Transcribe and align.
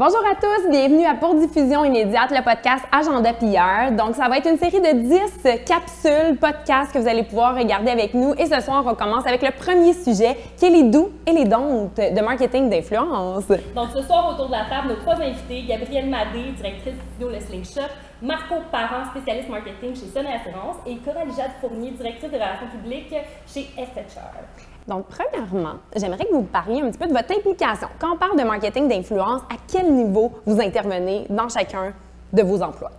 Bonjour 0.00 0.20
à 0.20 0.34
tous, 0.34 0.70
bienvenue 0.70 1.04
à 1.04 1.12
Pour 1.14 1.34
Diffusion 1.34 1.84
immédiate, 1.84 2.30
le 2.30 2.42
podcast 2.42 2.82
Agenda 2.90 3.34
PR. 3.34 3.94
Donc, 3.94 4.14
ça 4.14 4.30
va 4.30 4.38
être 4.38 4.48
une 4.48 4.56
série 4.56 4.80
de 4.80 4.98
10 4.98 5.66
capsules 5.66 6.38
podcast 6.40 6.90
que 6.90 6.98
vous 6.98 7.06
allez 7.06 7.22
pouvoir 7.22 7.54
regarder 7.54 7.90
avec 7.90 8.14
nous. 8.14 8.32
Et 8.38 8.46
ce 8.46 8.62
soir, 8.62 8.82
on 8.86 8.94
commence 8.94 9.26
avec 9.26 9.42
le 9.42 9.50
premier 9.50 9.92
sujet, 9.92 10.38
qui 10.56 10.64
est 10.64 10.70
les 10.70 10.84
doux 10.84 11.10
et 11.26 11.32
les 11.32 11.44
don'ts 11.44 11.90
de 11.98 12.20
marketing 12.22 12.70
d'influence. 12.70 13.46
Donc, 13.76 13.90
ce 13.94 14.00
soir, 14.00 14.32
autour 14.32 14.46
de 14.46 14.52
la 14.52 14.64
table, 14.70 14.88
nos 14.88 14.94
trois 14.94 15.16
invités, 15.16 15.64
Gabrielle 15.68 16.08
Madé, 16.08 16.52
directrice 16.56 16.94
studio 17.12 17.28
Le 17.28 17.40
Slingshot, 17.40 17.92
Marco 18.22 18.54
Parent, 18.72 19.04
spécialiste 19.10 19.50
marketing 19.50 19.94
chez 19.94 20.06
Sonnet 20.06 20.32
Assurance, 20.40 20.76
et 20.86 20.96
Coralie 20.96 21.36
Jade 21.36 21.52
Fournier, 21.60 21.90
directrice 21.90 22.30
de 22.30 22.36
relations 22.36 22.68
publiques 22.72 23.14
chez 23.46 23.64
FHR. 23.76 24.79
Donc, 24.90 25.06
premièrement, 25.06 25.76
j'aimerais 25.94 26.24
que 26.24 26.32
vous 26.32 26.42
parliez 26.42 26.82
un 26.82 26.90
petit 26.90 26.98
peu 26.98 27.06
de 27.06 27.12
votre 27.12 27.30
implication. 27.30 27.86
Quand 28.00 28.14
on 28.14 28.16
parle 28.16 28.36
de 28.36 28.42
marketing 28.42 28.88
d'influence, 28.88 29.40
à 29.42 29.54
quel 29.70 29.92
niveau 29.92 30.32
vous 30.44 30.60
intervenez 30.60 31.26
dans 31.30 31.48
chacun 31.48 31.92
de 32.32 32.42
vos 32.42 32.60
emplois? 32.60 32.90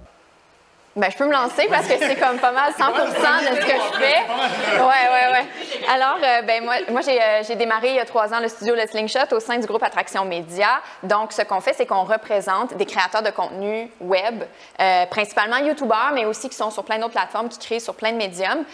Ben, 0.93 1.09
je 1.09 1.15
peux 1.15 1.25
me 1.25 1.31
lancer 1.31 1.67
parce 1.69 1.87
que 1.87 1.97
c'est 1.97 2.17
comme 2.17 2.37
pas 2.37 2.51
mal 2.51 2.73
100% 2.73 2.81
de 2.83 3.55
ce 3.55 3.65
que 3.65 3.71
je 3.71 3.97
fais. 3.97 4.77
Ouais, 4.77 4.83
ouais, 4.83 5.31
ouais. 5.31 5.45
Alors, 5.89 6.17
euh, 6.21 6.41
ben 6.41 6.65
moi, 6.65 6.73
moi 6.89 6.99
euh, 7.07 7.43
j'ai, 7.47 7.55
démarré 7.55 7.91
il 7.91 7.95
y 7.95 7.99
a 7.99 8.03
trois 8.03 8.33
ans 8.33 8.41
le 8.41 8.49
studio 8.49 8.75
Le 8.75 8.85
Slingshot 8.85 9.33
au 9.33 9.39
sein 9.39 9.57
du 9.57 9.65
groupe 9.67 9.83
Attraction 9.83 10.25
Média. 10.25 10.81
Donc, 11.03 11.31
ce 11.31 11.43
qu'on 11.43 11.61
fait, 11.61 11.71
c'est 11.71 11.85
qu'on 11.85 12.03
représente 12.03 12.75
des 12.75 12.85
créateurs 12.85 13.21
de 13.21 13.29
contenu 13.29 13.89
web, 14.01 14.43
euh, 14.81 15.05
principalement 15.05 15.57
YouTubeurs, 15.59 16.11
mais 16.13 16.25
aussi 16.25 16.49
qui 16.49 16.57
sont 16.57 16.71
sur 16.71 16.83
plein 16.83 16.99
d'autres 16.99 17.13
plateformes, 17.13 17.47
qui 17.47 17.59
créent 17.59 17.79
sur 17.79 17.95
plein 17.95 18.11
de 18.11 18.17
médiums. 18.17 18.65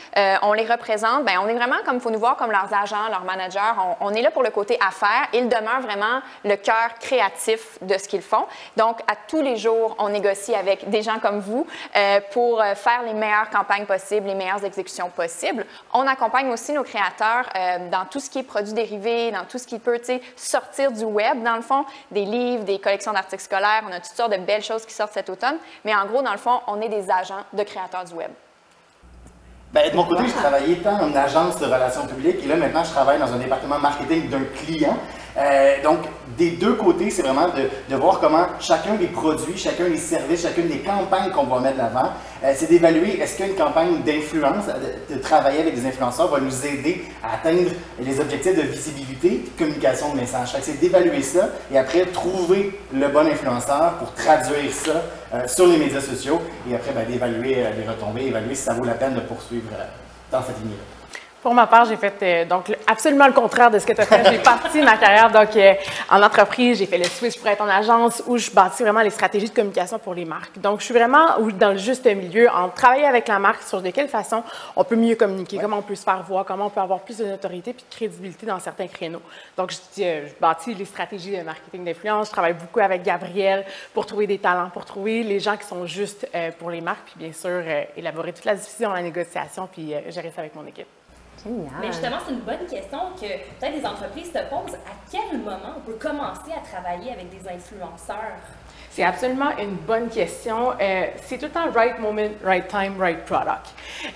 on 0.42 0.54
les 0.54 0.66
représente. 0.66 1.24
Ben, 1.24 1.38
on 1.44 1.48
est 1.48 1.54
vraiment 1.54 1.78
comme, 1.86 1.98
il 1.98 2.02
faut 2.02 2.10
nous 2.10 2.18
voir 2.18 2.36
comme 2.36 2.52
leurs 2.52 2.74
agents, 2.74 3.10
leurs 3.12 3.26
managers. 3.26 3.60
On, 4.02 4.08
on, 4.08 4.14
est 4.16 4.24
là 4.24 4.32
pour 4.32 4.42
le 4.42 4.50
côté 4.50 4.80
affaires. 4.86 5.28
Ils 5.34 5.48
demeurent 5.48 5.82
vraiment 5.82 6.22
le 6.44 6.56
cœur 6.56 6.96
créatif 7.00 7.78
de 7.82 7.96
ce 7.96 8.08
qu'ils 8.08 8.24
font. 8.24 8.48
Donc, 8.76 9.02
à 9.02 9.14
tous 9.28 9.44
les 9.44 9.58
jours, 9.58 9.96
on 10.00 10.10
négocie 10.10 10.56
avec 10.56 10.90
des 10.90 11.04
gens 11.04 11.20
comme 11.20 11.42
vous. 11.42 11.68
Euh, 12.08 12.20
pour 12.32 12.62
euh, 12.62 12.74
faire 12.76 13.04
les 13.04 13.14
meilleures 13.14 13.50
campagnes 13.50 13.86
possibles, 13.86 14.28
les 14.28 14.36
meilleures 14.36 14.64
exécutions 14.64 15.10
possibles. 15.10 15.66
On 15.94 16.08
accompagne 16.08 16.50
aussi 16.50 16.72
nos 16.72 16.84
créateurs 16.84 17.50
euh, 17.56 17.90
dans 17.90 18.06
tout 18.06 18.20
ce 18.20 18.30
qui 18.30 18.40
est 18.40 18.44
produits 18.44 18.74
dérivés, 18.74 19.32
dans 19.32 19.44
tout 19.44 19.58
ce 19.58 19.68
qui 19.68 19.80
peut 19.80 20.00
sortir 20.36 20.92
du 20.92 21.04
web, 21.04 21.44
dans 21.44 21.56
le 21.56 21.62
fond, 21.62 21.84
des 22.12 22.24
livres, 22.24 22.64
des 22.64 22.80
collections 22.80 23.12
d'articles 23.12 23.44
scolaires. 23.44 23.84
On 23.90 23.92
a 23.92 24.00
toutes 24.00 24.16
sortes 24.16 24.32
de 24.32 24.38
belles 24.38 24.64
choses 24.64 24.86
qui 24.86 24.94
sortent 24.94 25.14
cet 25.14 25.30
automne. 25.30 25.58
Mais 25.84 25.94
en 25.94 26.06
gros, 26.06 26.22
dans 26.22 26.32
le 26.32 26.38
fond, 26.38 26.60
on 26.68 26.80
est 26.82 26.90
des 26.90 27.10
agents 27.12 27.44
de 27.52 27.64
créateurs 27.64 28.06
du 28.06 28.14
web. 28.14 28.32
Bien, 29.74 29.90
de 29.90 29.96
mon 29.96 30.06
côté, 30.06 30.24
j'ai 30.28 30.34
travaillé 30.34 30.78
tant 30.78 31.02
en 31.02 31.14
agence 31.14 31.60
de 31.60 31.66
relations 31.66 32.08
publiques 32.08 32.44
et 32.44 32.48
là, 32.48 32.56
maintenant, 32.56 32.84
je 32.84 32.92
travaille 32.92 33.20
dans 33.20 33.34
un 33.34 33.38
département 33.38 33.80
marketing 33.80 34.30
d'un 34.30 34.46
client. 34.56 34.98
Euh, 35.38 35.84
donc, 35.84 36.00
des 36.38 36.52
deux 36.52 36.74
côtés, 36.74 37.12
c'est 37.12 37.22
vraiment 37.22 37.48
de, 37.50 37.96
voir 37.96 38.20
comment 38.20 38.48
chacun 38.60 38.96
des 38.96 39.08
produits, 39.08 39.58
chacun 39.58 39.86
des 39.86 39.98
services, 39.98 40.42
chacune 40.42 40.68
des 40.68 40.80
campagnes 40.80 41.32
qu'on 41.32 41.44
va 41.44 41.60
mettre 41.60 41.76
de 41.76 41.82
l'avant, 41.82 42.10
euh, 42.44 42.54
c'est 42.56 42.68
d'évaluer 42.70 43.20
est-ce 43.20 43.38
qu'une 43.38 43.56
campagne 43.56 44.02
d'influence, 44.04 44.66
de, 44.66 45.16
de, 45.16 45.20
travailler 45.20 45.62
avec 45.62 45.76
des 45.76 45.86
influenceurs 45.86 46.28
va 46.30 46.40
nous 46.40 46.66
aider 46.66 47.06
à 47.24 47.36
atteindre 47.36 47.70
les 48.00 48.20
objectifs 48.20 48.56
de 48.56 48.64
visibilité, 48.64 49.44
de 49.46 49.60
communication 49.60 50.14
de 50.14 50.20
message. 50.20 50.56
C'est 50.62 50.80
d'évaluer 50.80 51.22
ça 51.22 51.50
et 51.72 51.78
après 51.78 52.06
trouver 52.06 52.80
le 52.94 53.08
bon 53.08 53.28
influenceur 53.28 53.94
pour 54.00 54.14
traduire 54.14 54.72
ça 54.72 55.04
euh, 55.34 55.48
sur 55.48 55.68
les 55.68 55.78
médias 55.78 56.02
sociaux 56.02 56.42
et 56.70 56.76
après 56.76 56.94
ben, 56.94 57.06
d'évaluer 57.06 57.56
les 57.78 57.88
retombées, 57.88 58.28
évaluer 58.28 58.56
si 58.56 58.64
ça 58.64 58.74
vaut 58.74 58.86
la 58.86 58.94
peine 58.96 59.14
de 59.14 59.22
poursuivre 59.22 59.70
dans 60.32 60.42
cette 60.42 60.60
ligne-là. 60.60 60.84
Pour 61.42 61.54
ma 61.54 61.68
part, 61.68 61.86
j'ai 61.86 61.98
fait 61.98 62.16
euh, 62.24 62.46
donc 62.46 62.76
absolument 62.88 63.28
le 63.28 63.34
contraire 63.34 63.70
de 63.70 63.78
ce 63.78 63.86
que 63.86 63.94
tu 63.94 64.02
as 64.02 64.06
fait. 64.06 64.28
J'ai 64.32 64.40
parti 64.40 64.82
ma 64.82 64.98
carrière 64.98 65.30
donc 65.32 65.56
euh, 65.56 65.76
en 66.10 66.22
entreprise, 66.24 66.80
j'ai 66.80 66.88
fait 66.88 66.98
le 66.98 67.04
switch 67.04 67.38
pour 67.38 67.48
être 67.48 67.62
en 67.62 67.70
agence 67.70 68.24
où 68.26 68.38
je 68.38 68.50
bâtis 68.50 68.82
vraiment 68.82 69.02
les 69.02 69.12
stratégies 69.12 69.50
de 69.50 69.54
communication 69.54 70.00
pour 70.00 70.16
les 70.16 70.26
marques. 70.26 70.60
Donc 70.60 70.80
je 70.80 70.86
suis 70.86 70.96
vraiment 70.96 71.38
dans 71.60 71.72
le 71.74 71.78
juste 71.78 72.06
milieu 72.08 72.50
en 72.50 72.70
travaillant 72.70 73.10
avec 73.10 73.28
la 73.28 73.38
marque 73.38 73.62
sur 73.62 73.84
de 73.84 73.92
quelle 73.92 74.08
façon 74.08 74.44
on 74.76 74.84
peut 74.84 74.96
mieux 74.96 75.16
communiquer, 75.16 75.60
comment 75.62 75.78
on 75.78 75.84
peut 75.84 75.96
se 75.96 76.04
faire 76.04 76.24
voir, 76.24 76.44
comment 76.44 76.66
on 76.66 76.70
peut 76.72 76.82
avoir 76.82 77.02
plus 77.02 77.18
de 77.20 77.26
notoriété 77.26 77.74
puis 77.74 77.86
de 77.88 77.96
crédibilité 77.96 78.48
dans 78.48 78.60
certains 78.60 78.88
créneaux. 78.88 79.22
Donc 79.56 79.72
je, 79.72 80.04
euh, 80.04 80.28
je 80.28 80.34
bâtis 80.42 80.74
les 80.74 80.86
stratégies 80.86 81.38
de 81.38 81.44
marketing 81.44 81.86
d'influence, 81.86 82.28
je 82.28 82.32
travaille 82.32 82.56
beaucoup 82.56 82.80
avec 82.80 83.04
Gabriel 83.04 83.64
pour 83.94 84.08
trouver 84.08 84.26
des 84.26 84.40
talents, 84.40 84.72
pour 84.72 84.86
trouver 84.86 85.22
les 85.22 85.40
gens 85.40 85.56
qui 85.56 85.68
sont 85.68 85.86
justes 85.86 86.28
pour 86.58 86.72
les 86.72 86.82
marques 86.82 87.06
puis 87.06 87.16
bien 87.18 87.32
sûr 87.32 87.62
élaborer 87.96 88.34
toute 88.34 88.46
la 88.46 88.56
diffusion, 88.56 88.92
la 88.92 89.04
négociation 89.04 89.70
puis 89.72 89.94
gérer 90.10 90.32
ça 90.36 90.42
avec 90.42 90.56
mon 90.56 90.66
équipe. 90.66 90.88
Mais 91.82 91.88
justement, 91.88 92.18
c'est 92.26 92.34
une 92.34 92.40
bonne 92.40 92.66
question 92.70 93.00
que 93.16 93.28
peut-être 93.60 93.76
les 93.76 93.86
entreprises 93.86 94.28
se 94.28 94.40
posent. 94.50 94.76
À 94.76 94.96
quel 95.12 95.40
moment 95.40 95.76
on 95.78 95.82
peut 95.82 95.98
commencer 95.98 96.52
à 96.56 96.60
travailler 96.66 97.12
avec 97.12 97.30
des 97.30 97.48
influenceurs? 97.50 98.42
C'est 98.98 99.04
absolument 99.04 99.56
une 99.60 99.76
bonne 99.76 100.10
question. 100.10 100.72
Euh, 100.82 101.06
c'est 101.24 101.38
tout 101.38 101.46
le 101.46 101.52
temps 101.52 101.70
right 101.72 102.00
moment, 102.00 102.30
right 102.44 102.68
time, 102.68 103.00
right 103.00 103.24
product. 103.26 103.68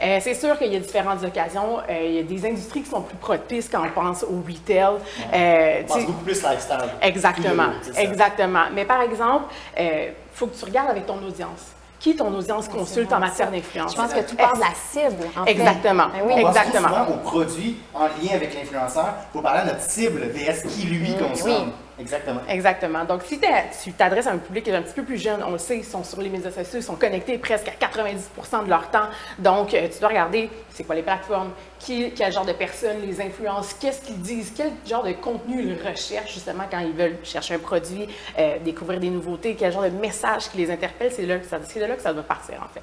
Euh, 0.02 0.18
c'est 0.20 0.34
sûr 0.34 0.58
qu'il 0.58 0.74
y 0.74 0.76
a 0.76 0.80
différentes 0.80 1.24
occasions. 1.24 1.80
Euh, 1.88 2.04
il 2.04 2.14
y 2.14 2.20
a 2.20 2.24
des 2.24 2.46
industries 2.48 2.82
qui 2.82 2.90
sont 2.90 3.02
plus 3.02 3.18
propices 3.18 3.70
quand 3.70 3.86
on 3.86 3.90
pense 3.92 4.24
au 4.24 4.42
retail. 4.42 4.96
on 5.32 5.86
pense 5.86 6.06
beaucoup 6.06 6.24
plus 6.24 6.42
lifestyle. 6.42 6.90
Exactement, 7.00 7.70
exactement. 7.96 8.64
Mais 8.74 8.86
par 8.86 9.02
exemple, 9.04 9.54
il 9.78 10.14
faut 10.34 10.48
que 10.48 10.56
tu 10.56 10.66
regardes 10.66 10.90
avec 10.90 11.06
ton 11.06 11.18
audience 11.24 11.76
qui 12.02 12.16
ton 12.16 12.34
audience 12.34 12.68
consulte 12.68 13.14
en 13.14 13.20
matière 13.20 13.52
d'influence? 13.52 13.92
Je 13.92 13.96
pense 13.96 14.12
que 14.12 14.28
tout 14.28 14.36
part 14.36 14.56
de 14.56 14.60
la 14.60 14.74
cible. 14.92 15.30
En 15.38 15.46
Exactement. 15.46 16.08
Ben 16.08 16.24
oui. 16.26 16.34
Exactement. 16.36 16.88
On 16.88 17.06
souvent 17.06 17.12
au 17.14 17.18
produit 17.18 17.78
en 17.94 18.06
lien 18.06 18.34
avec 18.34 18.56
l'influenceur 18.56 19.14
pour 19.32 19.44
parler 19.44 19.62
de 19.70 19.76
notre 19.76 19.88
cible 19.88 20.22
VS 20.22 20.68
qui 20.68 20.88
lui 20.88 21.12
mm. 21.12 21.18
consomme. 21.18 21.72
Exactement. 22.00 22.42
Exactement. 22.48 23.06
Donc, 23.06 23.22
si 23.24 23.40
tu 23.84 23.94
t'adresses 23.94 24.28
à 24.28 24.32
un 24.32 24.38
public 24.38 24.64
qui 24.64 24.70
est 24.70 24.76
un 24.76 24.82
petit 24.82 24.94
peu 24.94 25.04
plus 25.04 25.18
jeune, 25.18 25.44
on 25.46 25.52
le 25.52 25.58
sait, 25.58 25.78
ils 25.78 25.86
sont 25.86 26.04
sur 26.04 26.22
les 26.22 26.30
médias 26.30 26.52
sociaux, 26.52 26.80
ils 26.80 26.84
sont 26.84 26.96
connectés 26.96 27.38
presque 27.38 27.68
à 27.68 27.86
90% 27.86 28.66
de 28.66 28.70
leur 28.70 28.90
temps. 28.90 29.08
Donc, 29.40 29.74
euh, 29.74 29.88
tu 29.92 30.00
dois 30.00 30.10
regarder 30.10 30.50
c'est 30.70 30.84
quoi 30.84 30.96
les 30.96 31.04
plateformes, 31.04 31.52
qui, 31.80 32.12
quel 32.12 32.32
genre 32.32 32.46
de 32.46 32.54
personnes 32.54 33.02
les 33.06 33.22
influencent, 33.22 33.76
qu'est-ce 33.80 34.02
qu'ils 34.02 34.22
disent, 34.22 34.54
quel 34.56 34.72
genre 34.88 35.04
de 35.04 35.12
contenu 35.14 35.62
ils 35.64 35.88
recherchent 35.88 36.34
justement 36.34 36.64
quand 36.70 36.80
ils 36.80 36.94
veulent 36.94 37.18
chercher 37.24 37.56
un 37.56 37.60
produit, 37.60 38.08
euh, 38.40 38.58
découvrir 38.64 39.00
des 39.00 39.10
nouveautés, 39.10 39.56
quel 39.58 39.72
genre 39.72 39.84
de 39.84 39.90
message 39.90 40.50
qui 40.50 40.58
les 40.58 40.72
interpelle. 40.72 41.12
C'est 41.12 41.26
là 41.26 41.38
que 41.38 41.46
ça, 41.46 41.60
de 41.60 41.86
là 41.86 41.96
que 41.96 42.02
ça 42.02 42.14
doit 42.14 42.24
partir, 42.24 42.56
en 42.64 42.68
fait. 42.68 42.82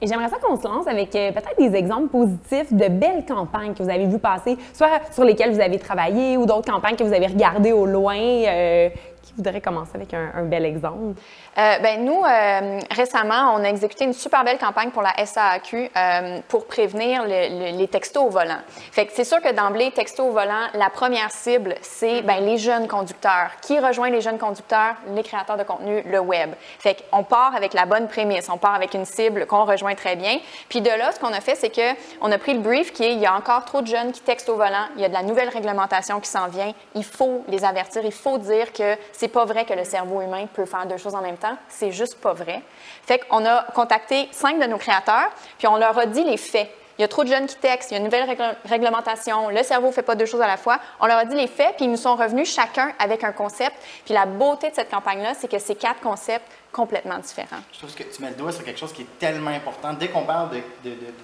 Et 0.00 0.06
j'aimerais 0.06 0.28
ça 0.28 0.36
qu'on 0.38 0.56
se 0.56 0.64
lance 0.64 0.86
avec 0.86 1.14
euh, 1.14 1.32
peut-être 1.32 1.58
des 1.58 1.76
exemples 1.76 2.08
positifs 2.08 2.72
de 2.72 2.88
belles 2.88 3.24
campagnes 3.26 3.74
que 3.74 3.82
vous 3.82 3.90
avez 3.90 4.06
vues 4.06 4.18
passer, 4.18 4.56
soit 4.72 5.00
sur 5.12 5.24
lesquelles 5.24 5.52
vous 5.52 5.60
avez 5.60 5.78
travaillé 5.78 6.36
ou 6.36 6.46
d'autres 6.46 6.70
campagnes 6.70 6.96
que 6.96 7.04
vous 7.04 7.12
avez 7.12 7.26
regardées 7.26 7.72
au 7.72 7.85
loin. 7.86 8.92
Qui 9.36 9.42
voudrait 9.42 9.60
commencer 9.60 9.92
avec 9.94 10.14
un, 10.14 10.44
bel 10.44 10.64
exemple? 10.64 11.20
Euh, 11.58 11.78
ben, 11.80 12.02
nous, 12.02 12.22
euh, 12.24 12.80
récemment, 12.90 13.54
on 13.54 13.64
a 13.64 13.68
exécuté 13.68 14.06
une 14.06 14.14
super 14.14 14.44
belle 14.44 14.56
campagne 14.56 14.90
pour 14.90 15.02
la 15.02 15.12
SAAQ 15.26 15.90
euh, 15.94 16.38
pour 16.48 16.66
prévenir 16.66 17.26
les 17.26 17.88
textos 17.88 18.24
au 18.24 18.30
volant. 18.30 18.60
Fait 18.92 19.04
que 19.04 19.12
c'est 19.12 19.24
sûr 19.24 19.42
que 19.42 19.52
d'emblée, 19.52 19.90
textos 19.90 20.26
au 20.26 20.30
volant, 20.30 20.68
la 20.72 20.88
première 20.88 21.30
cible, 21.30 21.74
c'est 21.82 22.22
ben, 22.22 22.40
les 22.46 22.56
jeunes 22.56 22.88
conducteurs. 22.88 23.50
Qui 23.60 23.78
rejoint 23.78 24.08
les 24.08 24.22
jeunes 24.22 24.38
conducteurs? 24.38 24.94
Les 25.14 25.22
créateurs 25.22 25.58
de 25.58 25.64
contenu, 25.64 26.02
le 26.06 26.18
web. 26.18 26.54
Fait 26.78 26.96
qu'on 27.10 27.22
part 27.22 27.54
avec 27.54 27.74
la 27.74 27.84
bonne 27.84 28.08
prémisse. 28.08 28.48
On 28.48 28.56
part 28.56 28.74
avec 28.74 28.94
une 28.94 29.04
cible 29.04 29.44
qu'on 29.44 29.66
rejoint 29.66 29.94
très 29.94 30.16
bien. 30.16 30.38
Puis 30.70 30.80
de 30.80 30.88
là, 30.88 31.12
ce 31.12 31.20
qu'on 31.20 31.34
a 31.34 31.42
fait, 31.42 31.56
c'est 31.56 31.70
qu'on 31.70 32.32
a 32.32 32.38
pris 32.38 32.54
le 32.54 32.60
brief 32.60 32.94
qui 32.94 33.04
est 33.04 33.12
il 33.12 33.18
y 33.18 33.26
a 33.26 33.36
encore 33.36 33.66
trop 33.66 33.82
de 33.82 33.86
jeunes 33.86 34.12
qui 34.12 34.22
textent 34.22 34.48
au 34.48 34.56
volant. 34.56 34.86
Il 34.96 35.02
y 35.02 35.04
a 35.04 35.08
de 35.08 35.14
la 35.14 35.22
nouvelle 35.22 35.50
réglementation 35.50 36.20
qui 36.20 36.30
s'en 36.30 36.48
vient. 36.48 36.72
Il 36.94 37.04
faut 37.04 37.44
les 37.48 37.66
avertir. 37.66 38.00
Il 38.02 38.12
faut 38.12 38.38
dire 38.38 38.72
que 38.72 38.96
c'est 39.12 39.25
pas 39.28 39.44
vrai 39.44 39.64
que 39.64 39.74
le 39.74 39.84
cerveau 39.84 40.20
humain 40.20 40.46
peut 40.52 40.66
faire 40.66 40.86
deux 40.86 40.96
choses 40.96 41.14
en 41.14 41.22
même 41.22 41.36
temps. 41.36 41.56
C'est 41.68 41.92
juste 41.92 42.20
pas 42.20 42.32
vrai. 42.32 42.62
Fait 43.06 43.18
qu'on 43.18 43.44
a 43.44 43.62
contacté 43.74 44.28
cinq 44.32 44.58
de 44.58 44.66
nos 44.66 44.78
créateurs, 44.78 45.30
puis 45.58 45.66
on 45.66 45.76
leur 45.76 45.98
a 45.98 46.06
dit 46.06 46.24
les 46.24 46.36
faits. 46.36 46.70
Il 46.98 47.02
y 47.02 47.04
a 47.04 47.08
trop 47.08 47.24
de 47.24 47.28
jeunes 47.28 47.46
qui 47.46 47.56
textent, 47.56 47.90
il 47.90 47.94
y 47.94 47.96
a 47.96 47.98
une 47.98 48.04
nouvelle 48.04 48.26
réglementation, 48.64 49.50
le 49.50 49.62
cerveau 49.62 49.88
ne 49.88 49.92
fait 49.92 50.02
pas 50.02 50.14
deux 50.14 50.24
choses 50.24 50.40
à 50.40 50.46
la 50.46 50.56
fois. 50.56 50.78
On 51.00 51.06
leur 51.06 51.18
a 51.18 51.24
dit 51.26 51.36
les 51.36 51.46
faits, 51.46 51.76
puis 51.76 51.84
ils 51.84 51.90
nous 51.90 51.98
sont 51.98 52.16
revenus 52.16 52.50
chacun 52.50 52.92
avec 52.98 53.22
un 53.22 53.32
concept. 53.32 53.74
Puis 54.06 54.14
la 54.14 54.24
beauté 54.24 54.70
de 54.70 54.74
cette 54.74 54.90
campagne-là, 54.90 55.34
c'est 55.34 55.50
que 55.50 55.58
ces 55.58 55.74
quatre 55.74 56.00
concepts 56.00 56.46
complètement 56.76 57.18
différent. 57.18 57.56
Je 57.72 57.78
trouve 57.78 57.94
que 57.94 58.02
tu 58.02 58.20
mets 58.22 58.28
le 58.28 58.36
doigt 58.36 58.52
sur 58.52 58.62
quelque 58.62 58.78
chose 58.78 58.92
qui 58.92 59.02
est 59.02 59.18
tellement 59.18 59.50
important. 59.50 59.94
Dès 59.94 60.08
qu'on 60.08 60.24
parle 60.24 60.50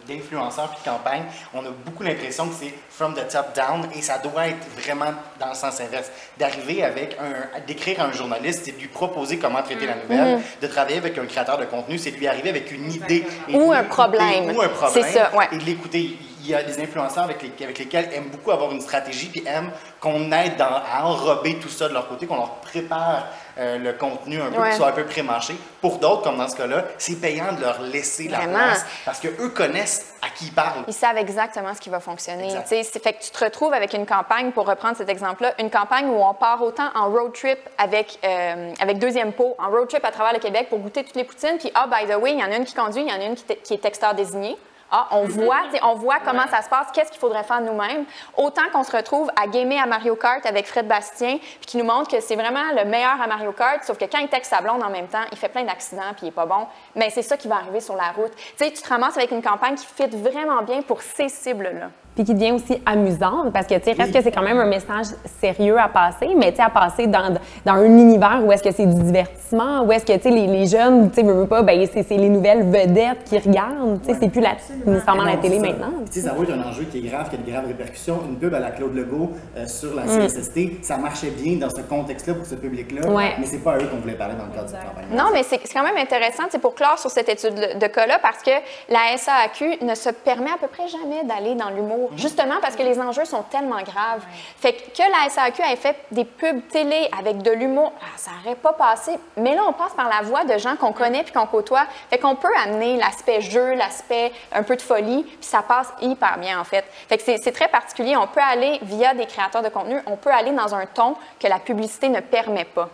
d'influenceurs 0.09 0.65
de, 0.65 0.71
de, 0.71 0.75
puis 0.77 0.85
de 0.85 0.91
campagne, 0.91 1.25
on 1.53 1.61
a 1.61 1.71
beaucoup 1.85 2.03
l'impression 2.03 2.49
que 2.49 2.55
c'est 2.55 2.73
from 2.89 3.15
the 3.15 3.29
top 3.29 3.55
down 3.55 3.87
et 3.95 4.01
ça 4.01 4.17
doit 4.17 4.49
être 4.49 4.67
vraiment 4.79 5.13
dans 5.39 5.49
le 5.51 5.55
sens 5.55 5.79
inverse. 5.81 6.11
D'arriver 6.39 6.83
avec 6.83 7.19
un, 7.21 7.61
d'écrire 7.67 8.01
à 8.01 8.05
un 8.05 8.13
journaliste, 8.13 8.63
c'est 8.65 8.73
de 8.73 8.81
lui 8.81 8.89
proposer 8.89 9.39
comment 9.39 9.63
traiter 9.63 9.87
la 9.87 9.97
nouvelle. 9.97 10.39
Mm-hmm. 10.39 10.63
De 10.63 10.67
travailler 10.69 10.97
avec 10.97 11.19
un 11.19 11.27
créateur 11.27 11.59
de 11.59 11.67
contenu, 11.67 11.99
c'est 11.99 12.13
de 12.13 12.17
lui 12.17 12.27
arriver 12.27 12.49
avec 12.49 12.73
une 12.73 12.91
idée. 12.91 13.27
Ou 13.53 13.73
un 13.73 13.85
problème. 13.85 14.57
Ou 14.57 14.63
un 14.63 14.69
problème. 14.69 15.05
C'est 15.05 15.13
ça, 15.13 15.37
ouais. 15.37 15.49
Et 15.53 15.59
de 15.59 15.65
l'écouter 15.65 16.17
il 16.45 16.51
y 16.51 16.55
a 16.57 16.63
des 16.65 16.81
influenceurs 16.83 17.23
avec, 17.23 17.41
les- 17.41 17.65
avec 17.65 17.79
lesquels 17.79 18.09
aiment 18.13 18.29
beaucoup 18.31 18.51
avoir 18.51 18.73
une 18.73 18.81
stratégie, 18.81 19.29
puis 19.29 19.45
aiment 19.47 19.71
qu'on 20.01 20.33
aide 20.33 20.57
dans- 20.57 20.83
à 20.93 21.05
enrober 21.05 21.57
tout 21.61 21.69
ça 21.69 21.89
de 21.89 21.95
leur 21.95 22.09
côté, 22.09 22.27
qu'on 22.27 22.35
leur 22.35 22.57
prépare 22.57 23.27
euh, 23.59 23.79
le 23.79 23.93
contenu 23.93 24.41
un 24.41 24.51
peu, 24.51 24.61
Ouais. 24.61 24.73
soit 24.73 24.89
un 24.89 24.93
peu 24.93 25.05
pré-mâché. 25.05 25.55
Pour 25.81 25.99
d'autres, 25.99 26.23
comme 26.23 26.39
dans 26.39 26.49
ce 26.49 26.57
cas-là, 26.57 26.85
c'est 26.99 27.21
payant 27.21 27.53
de 27.53 27.61
leur 27.61 27.81
laisser 27.83 28.29
la 28.29 28.41
place 28.41 28.85
parce 29.05 29.21
qu'eux 29.21 29.49
connaissent 29.49 30.15
à 30.23 30.29
qui 30.31 30.47
ils 30.47 30.53
parlent. 30.53 30.85
Ils 30.87 30.95
savent 30.95 31.17
exactement 31.19 31.75
ce 31.75 31.81
qui 31.81 31.91
va 31.91 32.01
fonctionner. 32.01 32.49
C'est- 32.65 32.83
fait 33.03 33.13
que 33.15 33.23
tu 33.23 33.31
te 33.31 33.45
retrouves 33.45 33.73
avec 33.75 33.93
une 33.95 34.07
campagne, 34.07 34.53
pour 34.53 34.67
reprendre 34.67 34.97
cet 34.97 35.09
exemple-là, 35.09 35.53
une 35.59 35.71
campagne 35.71 36.07
où 36.09 36.23
on 36.23 36.35
part 36.35 36.63
autant 36.63 36.89
en 36.95 37.11
road 37.11 37.33
trip 37.33 37.59
avec, 37.79 38.19
euh, 38.25 38.73
avec 38.81 38.99
deuxième 38.99 39.33
pot, 39.33 39.55
en 39.59 39.69
road 39.71 39.89
trip 39.89 40.05
à 40.05 40.11
travers 40.13 40.33
le 40.33 40.39
Québec 40.39 40.69
pour 40.69 40.79
goûter 40.79 41.03
toutes 41.05 41.17
les 41.17 41.25
poutines. 41.25 41.59
Puis, 41.59 41.71
ah, 41.75 41.87
by 41.87 42.07
the 42.11 42.17
way, 42.17 42.33
il 42.33 42.39
y 42.41 42.45
en 42.45 42.51
a 42.53 42.57
une 42.57 42.65
qui 42.65 42.75
conduit, 42.75 43.03
il 43.03 43.09
y 43.09 43.13
en 43.13 43.21
a 43.21 43.25
une 43.25 43.35
qui, 43.35 43.45
qui 43.65 43.75
est 43.75 43.79
texteur 43.79 44.15
désigné. 44.15 44.57
Ah, 44.95 45.09
on 45.13 45.25
voit, 45.25 45.63
on 45.83 45.95
voit 45.95 46.19
comment 46.23 46.47
ça 46.51 46.61
se 46.61 46.69
passe, 46.69 46.89
qu'est-ce 46.93 47.11
qu'il 47.11 47.19
faudrait 47.19 47.45
faire 47.45 47.63
nous-mêmes. 47.63 48.05
Autant 48.37 48.69
qu'on 48.71 48.85
se 48.85 48.95
retrouve 48.95 49.31
à 49.43 49.47
gamer 49.47 49.83
à 49.83 49.87
Mario 49.87 50.17
Kart 50.17 50.45
avec 50.45 50.67
Fred 50.67 50.87
Bastien, 50.87 51.39
puis 51.39 51.67
qui 51.67 51.77
nous 51.79 51.85
montre 51.85 52.11
que 52.11 52.21
c'est 52.21 52.37
vraiment 52.37 52.73
le 52.77 52.85
meilleur 52.85 53.19
à 53.19 53.27
Mario 53.27 53.53
Kart, 53.53 53.83
sauf 53.85 53.97
que 53.97 54.05
quand 54.05 54.19
il 54.19 54.29
texte 54.29 54.51
sa 54.51 54.61
blonde 54.61 54.83
en 54.83 54.91
même 54.91 55.09
temps, 55.09 55.25
il 55.33 55.39
fait 55.39 55.49
plein 55.49 55.65
d'accidents 55.65 56.13
puis 56.15 56.27
il 56.27 56.29
est 56.29 56.33
pas 56.33 56.45
bon. 56.45 56.67
Mais 56.95 57.09
c'est 57.09 57.23
ça 57.23 57.39
qui 57.39 57.49
va 57.49 57.57
arriver 57.57 57.81
sur 57.81 57.97
la 57.97 58.13
route. 58.13 58.37
Tu 58.37 58.53
sais, 58.57 58.71
tu 58.71 58.83
te 58.83 58.89
ramasses 58.89 59.17
avec 59.17 59.31
une 59.31 59.43
campagne 59.43 59.77
qui 59.77 59.87
fit 59.87 60.09
vraiment 60.09 60.61
bien 60.61 60.83
pour 60.83 61.01
ces 61.01 61.31
cibles-là. 61.31 61.89
Puis 62.15 62.25
qui 62.25 62.35
devient 62.35 62.53
aussi 62.53 62.81
amusante 62.85 63.53
parce 63.53 63.67
que, 63.67 63.75
tu 63.75 63.85
sais, 63.85 63.93
reste 63.93 64.13
que 64.13 64.23
c'est 64.23 64.31
quand 64.33 64.43
même 64.43 64.59
un 64.59 64.67
message 64.67 65.07
sérieux 65.41 65.79
à 65.79 65.89
passer, 65.89 66.29
mais 66.37 66.51
tu 66.51 66.57
sais, 66.59 66.63
à 66.63 66.69
passer 66.71 67.07
dans, 67.07 67.35
dans 67.65 67.73
un 67.73 67.85
univers 67.85 68.41
où 68.45 68.53
est-ce 68.53 68.63
que 68.63 68.71
c'est 68.71 68.85
du 68.87 69.03
divertissement, 69.03 69.83
où 69.85 69.93
est-ce 69.93 70.05
que, 70.05 70.13
tu 70.13 70.21
sais, 70.23 70.31
les, 70.31 70.47
les 70.47 70.67
jeunes, 70.67 71.11
tu 71.11 71.17
sais, 71.17 71.23
veux, 71.27 71.33
veux 71.33 71.47
pas, 71.47 71.63
ben 71.63 71.87
c'est 71.93 72.03
c'est 72.03 72.17
les 72.17 72.29
nouvelles 72.29 72.65
vedettes 72.65 73.25
qui 73.25 73.39
regardent, 73.39 74.01
tu 74.03 74.13
sais, 74.13 74.19
c'est 74.21 74.29
plus 74.29 74.41
la, 74.43 74.57
nécessairement 74.85 75.25
la 75.25 75.37
télé 75.39 75.57
ça. 75.59 75.63
maintenant. 75.67 75.93
Tu 76.07 76.21
sais, 76.21 76.27
ça 76.29 76.35
va 76.35 76.43
être 76.43 76.53
un 76.53 76.63
enjeu 76.69 76.85
qui 76.85 76.99
est 76.99 77.09
grave, 77.09 77.31
qui 77.31 77.37
a 77.37 77.39
de 77.39 77.51
graves 77.51 77.67
répercussions. 77.67 78.19
Une 78.29 78.37
pub 78.37 78.53
à 78.55 78.61
la 78.61 78.71
Claude 78.71 78.95
Legault 78.95 79.31
euh, 79.57 79.67
sur 79.67 79.95
la 79.95 80.03
CSST, 80.03 80.83
ça 80.85 80.97
marchait 80.99 81.31
bien 81.31 81.57
dans 81.57 81.71
ce 81.71 81.81
contexte-là 81.83 82.35
pour 82.35 82.45
ce 82.47 82.55
public-là, 82.57 83.09
Ouais. 83.11 83.33
mais 83.39 83.47
c'est 83.47 83.59
pas 83.65 83.73
à 83.73 83.77
eux 83.79 83.87
qu'on 83.91 83.99
voulait 83.99 84.15
parler 84.15 84.35
dans 84.35 84.45
le 84.45 84.51
cadre 84.51 84.65
de 84.67 84.71
cette 84.71 84.81
campagne. 84.85 85.05
Non, 85.17 85.31
mais 85.33 85.43
c'est 85.43 85.61
c'est 85.65 85.73
quand 85.75 85.85
même 85.85 85.97
intéressant 85.97 86.43
c'est 86.51 86.61
pour 86.61 86.75
clore 86.75 86.99
sur 86.99 87.11
cette 87.11 87.29
étude 87.29 87.55
de 87.55 87.87
cas-là 87.87 88.19
parce 88.21 88.43
que 88.43 88.51
la 88.91 89.17
SAAQ 89.17 89.85
ne 89.85 89.95
se 89.95 90.11
permet 90.11 90.51
à 90.51 90.59
peu 90.61 90.67
près 90.67 90.89
jamais 90.89 91.23
d'aller 91.25 91.55
dans 91.55 91.71
l'humour, 91.71 92.02
justement 92.17 92.57
parce 92.61 92.77
que 92.77 92.83
les 92.83 93.01
enjeux 93.01 93.25
sont 93.25 93.43
tellement 93.43 93.83
graves. 93.83 94.23
Fait 94.59 94.73
que, 94.73 94.97
que 94.97 95.03
la 95.03 95.29
SAAQ 95.31 95.63
ait 95.63 95.77
fait 95.77 95.97
des 96.11 96.25
pubs 96.25 96.67
télé 96.69 97.09
avec 97.19 97.43
de 97.43 97.51
l'humour, 97.51 97.93
ah, 98.01 98.07
ça 98.17 98.31
n'aurait 98.33 98.57
pas 98.57 98.73
passé. 98.73 99.13
Mais 99.37 99.55
là, 99.55 99.63
on 99.69 99.73
passe 99.73 99.93
par 99.95 100.09
la 100.09 100.23
voix 100.23 100.45
de 100.45 100.59
gens 100.59 100.77
qu'on 100.77 100.93
connaît 100.93 101.25
puis 101.25 101.33
qu'on 101.33 101.47
côtoie. 101.47 101.87
Fait 102.11 102.19
qu'on 102.19 102.37
peut 102.37 102.49
amener 102.65 102.97
l'aspect 102.97 103.41
jeu, 103.41 103.75
l'aspect 103.75 104.33
un 104.53 104.63
peu 104.63 104.77
de 104.77 104.83
folie, 104.83 105.25
puis 105.25 105.37
ça 105.41 105.63
passe 105.63 105.93
hyper 106.01 106.39
bien, 106.39 106.61
en 106.61 106.65
fait. 106.65 106.85
Fait 107.09 107.19
que 107.19 107.25
c'est 107.25 107.53
très 107.53 107.69
particulier. 107.69 108.17
On 108.17 108.27
peut 108.27 108.41
aller, 108.41 108.79
via 108.83 109.15
des 109.15 109.27
créateurs 109.27 109.63
de 109.63 109.69
contenu, 109.69 109.97
on 110.07 110.17
peut 110.17 110.31
aller 110.31 110.53
dans 110.53 110.75
un 110.75 110.87
ton 110.87 111.15
que 111.39 111.47
la 111.47 111.59
publicité 111.59 112.09
ne 112.09 112.21
permet 112.21 112.65
pas. 112.65 112.89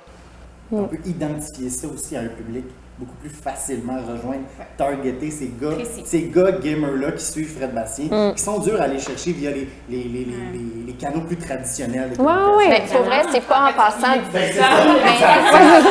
On 0.70 0.84
peut 0.84 0.98
identifier 1.06 1.70
ça 1.70 1.88
aussi 1.88 2.16
à 2.16 2.20
un 2.20 2.28
public 2.28 2.66
beaucoup 2.98 3.14
plus 3.16 3.30
facilement, 3.30 3.96
rejoindre, 3.98 4.42
targeter 4.76 5.30
ces 5.30 5.52
gars, 5.60 5.76
ces 6.04 6.22
gars 6.22 6.52
gamers-là 6.52 7.12
qui 7.12 7.24
suivent 7.24 7.56
Fred 7.56 7.72
Bastien, 7.72 8.32
qui 8.34 8.42
sont 8.42 8.58
durs 8.58 8.80
à 8.80 8.84
aller 8.84 8.98
chercher 8.98 9.32
via 9.32 9.50
les, 9.50 9.68
les, 9.88 10.04
les, 10.04 10.04
les, 10.04 10.24
les- 10.24 10.86
les 10.88 10.92
canaux 10.94 11.20
plus 11.20 11.36
traditionnels. 11.36 12.12
communication. 12.16 12.56
ouais. 12.56 12.68
Mais 12.68 12.82
pour 12.90 13.02
vrai, 13.02 13.22
c'est 13.30 13.44
pas 13.46 13.68
en 13.68 13.72
passant. 13.72 14.16
Ben, 14.32 14.50
c'est 14.52 14.58
ça. 14.58 14.64
Ben, 14.78 15.88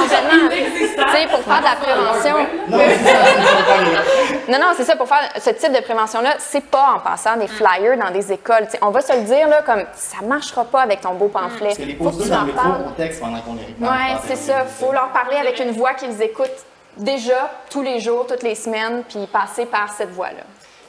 sais, 1.12 1.28
pour 1.30 1.40
faire 1.44 1.60
de 1.60 1.64
la 1.64 1.76
prévention. 1.76 2.36
Non, 2.70 2.78
ça. 4.48 4.60
Non, 4.60 4.68
c'est 4.76 4.84
ça, 4.84 4.96
pour 4.96 5.08
faire 5.08 5.30
ce 5.40 5.50
type 5.52 5.72
de 5.74 5.82
prévention-là, 5.84 6.36
c'est 6.40 6.64
pas 6.66 6.96
en 6.96 7.00
passant 7.00 7.38
des 7.38 7.48
flyers 7.48 7.98
dans 7.98 8.12
des 8.12 8.32
écoles. 8.32 8.66
Tu 8.66 8.72
sais, 8.72 8.80
on 8.82 8.90
va 8.92 9.02
se 9.02 9.14
le 9.14 9.22
dire, 9.24 9.48
là, 9.48 9.62
comme 9.66 9.84
ça 9.96 10.18
marchera 10.26 10.66
pas 10.66 10.82
avec 10.82 11.02
ton 11.02 11.14
beau 11.14 11.28
pamphlet. 11.28 11.68
Parce 11.68 11.78
que 11.78 11.84
les 11.84 11.94
posters 11.94 12.30
dans 12.30 12.42
le 12.42 12.48
métro, 12.48 12.68
on 12.88 12.92
texte 12.92 13.20
pendant 13.22 13.40
qu'on 13.42 13.54
les 13.56 13.66
réclame. 13.66 13.90
Ouais, 13.90 14.16
c'est 14.28 14.36
ça. 14.38 14.66
Faut 14.66 14.92
leur 14.92 15.10
parler 15.10 15.38
avec 15.38 15.60
une 15.60 15.72
voix 15.72 15.94
qu'ils 15.94 16.22
écoutent 16.22 16.66
déjà 16.98 17.52
tous 17.70 17.82
les 17.82 18.00
jours, 18.00 18.26
toutes 18.28 18.44
les 18.44 18.56
semaines, 18.56 19.04
puis 19.08 19.28
passer 19.32 19.66
par 19.66 19.92
cette 19.94 20.12
voie-là. 20.12 20.44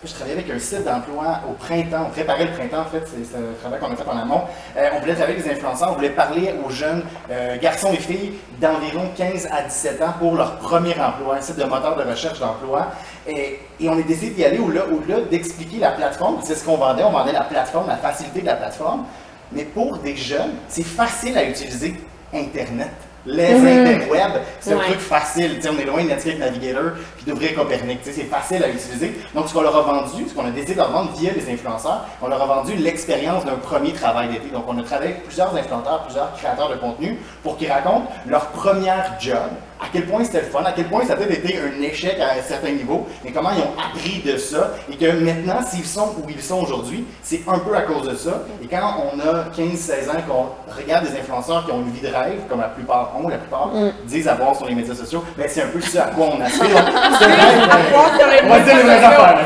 Je 0.05 0.13
travaillais 0.13 0.39
avec 0.39 0.49
un 0.49 0.61
site 0.61 0.85
d'emploi 0.85 1.41
au 1.51 1.55
printemps. 1.55 2.05
On 2.07 2.11
préparait 2.11 2.45
le 2.45 2.53
printemps, 2.53 2.83
en 2.83 2.85
fait, 2.85 3.03
c'est 3.05 3.37
un 3.37 3.53
travail 3.61 3.81
qu'on 3.81 3.93
a 3.93 3.97
fait 3.97 4.09
en 4.09 4.17
amont. 4.17 4.43
Euh, 4.77 4.91
on 4.95 5.01
voulait 5.01 5.15
travailler 5.15 5.39
avec 5.39 5.45
des 5.45 5.57
influenceurs, 5.57 5.91
on 5.91 5.95
voulait 5.97 6.11
parler 6.11 6.55
aux 6.65 6.71
jeunes 6.71 7.03
euh, 7.33 7.57
garçons 7.59 7.93
et 7.93 7.97
filles 7.97 8.35
d'environ 8.61 9.11
15 9.17 9.49
à 9.51 9.63
17 9.63 10.03
ans 10.03 10.15
pour 10.17 10.37
leur 10.37 10.59
premier 10.59 10.95
emploi, 11.01 11.39
un 11.39 11.41
site 11.41 11.57
de 11.57 11.65
moteur 11.65 11.97
de 11.97 12.09
recherche 12.09 12.39
d'emploi. 12.39 12.93
Et, 13.27 13.59
on 13.89 13.99
a 13.99 14.03
décidé 14.03 14.31
d'y 14.31 14.45
aller 14.45 14.59
au-delà 14.59 14.85
au 14.87 15.21
d'expliquer 15.23 15.79
la 15.79 15.91
plateforme. 15.91 16.39
C'est 16.45 16.55
ce 16.55 16.65
qu'on 16.65 16.77
vendait. 16.77 17.03
On 17.03 17.11
vendait 17.11 17.33
la 17.33 17.43
plateforme, 17.43 17.89
la 17.89 17.97
facilité 17.97 18.43
de 18.43 18.47
la 18.47 18.55
plateforme. 18.55 19.05
Mais 19.51 19.65
pour 19.65 19.99
des 19.99 20.15
jeunes, 20.15 20.55
c'est 20.69 20.87
facile 20.87 21.37
à 21.37 21.43
utiliser 21.43 21.97
Internet. 22.33 22.93
Les 23.27 23.55
interwebs, 23.55 24.41
c'est 24.61 24.73
un 24.73 24.79
truc 24.79 25.01
facile. 25.01 25.57
Tu 25.57 25.63
sais, 25.63 25.69
on 25.69 25.79
est 25.79 25.85
loin 25.85 26.03
de 26.03 26.09
Netscape 26.09 26.39
Navigator 26.39 26.93
puis 27.17 27.27
d'ouvrir 27.27 27.55
Copernic. 27.55 27.99
C'est 28.03 28.23
facile 28.25 28.63
à 28.65 28.69
utiliser. 28.69 29.21
Donc, 29.35 29.49
ce 29.49 29.55
qu'on 29.55 29.63
leur 29.63 29.77
a 29.77 29.83
vendu, 29.83 30.29
ce 30.29 30.35
qu'on 30.35 30.47
a 30.47 30.51
décidé 30.51 30.75
de 30.75 30.79
leur 30.79 30.91
vendre 30.91 31.13
via 31.19 31.33
les 31.33 31.53
influenceurs, 31.53 32.07
on 32.23 32.29
leur 32.29 32.41
a 32.43 32.47
vendu 32.47 32.75
l'expérience 32.77 33.45
d'un 33.45 33.57
premier 33.57 33.93
travail 33.93 34.29
d'été. 34.29 34.49
Donc, 34.51 34.65
on 34.69 34.79
a 34.79 34.83
travaillé 34.83 35.13
avec 35.13 35.25
plusieurs 35.25 35.55
influenceurs, 35.55 36.05
plusieurs 36.05 36.33
créateurs 36.35 36.71
de 36.71 36.77
contenu 36.77 37.19
pour 37.43 37.57
qu'ils 37.59 37.71
racontent 37.71 38.11
leur 38.27 38.47
première 38.49 39.17
job, 39.21 39.51
à 39.81 39.87
quel 39.93 40.07
point 40.07 40.25
c'était 40.25 40.41
le 40.41 40.47
fun, 40.47 40.63
à 40.65 40.73
quel 40.73 40.87
point 40.87 41.05
ça 41.05 41.13
a 41.15 41.17
peut-être 41.17 41.45
été 41.45 41.59
un 41.59 41.81
échec 41.83 42.19
à 42.21 42.39
un 42.39 42.43
certain 42.43 42.71
niveau, 42.71 43.07
mais 43.25 43.31
comment 43.31 43.51
ils 43.51 43.63
ont 43.63 43.75
appris 43.79 44.21
de 44.21 44.37
ça 44.37 44.73
et 44.91 44.97
que 44.97 45.11
maintenant, 45.13 45.61
s'ils 45.67 45.85
sont 45.87 46.15
où 46.19 46.29
ils 46.29 46.43
sont 46.43 46.61
aujourd'hui, 46.63 47.05
c'est 47.23 47.43
un 47.47 47.59
peu 47.59 47.75
à 47.75 47.83
cause 47.83 48.09
de 48.09 48.17
ça. 48.17 48.43
Et 48.63 48.67
quand 48.67 48.95
on 49.13 49.21
a 49.21 49.45
15-16 49.57 50.11
ans, 50.11 50.21
qu'on 50.27 50.73
regarde 50.75 51.07
des 51.07 51.19
influenceurs 51.19 51.65
qui 51.65 51.73
ont 51.73 51.81
une 51.81 51.93
vie 51.93 52.01
de 52.01 52.09
rêve, 52.09 52.41
comme 52.49 52.61
la 52.61 52.69
plupart 52.69 53.13
ont, 53.19 53.29
la 53.29 53.39
plupart 53.39 53.71
disent 54.07 54.29
avoir 54.29 54.57
sur 54.57 54.67
les 54.67 54.75
médias 54.75 54.95
sociaux, 54.95 55.25
ben 55.37 55.47
c'est 55.49 55.63
un 55.63 55.69
peu 55.69 55.81
ce 55.81 55.99
à 55.99 56.07
quoi 56.07 56.27
on 56.37 56.41
aspire. 56.41 56.69
C'est 57.19 57.25
un 57.25 58.27
rêve, 58.29 58.45
on 58.45 58.49
va 58.49 58.61
dire 58.61 58.77
les 58.77 58.83
vraies 58.83 59.05
affaires. 59.05 59.39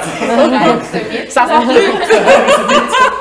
Ça 1.28 1.46
sent 1.46 1.66
plus. 1.66 3.08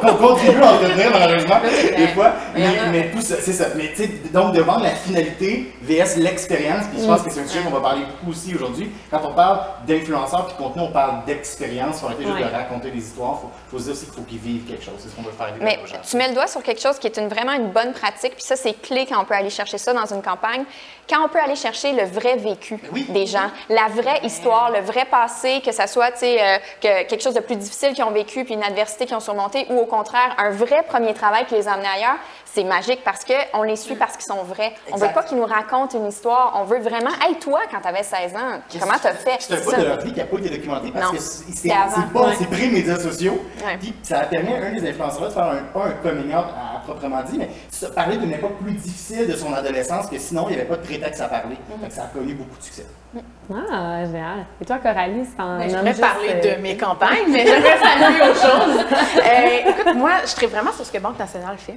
qu'on 0.00 0.14
contribue 0.14 0.62
à 0.62 0.72
entretenir 0.72 1.10
malheureusement 1.12 1.60
des 1.96 2.08
fois. 2.08 2.32
Mais, 2.54 2.68
mais 2.90 3.10
tout 3.10 3.20
ça, 3.20 3.36
c'est 3.40 3.52
ça. 3.52 3.66
Mais 3.76 3.90
tu 3.90 4.04
sais, 4.04 4.10
donc 4.32 4.54
de 4.54 4.60
vendre 4.62 4.82
la 4.82 4.90
finalité 4.90 5.72
VS 5.82 6.16
l'expérience, 6.16 6.84
puis 6.92 7.02
je 7.02 7.06
pense 7.06 7.22
que 7.22 7.30
c'est 7.30 7.40
un 7.40 7.46
sujet 7.46 7.62
qu'on 7.62 7.70
va 7.70 7.80
parler 7.80 8.02
beaucoup 8.04 8.30
aussi 8.30 8.54
aujourd'hui. 8.54 8.90
Quand 9.10 9.20
on 9.24 9.32
parle 9.34 9.60
d'influenceurs 9.86 10.46
puis 10.46 10.56
de 10.56 10.62
contenu, 10.62 10.82
on 10.82 10.92
parle 10.92 11.24
d'expérience. 11.26 12.00
Faut 12.00 12.06
arrêter 12.06 12.24
juste 12.24 12.38
de 12.38 12.44
raconter 12.44 12.90
des 12.90 12.98
histoires. 12.98 13.40
Faut, 13.40 13.50
faut 13.70 13.78
se 13.78 13.84
dire 13.84 13.92
aussi 13.92 14.04
qu'il 14.06 14.14
faut 14.14 14.22
qu'ils 14.22 14.38
vivent 14.38 14.64
quelque 14.66 14.84
chose. 14.84 14.94
C'est 14.98 15.08
ce 15.08 15.14
qu'on 15.14 15.22
veut 15.22 15.32
faire 15.32 15.52
Mais 15.60 15.78
tu 16.08 16.16
mets 16.16 16.28
le 16.28 16.34
doigt 16.34 16.46
sur 16.46 16.62
quelque 16.62 16.80
chose 16.80 16.98
qui 16.98 17.06
est 17.06 17.16
une, 17.16 17.28
vraiment 17.28 17.52
une 17.52 17.70
bonne 17.70 17.92
pratique, 17.92 18.34
puis 18.34 18.44
ça, 18.44 18.56
c'est 18.56 18.80
clé 18.80 19.06
quand 19.08 19.20
on 19.20 19.24
peut 19.24 19.34
aller 19.34 19.50
chercher 19.50 19.78
ça 19.78 19.92
dans 19.92 20.06
une 20.06 20.22
campagne. 20.22 20.64
Quand 21.08 21.24
on 21.24 21.28
peut 21.28 21.38
aller 21.38 21.54
chercher 21.56 21.92
le 21.92 22.04
vrai 22.04 22.36
vécu 22.36 22.78
Oui. 22.92 23.06
des 23.08 23.26
gens, 23.26 23.50
la 23.68 23.86
vraie 23.88 24.20
histoire, 24.24 24.70
le 24.72 24.80
vrai 24.80 25.04
passé, 25.04 25.62
que 25.64 25.70
ça 25.72 25.86
soit 25.86 26.10
tu 26.12 26.18
sais, 26.20 26.42
euh, 26.42 26.58
que 26.80 27.08
quelque 27.08 27.22
chose 27.22 27.34
de 27.34 27.40
plus 27.40 27.54
difficile 27.56 27.92
qu'ils 27.92 28.02
ont 28.04 28.10
vécu, 28.10 28.44
puis 28.44 28.54
une 28.54 28.64
adversité 28.64 29.06
qu'ils 29.06 29.16
ont 29.16 29.20
surmontée, 29.20 29.45
ou 29.70 29.78
au 29.78 29.86
contraire, 29.86 30.34
un 30.38 30.50
vrai 30.50 30.82
premier 30.88 31.14
travail 31.14 31.46
qui 31.46 31.54
les 31.54 31.68
a 31.68 31.72
amenés 31.72 31.88
ailleurs, 31.88 32.16
c'est 32.44 32.64
magique 32.64 33.04
parce 33.04 33.20
qu'on 33.24 33.62
les 33.62 33.76
suit 33.76 33.96
parce 33.96 34.16
qu'ils 34.16 34.24
sont 34.24 34.42
vrais. 34.42 34.72
On 34.90 34.96
veut 34.96 35.04
Exact. 35.04 35.14
pas 35.14 35.22
qu'ils 35.24 35.36
nous 35.36 35.44
racontent 35.44 35.98
une 35.98 36.06
histoire, 36.06 36.52
on 36.56 36.64
veut 36.64 36.78
vraiment, 36.80 37.10
hey, 37.22 37.34
toi, 37.38 37.60
quand 37.70 37.80
tu 37.82 37.88
avais 37.88 38.02
16 38.02 38.34
ans, 38.34 38.60
comment 38.80 38.94
t'as 39.02 39.12
fait? 39.12 39.36
C'est 39.40 39.54
un 39.54 39.70
ça? 39.70 39.76
de 39.76 39.84
leur 39.84 40.00
vie 40.00 40.12
qui 40.12 40.18
n'a 40.20 40.24
pas 40.24 40.38
été 40.38 40.48
documenté 40.50 40.90
parce 40.90 41.04
Non. 41.06 41.12
que 41.12 41.18
c'est 41.18 41.44
C'est 41.52 41.68
c'est 41.68 42.18
Ouais. 42.18 42.34
c'est 42.38 42.48
pré-médias 42.50 42.98
sociaux. 42.98 43.38
Ouais. 43.64 43.76
Puis 43.78 43.94
ça 44.02 44.20
a 44.20 44.24
permis 44.24 44.54
à 44.54 44.56
un 44.66 44.72
des 44.72 44.88
influenceurs 44.88 45.28
de 45.28 45.30
faire 45.34 45.44
un, 45.44 45.56
pas 45.72 45.84
un 45.84 45.90
coming 46.02 46.28
out 46.34 46.46
à, 46.56 46.76
à 46.76 46.80
proprement 46.84 47.22
dit, 47.24 47.36
mais 47.38 47.50
ça, 47.70 47.90
parler 47.90 48.16
d'une 48.16 48.32
époque 48.32 48.56
plus 48.62 48.72
difficile 48.72 49.26
de 49.26 49.36
son 49.36 49.52
adolescence 49.52 50.06
que 50.06 50.18
sinon 50.18 50.46
il 50.48 50.54
n'y 50.54 50.60
avait 50.60 50.68
pas 50.68 50.76
de 50.76 50.82
prétexte 50.82 51.20
à 51.20 51.28
parler. 51.28 51.56
Mm-hmm. 51.56 51.80
Fait 51.82 51.88
que 51.88 51.92
ça 51.94 52.04
a 52.04 52.06
connu 52.06 52.34
beaucoup 52.34 52.56
de 52.56 52.62
succès. 52.62 52.86
Ah, 53.48 54.04
génial. 54.04 54.44
Et 54.60 54.64
toi, 54.64 54.78
Coralie, 54.78 55.24
c'est 55.24 55.40
en 55.42 55.58
Ben, 55.58 55.68
je 55.70 55.76
pourrais 55.76 55.86
juste, 55.90 56.00
parler 56.00 56.28
euh, 56.34 56.56
de 56.56 56.60
mes 56.62 56.76
campagnes, 56.76 57.26
mais 57.28 57.46
j'aimerais 57.46 57.78
saluer 57.78 58.22
autre 58.22 58.40
chose. 58.40 58.84
Euh, 59.18 59.70
écoute, 59.70 59.94
moi, 59.94 60.10
je 60.22 60.26
serais 60.30 60.46
vraiment 60.46 60.72
sur 60.72 60.84
ce 60.84 60.90
que 60.90 60.98
Banque 60.98 61.18
nationale 61.18 61.56
fait. 61.56 61.76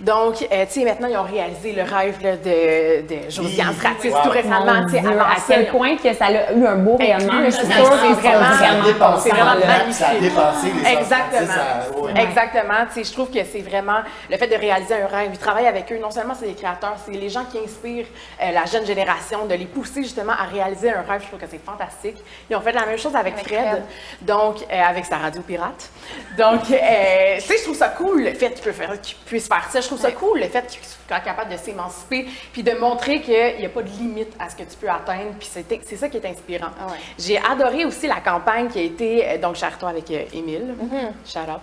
Donc, 0.00 0.42
euh, 0.52 0.64
tu 0.66 0.80
sais, 0.80 0.84
maintenant, 0.84 1.08
ils 1.10 1.16
ont 1.16 1.22
réalisé 1.22 1.72
le 1.72 1.82
rêve 1.82 2.22
là, 2.22 2.32
de, 2.36 3.06
de 3.08 3.30
Josiane. 3.30 3.72
Stratis 3.74 4.10
Wow. 4.10 4.18
tout 4.24 4.28
récemment. 4.30 4.64
Mon 4.66 4.84
tu 4.84 4.90
sais, 4.92 5.00
Dieu, 5.00 5.10
avant 5.10 5.20
à 5.22 5.36
quel 5.48 5.66
point 5.68 5.96
que 5.96 6.12
ça 6.12 6.26
a 6.26 6.52
eu 6.52 6.66
un 6.66 6.76
beau 6.76 6.96
rayonnement. 6.96 7.44
Je 7.46 7.50
suis 7.50 7.66
c'est 7.66 7.72
sûre 7.72 7.84
vraiment- 7.84 9.18
c'est 9.18 9.30
vraiment 9.30 9.60
ça 9.92 10.06
a 10.06 10.12
magnifique. 10.12 10.20
dépassé 10.20 10.66
les 10.72 10.92
Exactement. 10.98 11.46
ça- 11.46 11.98
ouais. 12.00 12.22
Exactement. 12.22 12.86
Tu 12.92 12.94
sais, 12.94 13.04
je 13.04 13.12
trouve 13.12 13.30
que 13.30 13.42
c'est 13.50 13.60
vraiment 13.62 14.00
le 14.30 14.36
fait 14.36 14.46
de 14.48 14.54
réaliser 14.54 14.94
un 14.94 15.06
rêve. 15.06 15.30
Ils 15.32 15.38
travaillent 15.38 15.66
avec 15.66 15.90
eux. 15.92 15.98
Non 16.00 16.10
seulement 16.10 16.34
c'est 16.38 16.46
des 16.46 16.54
créateurs, 16.54 16.96
c'est 17.04 17.12
les 17.12 17.28
gens 17.30 17.44
qui 17.50 17.58
inspirent 17.58 18.06
euh, 18.42 18.52
la 18.52 18.64
jeune 18.66 18.84
génération, 18.86 19.46
de 19.46 19.54
les 19.54 19.66
pousser 19.66 20.02
justement 20.02 20.32
à 20.32 20.44
réaliser 20.44 20.92
un 20.92 21.02
rêve. 21.06 21.22
Je 21.22 21.28
trouve 21.28 21.40
que 21.40 21.46
c'est 21.50 21.64
fantastique. 21.64 22.16
Ils 22.50 22.56
ont 22.56 22.60
fait 22.60 22.72
la 22.72 22.84
même 22.86 22.98
chose 22.98 23.14
avec, 23.16 23.34
Avec 23.34 23.46
Fred, 23.46 23.68
Fred. 23.68 23.82
donc 24.22 24.62
euh, 24.62 24.82
avec 24.82 25.04
sa 25.04 25.16
radio 25.18 25.40
pirate. 25.42 25.88
Donc, 26.36 26.70
euh, 26.70 27.34
tu 27.36 27.40
sais, 27.42 27.58
je 27.58 27.62
trouve 27.64 27.76
ça 27.76 27.88
cool 27.90 28.22
le 28.24 28.34
fait 28.34 28.50
qu'il 28.50 28.62
peut 28.64 28.72
faire- 28.72 29.00
qu'il 29.00 29.16
puisse 29.24 29.48
faire 29.48 29.68
ça. 29.70 29.80
Je 29.80 29.86
trouve 29.86 30.00
ça 30.00 30.12
cool 30.12 30.40
le 30.40 30.46
fait 30.48 30.66
qu'il 30.66 30.80
soit 30.84 31.20
capable 31.20 31.50
de 31.52 31.56
s'émanciper 31.56 32.26
puis 32.52 32.62
de 32.62 32.72
montrer 32.72 33.20
qu'il 33.20 33.56
n'y 33.58 33.66
a 33.66 33.68
pas 33.70 33.82
de 33.82 33.88
limite 33.88 34.34
à 34.38 34.48
ce 34.50 34.56
que 34.56 34.62
tu 34.64 34.76
peux 34.80 34.88
atteindre. 34.90 35.32
Puis 35.38 35.48
c'est 35.52 35.96
ça 35.96 36.08
qui 36.08 36.16
est 36.16 36.26
inspirant. 36.26 36.70
Ah 36.80 36.86
ouais. 36.86 36.98
J'ai 37.18 37.38
adoré 37.38 37.84
aussi 37.84 38.06
la 38.06 38.20
campagne 38.20 38.68
qui 38.68 38.78
a 38.78 38.82
été, 38.82 39.28
euh, 39.28 39.38
donc, 39.38 39.56
Charton 39.56 39.86
avec 39.86 40.10
euh, 40.10 40.24
Émile. 40.32 40.74
Mm-hmm. 40.80 41.30
Shout 41.32 41.50
out. 41.50 41.60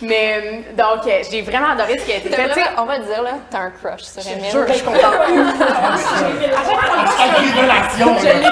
Mais, 0.00 0.34
euh, 0.36 0.74
donc, 0.76 1.06
euh, 1.06 1.22
j'ai 1.30 1.42
vraiment 1.42 1.70
adoré 1.70 1.98
ce 1.98 2.04
qui 2.04 2.12
a 2.12 2.16
été 2.16 2.28
fait. 2.30 2.50
On 2.78 2.84
va 2.84 2.98
dire, 2.98 3.22
là, 3.22 3.32
t'as 3.50 3.58
un 3.58 3.70
crush 3.70 4.02
sur 4.02 4.22
je 4.22 4.28
Emile. 4.30 4.50
jure, 4.50 4.64
je 4.68 4.72
suis 4.74 4.84
contente. 4.84 5.02
En 7.18 7.40
révélation, 7.40 8.14
là. 8.14 8.50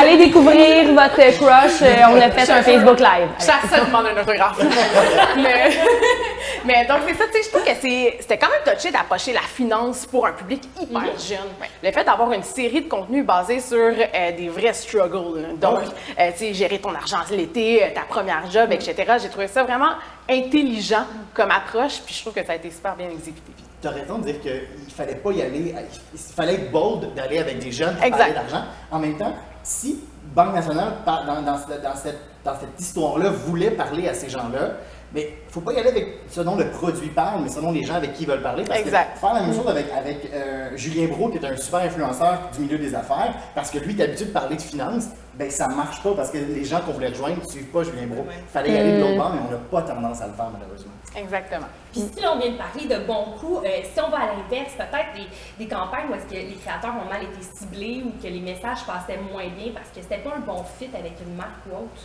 Allez 0.00 0.16
découvrir 0.16 0.92
votre 0.92 1.16
crush. 1.38 1.82
euh, 1.82 1.94
on 2.10 2.20
a 2.20 2.30
fait 2.30 2.50
un 2.50 2.62
Facebook 2.62 2.98
Live. 2.98 3.28
Chaque 3.38 3.66
ça 3.70 3.84
demande 3.84 4.06
un 4.06 4.20
autographe. 4.20 4.58
mais, 5.36 5.70
mais 6.64 6.84
donc, 6.86 6.98
c'est 7.06 7.14
ça, 7.14 7.24
tu 7.32 7.38
sais, 7.38 7.44
je 7.44 7.48
trouve 7.50 7.64
que 7.64 7.70
c'est- 7.80 8.16
c'était 8.20 8.38
quand 8.38 8.48
même 8.48 8.74
touché 8.76 8.90
d'approcher 8.90 9.32
la 9.32 9.40
finance 9.40 10.06
pour 10.06 10.26
un 10.26 10.32
public 10.32 10.62
hyper 10.80 11.02
jeune. 11.18 11.38
Le 11.82 11.92
fait 11.92 12.04
d'avoir 12.04 12.32
une 12.32 12.42
série 12.42 12.82
de 12.82 12.88
contenus 12.88 13.24
basés 13.24 13.60
sur 13.60 13.76
euh, 13.78 14.32
des 14.36 14.48
vrais 14.48 14.72
struggles. 14.74 15.54
Donc, 15.56 15.80
euh, 16.18 16.30
tu 16.32 16.38
sais, 16.46 16.54
gérer 16.54 16.78
ton 16.78 16.94
argent 16.94 17.18
l'été, 17.30 17.92
ta 17.94 18.02
première 18.02 18.50
job, 18.50 18.72
etc. 18.72 18.94
J'ai 19.22 19.28
trouvé 19.28 19.46
ça 19.48 19.62
vraiment 19.62 19.90
intelligent 20.30 21.04
comme 21.34 21.50
approche, 21.50 22.00
puis 22.04 22.14
je 22.14 22.20
trouve 22.22 22.34
que 22.34 22.44
ça 22.44 22.52
a 22.52 22.56
été 22.56 22.70
super 22.70 22.96
bien 22.96 23.10
exécuté. 23.10 23.52
Tu 23.82 23.88
as 23.88 23.90
raison 23.90 24.18
de 24.18 24.24
dire 24.24 24.40
qu'il 24.40 24.92
fallait 24.94 25.14
pas 25.16 25.32
y 25.32 25.42
aller, 25.42 25.74
il 26.12 26.18
fallait 26.18 26.54
être 26.54 26.70
bold 26.70 27.14
d'aller 27.14 27.38
avec 27.38 27.58
des 27.58 27.72
jeunes 27.72 27.94
pour 27.94 28.04
Exact. 28.04 28.18
parler 28.18 28.34
d'argent. 28.34 28.64
En 28.90 28.98
même 28.98 29.16
temps, 29.16 29.34
si 29.62 30.00
Banque 30.34 30.54
nationale, 30.54 30.92
dans, 31.04 31.24
dans 31.24 31.42
dans 31.42 31.56
cette, 31.96 32.18
dans 32.44 32.54
cette 32.54 32.78
histoire-là, 32.78 33.30
voulait 33.30 33.70
parler 33.72 34.06
à 34.06 34.14
ces 34.14 34.28
gens-là, 34.28 34.72
mais 35.12 35.32
il 35.48 35.52
faut 35.52 35.60
pas 35.60 35.72
y 35.72 35.78
aller 35.78 35.88
avec 35.88 36.06
ce 36.30 36.40
dont 36.42 36.54
le 36.56 36.70
produit 36.70 37.08
parle, 37.08 37.42
mais 37.42 37.48
selon 37.48 37.72
les 37.72 37.82
gens 37.82 37.94
avec 37.94 38.12
qui 38.14 38.22
ils 38.22 38.28
veulent 38.28 38.42
parler. 38.42 38.62
Parce 38.64 38.80
Exact. 38.80 39.14
Que 39.14 39.18
faire 39.20 39.34
la 39.34 39.40
même 39.42 39.54
chose 39.54 39.66
avec, 39.66 39.86
avec 39.90 40.30
euh, 40.32 40.70
Julien 40.76 41.08
Brault, 41.08 41.30
qui 41.30 41.38
est 41.38 41.46
un 41.46 41.56
super 41.56 41.80
influenceur 41.80 42.38
du 42.54 42.60
milieu 42.60 42.78
des 42.78 42.94
affaires, 42.94 43.34
parce 43.54 43.70
que 43.70 43.78
lui, 43.78 43.98
est 43.98 44.04
habitué 44.04 44.26
de 44.26 44.30
parler 44.30 44.54
de 44.56 44.62
finances, 44.62 45.06
ben 45.40 45.50
ça 45.50 45.68
marche 45.68 46.02
pas 46.02 46.10
parce 46.14 46.30
que 46.30 46.36
les 46.36 46.64
gens 46.66 46.80
qu'on 46.80 46.92
voulait 46.92 47.08
rejoindre 47.08 47.38
ne 47.42 47.48
suivent 47.48 47.70
pas 47.72 47.82
Julien 47.82 48.06
Brault. 48.08 48.26
Il 48.28 48.52
fallait 48.52 48.72
y 48.72 48.76
aller 48.76 48.92
de 48.92 49.00
l'autre 49.00 49.16
bord, 49.16 49.32
mais 49.32 49.40
on 49.48 49.50
n'a 49.50 49.56
pas 49.56 49.80
tendance 49.80 50.20
à 50.20 50.26
le 50.26 50.34
faire, 50.34 50.50
malheureusement. 50.52 50.92
Exactement. 51.16 51.66
Puis 51.90 52.02
si 52.12 52.20
là, 52.20 52.34
on 52.34 52.38
vient 52.38 52.50
de 52.50 52.58
parler 52.58 52.84
de 52.84 53.06
bons 53.06 53.24
coups, 53.40 53.64
euh, 53.64 53.80
si 53.82 53.98
on 54.00 54.10
va 54.10 54.18
à 54.18 54.26
l'inverse, 54.26 54.74
peut-être 54.76 55.14
des, 55.16 55.64
des 55.64 55.66
campagnes 55.66 56.08
où 56.10 56.14
est-ce 56.14 56.26
que 56.26 56.34
les 56.34 56.58
créateurs 56.62 56.92
ont 57.02 57.08
mal 57.08 57.22
été 57.22 57.40
ciblés 57.56 58.04
ou 58.04 58.12
que 58.22 58.28
les 58.28 58.40
messages 58.40 58.84
passaient 58.86 59.18
moins 59.32 59.48
bien 59.56 59.72
parce 59.72 59.88
que 59.88 60.02
c'était 60.02 60.18
pas 60.18 60.36
un 60.36 60.40
bon 60.40 60.62
fit 60.78 60.90
avec 60.92 61.14
une 61.26 61.34
marque 61.34 61.64
ou 61.70 61.76
autre? 61.84 62.02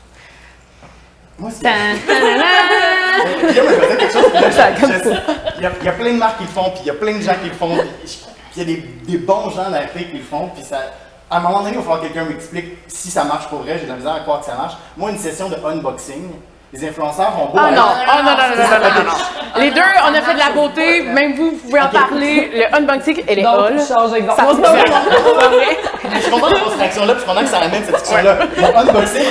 Moi, 1.37 1.51
c'est- 1.51 1.67
Il 5.57 5.63
y, 5.63 5.65
a, 5.65 5.91
plein 5.91 6.13
de 6.13 6.17
marques 6.17 6.37
qui 6.37 6.43
le 6.45 6.49
font, 6.49 6.69
puis 6.71 6.79
il 6.83 6.87
y 6.87 6.89
a 6.89 6.93
plein 6.93 7.17
de 7.17 7.21
gens 7.21 7.35
qui 7.43 7.49
le 7.49 7.53
font, 7.55 7.75
puis 7.75 8.21
il 8.55 8.59
y 8.59 8.61
a 8.61 8.65
des, 8.65 8.77
des 9.11 9.17
bons 9.17 9.49
gens 9.49 9.65
dans 9.65 9.71
la 9.71 9.87
clé 9.87 10.05
qui 10.05 10.17
le 10.19 10.23
font, 10.23 10.47
puis 10.55 10.63
ça... 10.63 10.79
À 11.29 11.37
un 11.37 11.39
moment 11.39 11.59
donné, 11.59 11.71
il 11.71 11.77
va 11.77 11.81
falloir 11.81 12.01
que 12.01 12.05
quelqu'un 12.07 12.25
m'explique 12.25 12.77
si 12.87 13.09
ça 13.09 13.23
marche 13.23 13.47
pour 13.47 13.59
vrai, 13.59 13.77
j'ai 13.79 13.85
de 13.85 13.89
la 13.89 13.95
misère 13.95 14.13
à 14.13 14.19
croire 14.19 14.41
que 14.41 14.45
ça 14.45 14.55
marche. 14.55 14.73
Moi, 14.95 15.09
une 15.09 15.17
session 15.17 15.49
de 15.49 15.55
unboxing, 15.55 16.29
les 16.71 16.87
influenceurs 16.87 17.33
ont 17.39 17.51
beau... 17.51 17.57
Ah 17.57 17.71
non, 17.71 17.81
oh 17.83 18.17
non, 18.17 18.23
non, 18.23 18.31
non, 18.31 18.55
non, 18.55 18.79
non, 18.79 19.03
non, 19.03 19.11
non. 19.11 19.61
Les 19.61 19.71
deux, 19.71 19.81
on 20.03 20.13
a 20.13 20.21
fait 20.21 20.33
de 20.33 20.39
la 20.39 20.49
beauté, 20.51 21.01
même 21.03 21.33
vous, 21.33 21.51
vous 21.51 21.57
pouvez 21.57 21.79
en 21.79 21.87
parler. 21.87 22.51
Le 22.53 22.75
unboxing 22.75 23.23
et 23.27 23.35
les 23.35 23.43
halls. 23.43 23.79
change. 23.79 23.87
Ça 23.87 24.43
Non, 24.43 24.51
c'est 24.55 24.61
pas 24.61 24.71
vrai. 24.71 24.83
c'est 24.85 25.39
pas 25.39 25.47
vrai. 25.47 25.77
Je 26.13 26.19
suis 26.19 26.31
content 26.31 26.49
d'avoir 26.49 26.69
cette 26.69 26.79
réaction-là, 26.79 27.13
puis 27.13 27.15
je 27.15 27.25
suis 27.25 27.29
content 27.29 27.41
que 27.41 27.51
ça 27.51 27.57
amène 27.57 27.83
cette 27.83 27.95
discussion-là. 27.95 28.37
Mon 28.57 28.77
unboxing, 28.77 29.23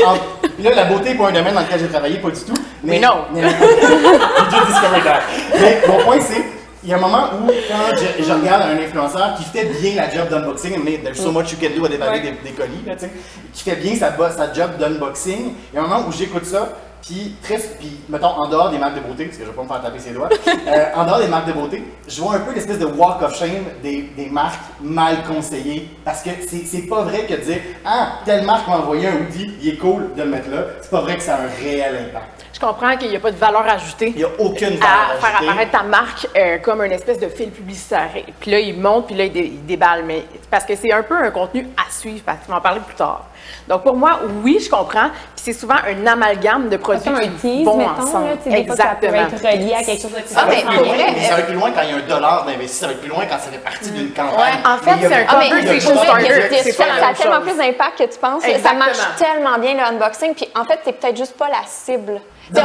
là, 0.61 0.71
la 0.75 0.85
beauté 0.87 1.11
n'est 1.11 1.15
pas 1.17 1.29
un 1.29 1.33
domaine 1.33 1.55
dans 1.55 1.61
lequel 1.61 1.79
j'ai 1.81 1.89
travaillé, 1.89 2.19
pas 2.19 2.31
du 2.31 2.41
tout. 2.41 2.55
Mais 2.83 3.01
just 3.01 4.67
discovered 4.67 5.05
that. 5.05 5.21
Mais 5.61 5.83
mon 5.87 5.99
point, 6.03 6.17
c'est, 6.21 6.43
il 6.85 6.91
y 6.91 6.93
a 6.93 6.99
un 6.99 7.01
moment 7.01 7.31
où, 7.41 7.47
quand 7.47 7.97
je, 7.97 8.23
je 8.23 8.33
regarde 8.33 8.63
un 8.63 8.79
influenceur 8.79 9.35
qui 9.37 9.45
fait 9.45 9.65
bien 9.81 9.95
la 9.97 10.11
job 10.11 10.29
d'unboxing, 10.29 10.79
mais 10.85 10.99
there's 10.99 11.19
so 11.19 11.33
much 11.33 11.53
you 11.53 11.59
can 11.61 11.75
do 11.77 11.87
à 11.87 11.89
déballer 11.89 12.21
des, 12.21 12.33
des 12.33 12.51
colis, 12.51 12.85
là, 12.87 12.95
tu 12.95 13.07
sais, 13.07 13.11
qui 13.53 13.63
fait 13.63 13.77
bien 13.77 13.95
sa, 13.97 14.13
job 14.53 14.77
d'unboxing, 14.79 15.55
il 15.73 15.77
y 15.77 15.79
a 15.79 15.83
un 15.83 15.87
moment 15.87 16.07
où 16.07 16.13
j'écoute 16.13 16.45
ça, 16.45 16.69
puis 17.01 17.37
très, 17.43 17.57
puis 17.57 18.01
mettons, 18.09 18.29
en 18.29 18.49
dehors 18.49 18.71
des 18.71 18.79
marques 18.79 18.97
de 18.97 19.01
beauté, 19.01 19.25
parce 19.25 19.39
que 19.39 19.45
je 19.45 19.51
vais 19.51 19.57
pas 19.57 19.63
me 19.63 19.69
faire 19.69 19.81
taper 19.81 19.99
ses 19.99 20.11
doigts, 20.11 20.29
euh, 20.49 20.87
en 20.95 21.05
dehors 21.07 21.21
des 21.21 21.29
marques 21.29 21.47
de 21.47 21.53
beauté, 21.53 21.83
je 22.07 22.21
vois 22.21 22.35
un 22.35 22.41
peu 22.41 22.53
l'espèce 22.53 22.79
de 22.79 22.87
walk 22.87 23.23
of 23.23 23.35
shame 23.35 23.65
des, 23.83 24.11
des 24.15 24.27
marques 24.27 24.61
mal 24.83 25.23
conseillées, 25.25 25.89
parce 26.05 26.23
que 26.23 26.31
c'est 26.47 26.67
c'est 26.67 26.83
pas 26.83 27.03
vrai 27.03 27.25
que 27.25 27.33
de 27.33 27.41
dire, 27.41 27.61
ah, 27.87 28.19
telle 28.27 28.45
marque 28.45 28.69
m'a 28.69 28.79
envoyé 28.79 29.09
un 29.09 29.17
hoodie, 29.23 29.55
il 29.63 29.69
est 29.71 29.77
cool 29.77 30.15
de 30.15 30.23
le 30.23 30.29
mettre 30.29 30.51
là, 30.51 30.65
c'est 30.83 30.91
pas 30.91 31.01
vrai 31.01 31.17
que 31.17 31.23
ça 31.23 31.37
a 31.37 31.41
un 31.41 31.49
réel 31.63 32.09
impact. 32.09 32.34
Je 32.55 32.61
comprends 32.61 32.97
qu'il 32.97 33.11
n'y 33.11 33.17
a 33.17 33.21
pas 33.21 33.33
de 33.33 33.37
valeur 33.37 33.67
ajoutée. 33.69 34.13
Il 34.15 34.21
y 34.21 34.25
a 34.25 34.29
aucune 34.39 34.77
valeur 34.77 35.11
à 35.13 35.17
faire 35.17 35.29
ajoutée. 35.37 35.49
apparaître 35.49 35.73
ta 35.73 35.83
marque 35.83 36.29
euh, 36.37 36.59
comme 36.59 36.83
une 36.83 36.93
espèce 36.93 37.19
de 37.19 37.29
fil 37.29 37.51
publicitaire. 37.51 38.11
Puis 38.41 38.51
là, 38.53 38.61
il 38.61 38.79
monte, 38.81 39.07
puis 39.09 39.17
là, 39.17 39.25
il, 39.25 39.33
dé- 39.33 39.51
il 39.55 39.67
déballe. 39.67 40.05
Mais 40.05 40.25
parce 40.51 40.65
que 40.65 40.77
c'est 40.77 40.93
un 40.93 41.03
peu 41.03 41.17
un 41.17 41.31
contenu 41.33 41.67
à 41.77 41.91
suivre, 41.91 42.23
parce 42.25 42.47
qu'on 42.47 42.53
en 42.55 42.61
parler 42.61 42.81
plus 42.87 42.95
tard. 42.95 43.27
Donc 43.69 43.83
pour 43.83 43.97
moi, 43.97 44.21
oui, 44.43 44.59
je 44.65 44.69
comprends. 44.71 45.09
Puis 45.35 45.45
c'est 45.47 45.53
souvent 45.53 45.77
un 45.87 46.07
amalgame 46.07 46.69
de 46.69 46.77
produits 46.77 47.09
un 47.09 47.21
qui 47.21 47.29
tease, 47.31 47.65
vont 47.65 47.77
mettons, 47.77 47.91
ensemble. 48.03 48.27
là, 48.47 48.65
fois, 48.67 48.77
ça 48.77 48.97
peut 49.01 49.07
être 49.07 49.37
relié 49.43 49.75
à 49.75 49.83
quelque 49.83 50.03
chose 50.03 50.13
de 50.13 50.19
Ah, 50.37 50.45
mais 50.49 50.61
Ça 50.61 50.67
va 50.67 50.73
plus 50.73 50.77
loin, 50.85 50.95
vrai, 50.95 51.07
mais 51.15 51.23
ça 51.25 51.35
va 51.35 51.39
être 51.41 51.47
plus 51.47 51.55
loin 51.55 51.71
quand 51.73 51.83
il 51.83 51.91
y 51.91 51.93
a 51.93 51.97
un 51.97 52.01
dollar 52.09 52.45
d'investi, 52.45 52.77
ça 52.77 52.87
va 52.89 52.95
plus 52.95 53.09
loin 53.09 53.25
quand 53.27 53.39
ça 53.39 53.51
fait 53.51 53.59
partie 53.59 53.91
d'une 53.91 54.11
campagne. 54.13 54.37
Ouais. 54.39 54.71
En 54.71 54.79
fait, 54.79 55.09
c'est 55.09 55.15
un 55.15 55.27
Ah, 55.29 55.37
mais 55.39 55.49
conversation 55.51 55.97
starter. 55.97 56.59
C'est 56.63 56.73
ça, 56.73 56.85
a 57.09 57.15
tellement 57.15 57.41
plus 57.41 57.57
d'impact 57.57 57.99
que 57.99 58.05
tu 58.13 58.19
penses. 58.19 58.43
Ça 58.43 58.49
Exactement. 58.49 58.85
marche 58.85 58.99
tellement 59.19 59.59
bien 59.59 59.75
le 59.75 59.81
unboxing. 59.95 60.35
Puis 60.35 60.49
en 60.55 60.65
fait, 60.65 60.81
t'es 60.85 60.93
peut-être 60.93 61.17
juste 61.17 61.37
pas 61.37 61.49
la 61.49 61.63
cible. 61.67 62.21
C'est 62.53 62.61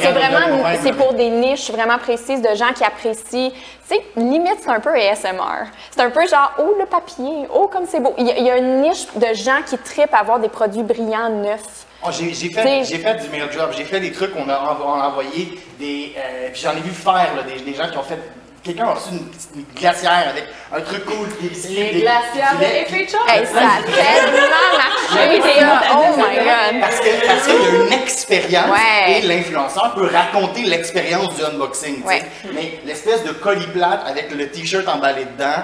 c'est 0.00 0.12
vraiment, 0.12 0.64
c'est 0.82 0.92
pour 0.94 1.12
des 1.12 1.28
niches 1.28 1.70
vraiment 1.70 1.98
précises 1.98 2.40
de 2.40 2.54
gens 2.54 2.72
qui 2.74 2.82
apprécient. 2.82 3.50
Tu 3.50 3.96
sais, 3.96 4.02
limite, 4.16 4.56
c'est 4.62 4.70
un 4.70 4.80
peu 4.80 4.94
ASMR. 4.94 5.66
C'est 5.90 6.00
un 6.00 6.08
peu 6.10 6.26
genre, 6.26 6.52
oh 6.58 6.74
le 6.78 6.86
papier, 6.86 7.46
oh 7.52 7.68
comme 7.70 7.84
c'est 7.86 8.00
beau. 8.00 8.14
Il 8.16 8.26
y, 8.26 8.30
a, 8.30 8.38
il 8.38 8.44
y 8.46 8.50
a 8.50 8.56
une 8.56 8.80
niche 8.80 9.06
de 9.14 9.34
gens 9.34 9.58
qui 9.66 9.76
tripent 9.76 10.09
avoir 10.18 10.38
des 10.40 10.48
produits 10.48 10.82
brillants 10.82 11.30
neufs. 11.30 11.86
Oh, 12.02 12.08
j'ai, 12.10 12.32
fait, 12.32 12.84
j'ai 12.84 12.98
fait 12.98 13.14
du 13.16 13.28
mail 13.28 13.48
job, 13.52 13.70
j'ai 13.76 13.84
fait 13.84 14.00
des 14.00 14.10
trucs 14.10 14.32
qu'on 14.32 14.48
a, 14.48 14.54
envo- 14.54 14.84
on 14.86 14.94
a 15.00 15.08
envoyé, 15.08 15.60
des, 15.78 16.14
euh, 16.16 16.48
puis 16.52 16.62
j'en 16.62 16.72
ai 16.72 16.80
vu 16.80 16.90
faire, 16.92 17.28
là, 17.36 17.42
des, 17.46 17.60
des 17.60 17.74
gens 17.74 17.88
qui 17.90 17.98
ont 17.98 18.02
fait. 18.02 18.18
Quelqu'un 18.62 18.88
a 18.88 18.92
reçu 18.92 19.10
une, 19.12 19.30
une 19.60 19.64
glacière 19.74 20.28
avec 20.30 20.44
un 20.70 20.80
truc 20.82 21.04
cool. 21.06 21.28
Des, 21.40 21.48
Les 21.68 21.92
des- 21.94 22.00
glacières 22.02 22.54
de 22.56 22.58
des- 22.60 22.80
Effet 22.82 23.06
Chum. 23.06 23.20
Hey, 23.26 23.46
ça 23.46 23.58
a 23.58 23.82
tellement 23.82 24.76
marché. 24.76 25.40
Oh 25.92 26.16
my 26.18 26.36
god. 26.36 26.80
Parce 26.80 27.00
qu'il 27.00 27.08
y 27.08 27.78
a 27.80 27.84
une 27.86 27.92
expérience 27.92 28.68
Ouais. 28.70 29.12
et 29.18 29.22
l'influenceur 29.22 29.94
peut 29.94 30.10
raconter 30.12 30.62
l'expérience 30.64 31.34
du 31.36 31.42
unboxing. 31.44 32.02
Ouais. 32.04 32.22
Mais 32.52 32.80
l'espèce 32.84 33.24
de 33.24 33.32
colis 33.32 33.66
plate 33.68 34.02
avec 34.06 34.30
le 34.30 34.50
t-shirt 34.50 34.86
emballé 34.88 35.24
dedans, 35.24 35.62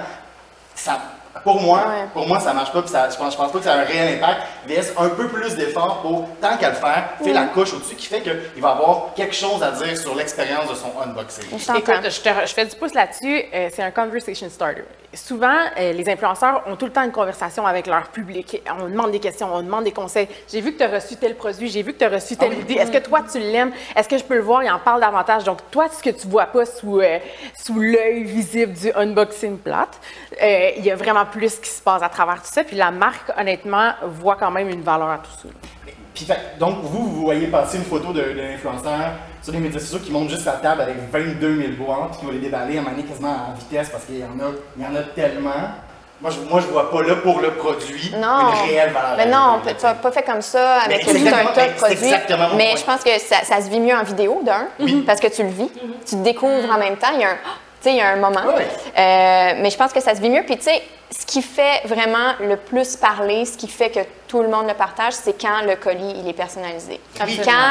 ça, 0.73 0.99
pour 1.43 1.61
moi, 1.61 1.79
Ouais. 1.79 2.05
pour 2.13 2.27
moi, 2.27 2.39
ça 2.39 2.53
marche 2.53 2.71
pas. 2.71 2.81
puis 2.81 2.91
ça- 2.91 3.09
je 3.09 3.17
pense, 3.17 3.33
je 3.33 3.37
pense 3.37 3.51
pas 3.51 3.57
que 3.59 3.63
ça 3.63 3.73
a 3.73 3.77
un 3.79 3.83
réel 3.83 4.17
impact. 4.17 4.41
VS 4.67 4.93
un 4.97 5.09
peu 5.09 5.27
plus 5.27 5.55
d'effort 5.55 6.01
pour, 6.01 6.27
tant 6.41 6.57
qu'à 6.57 6.69
le 6.69 6.75
faire, 6.75 7.09
fait 7.23 7.33
la 7.33 7.45
couche 7.45 7.73
au-dessus 7.73 7.95
qui 7.95 8.07
fait 8.07 8.21
qu'il 8.21 8.61
va 8.61 8.69
avoir 8.71 9.13
quelque 9.15 9.35
chose 9.35 9.61
à 9.63 9.71
dire 9.71 9.97
sur 9.97 10.15
l'expérience 10.15 10.69
de 10.69 10.75
son 10.75 10.91
unboxing. 11.03 11.45
Je. 11.51 11.77
Écoute, 11.77 12.09
je, 12.09 12.21
te- 12.21 12.45
je 12.47 12.53
fais 12.53 12.65
du 12.65 12.75
pouce 12.75 12.93
là-dessus. 12.93 13.43
euh, 13.53 13.69
c'est 13.73 13.83
un 13.83 13.91
conversation 13.91 14.49
starter. 14.49 14.83
Souvent, 15.13 15.55
euh, 15.79 15.93
les 15.93 16.09
influenceurs 16.09 16.63
ont 16.67 16.75
tout 16.75 16.85
le 16.85 16.91
temps 16.91 17.03
une 17.03 17.11
conversation 17.13 17.65
avec 17.65 17.87
leur 17.87 18.09
public. 18.09 18.61
On 18.79 18.87
demande 18.89 19.11
des 19.11 19.19
questions, 19.19 19.47
on 19.51 19.61
demande 19.63 19.85
des 19.85 19.91
conseils. 19.93 20.27
J'ai 20.51 20.59
vu 20.61 20.73
que 20.73 20.77
tu 20.79 20.83
as 20.83 20.89
reçu 20.89 21.15
tel 21.15 21.35
produit, 21.35 21.69
j'ai 21.69 21.81
vu 21.81 21.93
que 21.93 21.99
tu 21.99 22.05
as 22.05 22.09
reçu 22.09 22.35
telle 22.35 22.51
oui. 22.51 22.59
idée. 22.59 22.73
Est-ce 22.75 22.91
que 22.91 22.97
toi, 22.97 23.21
tu 23.31 23.39
l'aimes? 23.39 23.71
Est-ce 23.95 24.07
que 24.09 24.17
je 24.17 24.23
peux 24.23 24.35
le 24.35 24.41
voir? 24.41 24.63
Il 24.63 24.69
en 24.69 24.79
parle 24.79 24.99
davantage. 25.01 25.43
Donc, 25.45 25.59
toi, 25.71 25.87
ce 25.89 26.03
que 26.03 26.09
tu 26.09 26.27
vois 26.27 26.47
pas 26.47 26.65
sous, 26.65 26.99
euh, 26.99 27.19
sous 27.57 27.79
l'œil 27.79 28.23
visible 28.25 28.73
du 28.73 28.91
unboxing 28.93 29.57
plate, 29.57 29.97
euh, 30.41 30.71
il 30.77 30.85
y 30.85 30.91
a 30.91 30.95
vraiment 30.95 31.25
plus 31.27 31.55
qui 31.59 31.69
se 31.69 31.81
passe 31.81 32.01
à 32.03 32.09
travers 32.09 32.35
tout 32.41 32.49
ça. 32.51 32.63
Puis 32.63 32.75
la 32.75 32.91
marque, 32.91 33.31
honnêtement, 33.37 33.91
voit 34.03 34.35
quand 34.35 34.51
même 34.51 34.69
une 34.69 34.81
valeur 34.81 35.09
à 35.09 35.17
tout 35.19 35.31
ça. 35.41 35.49
Puis 36.13 36.25
fait- 36.25 36.57
donc, 36.59 36.77
vous, 36.81 37.05
vous 37.07 37.21
voyez 37.21 37.47
passer 37.47 37.77
une 37.77 37.83
photo 37.83 38.11
de 38.11 38.21
l'influenceur 38.21 39.11
sur 39.43 39.53
les 39.53 39.59
médias 39.59 39.79
sociaux 39.79 39.99
qui 39.99 40.11
monte 40.11 40.29
juste 40.29 40.45
la 40.45 40.53
table 40.53 40.81
avec 40.81 40.95
22 41.11 41.55
000 41.57 41.71
boîtes, 41.77 42.09
puis 42.11 42.19
qui 42.21 42.25
va 42.25 42.31
les 42.31 42.39
déballer 42.39 42.79
à 42.79 42.81
donné 42.81 43.03
quasiment 43.03 43.29
à 43.51 43.53
vitesse 43.57 43.89
parce 43.89 44.05
qu'il 44.05 44.17
y, 44.19 44.23
en 44.23 44.27
a- 44.39 44.51
il 44.77 44.83
y 44.83 44.85
en 44.87 44.95
a 44.95 45.03
tellement. 45.15 45.51
Moi, 46.19 46.31
je, 46.31 46.39
moi, 46.49 46.59
je 46.61 46.65
vois 46.65 46.89
pas 46.89 47.03
là 47.03 47.17
pour 47.17 47.39
le 47.41 47.51
produit 47.51 48.11
Non. 48.15 48.49
une 48.49 48.67
réelle 48.67 48.91
valeur. 48.91 49.13
Mais 49.17 49.27
non, 49.27 49.59
tu 49.63 49.85
n'as 49.85 49.93
pas 49.93 50.11
fait 50.11 50.23
comme 50.23 50.41
ça 50.41 50.77
avec 50.79 51.05
Mais 51.05 51.13
tout 51.13 51.27
un 51.27 51.53
tas 51.53 51.67
de 51.67 51.73
produits. 51.73 52.09
Mais 52.57 52.71
point. 52.71 52.75
je 52.77 52.83
pense 52.83 53.03
que 53.03 53.19
ça, 53.19 53.35
ça 53.43 53.61
se 53.61 53.69
vit 53.69 53.79
mieux 53.79 53.95
en 53.95 54.01
vidéo, 54.01 54.41
d'un, 54.43 54.65
parce 55.05 55.19
que 55.19 55.27
tu 55.27 55.43
le 55.43 55.49
vis. 55.49 55.69
Tu 56.07 56.15
te 56.15 56.23
découvres 56.23 56.71
en 56.73 56.79
même 56.79 56.95
temps. 56.97 57.09
Il 57.13 57.19
y 57.19 57.23
a 57.23 57.29
un, 57.29 57.37
sais, 57.87 57.93
il 57.93 57.97
y 57.97 58.01
a 58.01 58.09
un 58.09 58.15
moment. 58.17 58.41
Euh, 58.47 59.53
mais 59.57 59.69
je 59.69 59.77
pense 59.77 59.93
que 59.93 59.99
ça 60.01 60.15
se 60.15 60.21
vit 60.21 60.29
mieux. 60.29 60.43
Puis, 60.43 60.57
tu 60.57 60.63
sais, 60.63 60.81
ce 61.09 61.25
qui 61.25 61.41
fait 61.41 61.81
vraiment 61.85 62.33
le 62.41 62.57
plus 62.57 62.97
parler, 62.97 63.45
ce 63.45 63.57
qui 63.57 63.67
fait 63.69 63.89
que 63.89 63.99
tout 64.27 64.41
le 64.41 64.49
monde 64.49 64.67
le 64.67 64.73
partage, 64.73 65.13
c'est 65.13 65.39
quand 65.41 65.61
le 65.65 65.75
colis 65.77 66.15
il 66.17 66.27
est 66.27 66.33
personnalisé. 66.33 66.99
Quand 67.17 67.25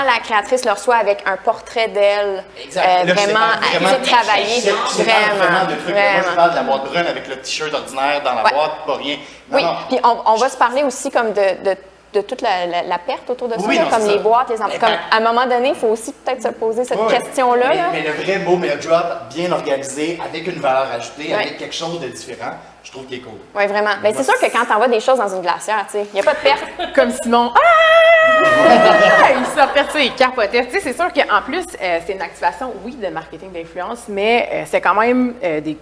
la 0.07 0.19
créatrice 0.25 0.65
le 0.65 0.73
reçoit 0.73 0.97
avec 0.97 1.23
un 1.27 1.37
portrait 1.37 1.89
d'elle, 1.89 2.43
euh, 2.77 3.13
vraiment, 3.13 3.41
sais, 3.63 4.11
travaillé, 4.11 4.61
sépare 4.61 5.35
vraiment, 5.37 5.65
de 5.67 5.75
trucs. 5.75 5.95
Moi, 5.95 6.03
je 6.17 6.21
vraiment. 6.23 6.37
parle 6.37 6.51
de 6.53 6.57
la 6.57 6.63
boîte 6.63 6.85
brune 6.87 7.07
avec 7.07 7.29
le 7.29 7.37
t-shirt 7.41 7.75
ordinaire 7.75 8.23
dans 8.23 8.35
la 8.35 8.45
Ouais. 8.45 8.53
boîte, 8.53 8.73
pas 8.87 8.95
rien. 8.97 9.17
Non, 9.51 9.57
Oui, 9.59 9.63
non. 9.65 9.75
puis 9.91 9.99
on, 10.03 10.17
on 10.33 10.35
va 10.37 10.49
se 10.49 10.57
parler 10.57 10.83
aussi 10.83 11.11
comme 11.11 11.33
de, 11.35 11.63
de 11.63 11.77
de 12.13 12.21
toute 12.23 12.41
la, 12.41 12.67
la- 12.67 12.83
la 12.83 12.99
perte 12.99 13.29
autour 13.29 13.49
de 13.49 13.55
ça, 13.55 13.67
Oui, 13.67 13.77
là, 13.77 13.85
non, 13.85 13.91
comme 13.91 14.07
les 14.07 14.15
ça. 14.15 14.19
boîtes, 14.23 14.49
les 14.51 14.61
em- 14.63 14.67
Mais 14.69 14.79
comme, 14.79 14.89
quand- 14.89 15.17
À 15.17 15.19
un 15.19 15.21
moment 15.21 15.47
donné, 15.47 15.69
il 15.71 15.75
faut 15.75 15.89
aussi 15.89 16.13
peut-être 16.13 16.43
se 16.43 16.49
poser 16.49 16.85
cette 16.85 17.07
question-là. 17.09 17.67
Mais, 17.69 17.77
là. 17.77 17.89
mais 17.93 18.03
le 18.03 18.13
vrai 18.13 18.39
beau 18.39 18.57
mail 18.57 18.79
drop, 18.79 19.05
bien 19.35 19.53
organisé, 19.53 20.19
avec 20.25 20.47
une 20.47 20.61
valeur 20.61 20.87
ajoutée, 20.93 21.35
avec 21.35 21.59
quelque 21.59 21.75
chose 21.75 22.01
de 22.01 22.09
différent, 22.09 22.53
je 22.83 22.91
trouve 22.91 23.05
qu'il 23.07 23.19
est 23.19 23.23
cool. 23.23 23.39
Oui, 23.55 23.67
vraiment. 23.67 23.91
Ben, 24.03 24.15
c'est 24.17 24.23
sûr 24.25 24.39
que 24.41 24.47
quand 24.51 24.65
tu 24.65 24.73
envoies 24.73 24.89
des 24.89 25.01
choses 25.01 25.19
dans 25.19 25.29
une 25.35 25.43
glacière, 25.43 25.85
tu 25.91 25.99
sais, 25.99 26.07
il 26.11 26.15
n'y 26.15 26.21
a 26.21 26.23
pas 26.23 26.35
de 26.35 26.39
perte. 26.39 26.65
comme 26.95 27.11
Simon. 27.11 27.51
Ah! 27.55 29.31
Il 29.39 29.47
sortait 29.59 29.85
ça, 29.91 30.01
il 30.01 30.15
capotait. 30.15 30.67
Tu 30.67 30.73
sais, 30.73 30.81
c'est 30.81 30.93
sûr 30.97 31.13
qu'en 31.13 31.43
plus, 31.43 31.65
euh, 31.81 31.99
c'est 32.07 32.13
une 32.13 32.23
activation, 32.23 32.73
oui, 32.85 32.95
de 32.97 33.09
marketing 33.09 33.53
d'influence, 33.53 34.05
mais 34.09 34.49
euh, 34.53 34.63
c'est 34.67 34.81
quand 34.81 34.95
même 34.95 35.35
euh, 35.43 35.61
des 35.61 35.77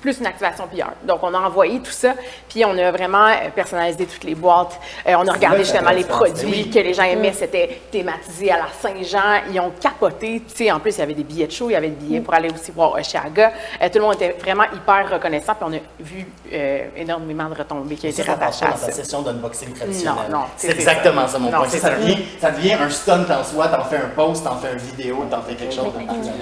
plus 0.00 0.18
une 0.18 0.26
activation 0.26 0.64
PR. 0.66 0.90
Donc, 1.04 1.20
on 1.22 1.32
a 1.34 1.38
envoyé 1.38 1.80
tout 1.80 1.90
ça, 1.90 2.14
puis 2.48 2.64
on 2.64 2.76
a 2.76 2.90
vraiment 2.90 3.26
euh, 3.28 3.50
personnalisé 3.54 4.06
toutes 4.06 4.24
les 4.24 4.34
boîtes. 4.34 4.78
Euh, 5.06 5.14
on 5.18 5.26
a 5.26 5.32
regardé 5.32 5.58
justement 5.58 5.90
les 5.90 6.04
produits 6.04 6.50
Ben 6.50 6.64
oui. 6.64 6.70
que 6.70 6.78
les 6.78 6.94
gens 6.94 7.04
aimaient. 7.04 7.32
C'était 7.32 7.80
thématisé 7.90 8.50
à 8.50 8.58
la 8.58 8.66
Saint-Jean. 8.80 9.42
Ils 9.52 9.60
ont 9.60 9.72
capoté. 9.80 10.42
Tu 10.48 10.54
sais, 10.64 10.70
en 10.72 10.80
plus, 10.80 10.96
il 10.96 11.00
y 11.00 11.02
avait 11.02 11.14
des 11.14 11.24
billets 11.24 11.46
de 11.46 11.52
show, 11.52 11.70
il 11.70 11.74
y 11.74 11.76
avait 11.76 11.88
des 11.90 11.96
billets 12.06 12.20
pour 12.20 12.34
aller 12.34 12.50
aussi 12.52 12.70
voir 12.70 12.92
Oshiaga. 12.94 13.52
Euh, 13.80 13.88
tout 13.88 13.98
le 13.98 14.04
monde 14.04 14.14
était 14.14 14.36
vraiment 14.40 14.64
hyper 14.74 15.10
reconnaissant, 15.12 15.54
puis 15.54 15.64
on 15.68 15.72
a 15.74 15.80
vu 16.04 16.26
euh, 16.52 16.86
énormément 16.96 17.48
de 17.48 17.54
retombées 17.54 17.96
qui 17.96 18.10
passe 18.12 18.26
rattachées 18.26 18.66
à 18.66 18.76
ça. 18.76 18.90
session 18.90 19.22
d'unboxing 19.22 19.72
traditionnelle. 19.74 20.30
Non, 20.30 20.38
non, 20.40 20.44
C'est 20.56 20.70
exactement 20.72 21.22
ça. 21.22 21.28
ça, 21.34 21.38
mon 21.38 21.50
Non, 21.50 21.58
point. 21.58 21.68
Ça, 21.68 21.78
ça 21.78 21.90
devient, 21.90 22.18
ça 22.40 22.50
devient 22.50 22.72
un 22.74 22.88
stunt 22.90 23.26
en 23.30 23.44
soi, 23.44 23.68
t'en 23.68 23.84
fais 23.84 23.96
un 23.98 24.08
post, 24.14 24.44
t'en 24.44 24.56
fais 24.56 24.72
une 24.72 24.78
vidéo, 24.78 25.24
t'en 25.30 25.42
fais 25.42 25.54
quelque 25.54 25.74
chose. 25.74 25.92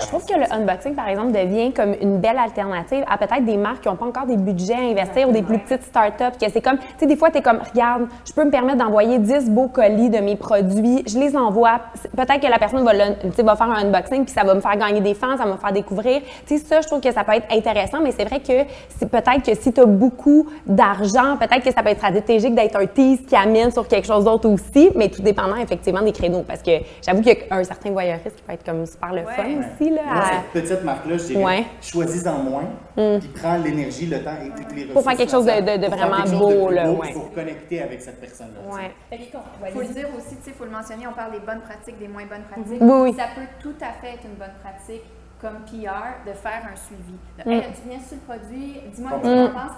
Je 0.00 0.06
trouve 0.06 0.24
que 0.24 0.34
le 0.34 0.52
unboxing, 0.52 0.94
par 0.94 1.08
exemple, 1.08 1.32
devient 1.32 1.72
comme 1.72 1.94
une 2.00 2.18
belle 2.18 2.38
alternative 2.38 3.04
à 3.08 3.18
peut-être 3.18 3.44
des 3.48 3.56
marques 3.56 3.80
qui 3.82 3.88
n'ont 3.88 3.96
pas 3.96 4.06
encore 4.06 4.26
des 4.26 4.36
budgets 4.36 4.74
à 4.74 4.78
investir 4.90 5.28
ou 5.28 5.32
des 5.32 5.42
plus 5.42 5.58
petites 5.58 5.82
startups. 5.84 6.38
Que 6.40 6.50
c'est 6.52 6.60
comme, 6.60 6.78
tu 6.78 6.84
sais, 7.00 7.06
des 7.06 7.16
fois, 7.16 7.30
tu 7.30 7.38
es 7.38 7.42
comme, 7.42 7.60
regarde, 7.72 8.06
je 8.26 8.32
peux 8.32 8.44
me 8.44 8.50
permettre 8.50 8.78
d'envoyer 8.78 9.18
10 9.18 9.50
beaux 9.50 9.68
colis 9.68 10.10
de 10.10 10.18
mes 10.18 10.36
produits, 10.36 11.02
je 11.06 11.18
les 11.18 11.36
envoie. 11.36 11.80
Peut-être 12.16 12.40
que 12.40 12.46
la 12.50 12.58
personne 12.58 12.84
va, 12.84 12.92
le- 12.92 13.14
tu 13.22 13.32
sais, 13.34 13.42
va 13.42 13.56
faire 13.56 13.70
un 13.70 13.84
unboxing 13.86 14.24
puis 14.24 14.32
ça 14.34 14.44
va 14.44 14.54
me 14.54 14.60
faire 14.60 14.76
gagner 14.76 15.00
des 15.00 15.14
fans, 15.14 15.36
ça 15.36 15.44
va 15.44 15.52
me 15.52 15.56
faire 15.56 15.72
découvrir. 15.72 16.20
Tu 16.46 16.58
sais, 16.58 16.64
ça, 16.64 16.80
je 16.80 16.86
trouve 16.86 17.00
que 17.00 17.12
ça 17.12 17.24
peut 17.24 17.32
être 17.32 17.46
intéressant, 17.52 17.98
mais 18.02 18.12
c'est 18.12 18.24
vrai 18.24 18.40
que 18.40 18.68
c'est 18.98 19.10
peut-être 19.10 19.42
que 19.42 19.54
si 19.54 19.72
tu 19.72 19.80
as 19.80 19.86
beaucoup 19.86 20.46
d'argent, 20.66 21.36
peut-être 21.38 21.64
que 21.64 21.72
ça 21.72 21.82
peut 21.82 21.90
être 21.90 21.98
stratégique 21.98 22.54
d'être 22.54 22.76
un 22.76 22.86
tease 22.86 23.20
qui 23.26 23.34
amène 23.36 23.70
sur 23.70 23.86
quelque 23.88 24.06
chose 24.06 24.24
d'autre 24.24 24.48
aussi, 24.48 24.90
mais 24.94 25.08
tout 25.08 25.22
dépendant 25.22 25.56
effectivement 25.56 26.02
des 26.02 26.12
créneaux. 26.12 26.44
Parce 26.46 26.62
que 26.62 26.70
j'avoue 27.04 27.22
qu'il 27.22 27.32
y 27.38 27.40
a 27.50 27.56
un 27.56 27.64
certain 27.64 27.90
voyeurisme 27.90 28.30
qui 28.36 28.42
peut 28.42 28.52
être 28.52 28.64
comme 28.64 28.84
super 28.86 29.12
le 29.12 29.22
fun 29.22 29.42
aussi. 29.60 29.90
Là, 29.90 30.00
à- 30.12 30.22
cette 30.52 30.62
petite 30.62 30.84
marque-là, 30.84 31.16
je 31.16 31.24
dirais, 31.24 31.44
Ouais. 31.44 31.64
choisis-en 31.80 32.38
moins, 32.38 32.64
puis 32.94 33.28
l'énergie, 33.64 34.06
le 34.06 34.22
temps 34.22 34.36
et 34.44 34.48
toutes 34.50 34.72
les 34.74 34.82
ressources. 34.84 34.92
Pour 34.92 35.02
faire 35.04 35.16
quelque 35.16 35.30
chose 35.30 35.44
de- 35.46 35.86
vraiment 35.86 36.38
beau, 36.38 36.70
là, 36.70 36.90
ouais. 36.90 37.12
Pour 37.12 37.32
connecter 37.32 37.82
avec 37.82 38.00
cette 38.02 38.20
personne-là. 38.20 38.74
Ouais. 38.74 38.90
Il 39.12 39.72
faut 39.72 39.80
le 39.80 39.86
dire 39.88 40.08
aussi, 40.16 40.36
tu 40.36 40.42
sais, 40.44 40.50
il 40.50 40.52
faut 40.54 40.64
le 40.64 40.70
mentionner, 40.70 41.06
on 41.06 41.12
parle 41.12 41.32
des 41.32 41.40
bonnes 41.40 41.60
pratiques, 41.60 41.98
des 41.98 42.08
moins 42.08 42.24
bonnes 42.26 42.44
pratiques. 42.50 42.80
Oui, 42.80 43.10
oui. 43.10 43.14
Ça 43.16 43.28
peut 43.34 43.46
tout 43.60 43.74
à 43.80 43.92
fait 44.00 44.14
être 44.14 44.24
une 44.24 44.34
bonne 44.38 44.54
pratique 44.62 45.02
comme 45.40 45.58
PR 45.66 46.26
de 46.28 46.32
faire 46.32 46.62
un 46.72 46.76
suivi. 46.76 47.14
Mm. 47.46 47.50
Hey, 47.50 47.72
tu 47.74 47.88
viens 47.88 48.00
sur 48.00 48.16
le 48.16 48.22
produit, 48.34 48.80
dis-moi 48.94 49.12
ce 49.22 49.28
que 49.28 49.34
tu 49.34 49.40
en 49.40 49.52
penses. 49.52 49.76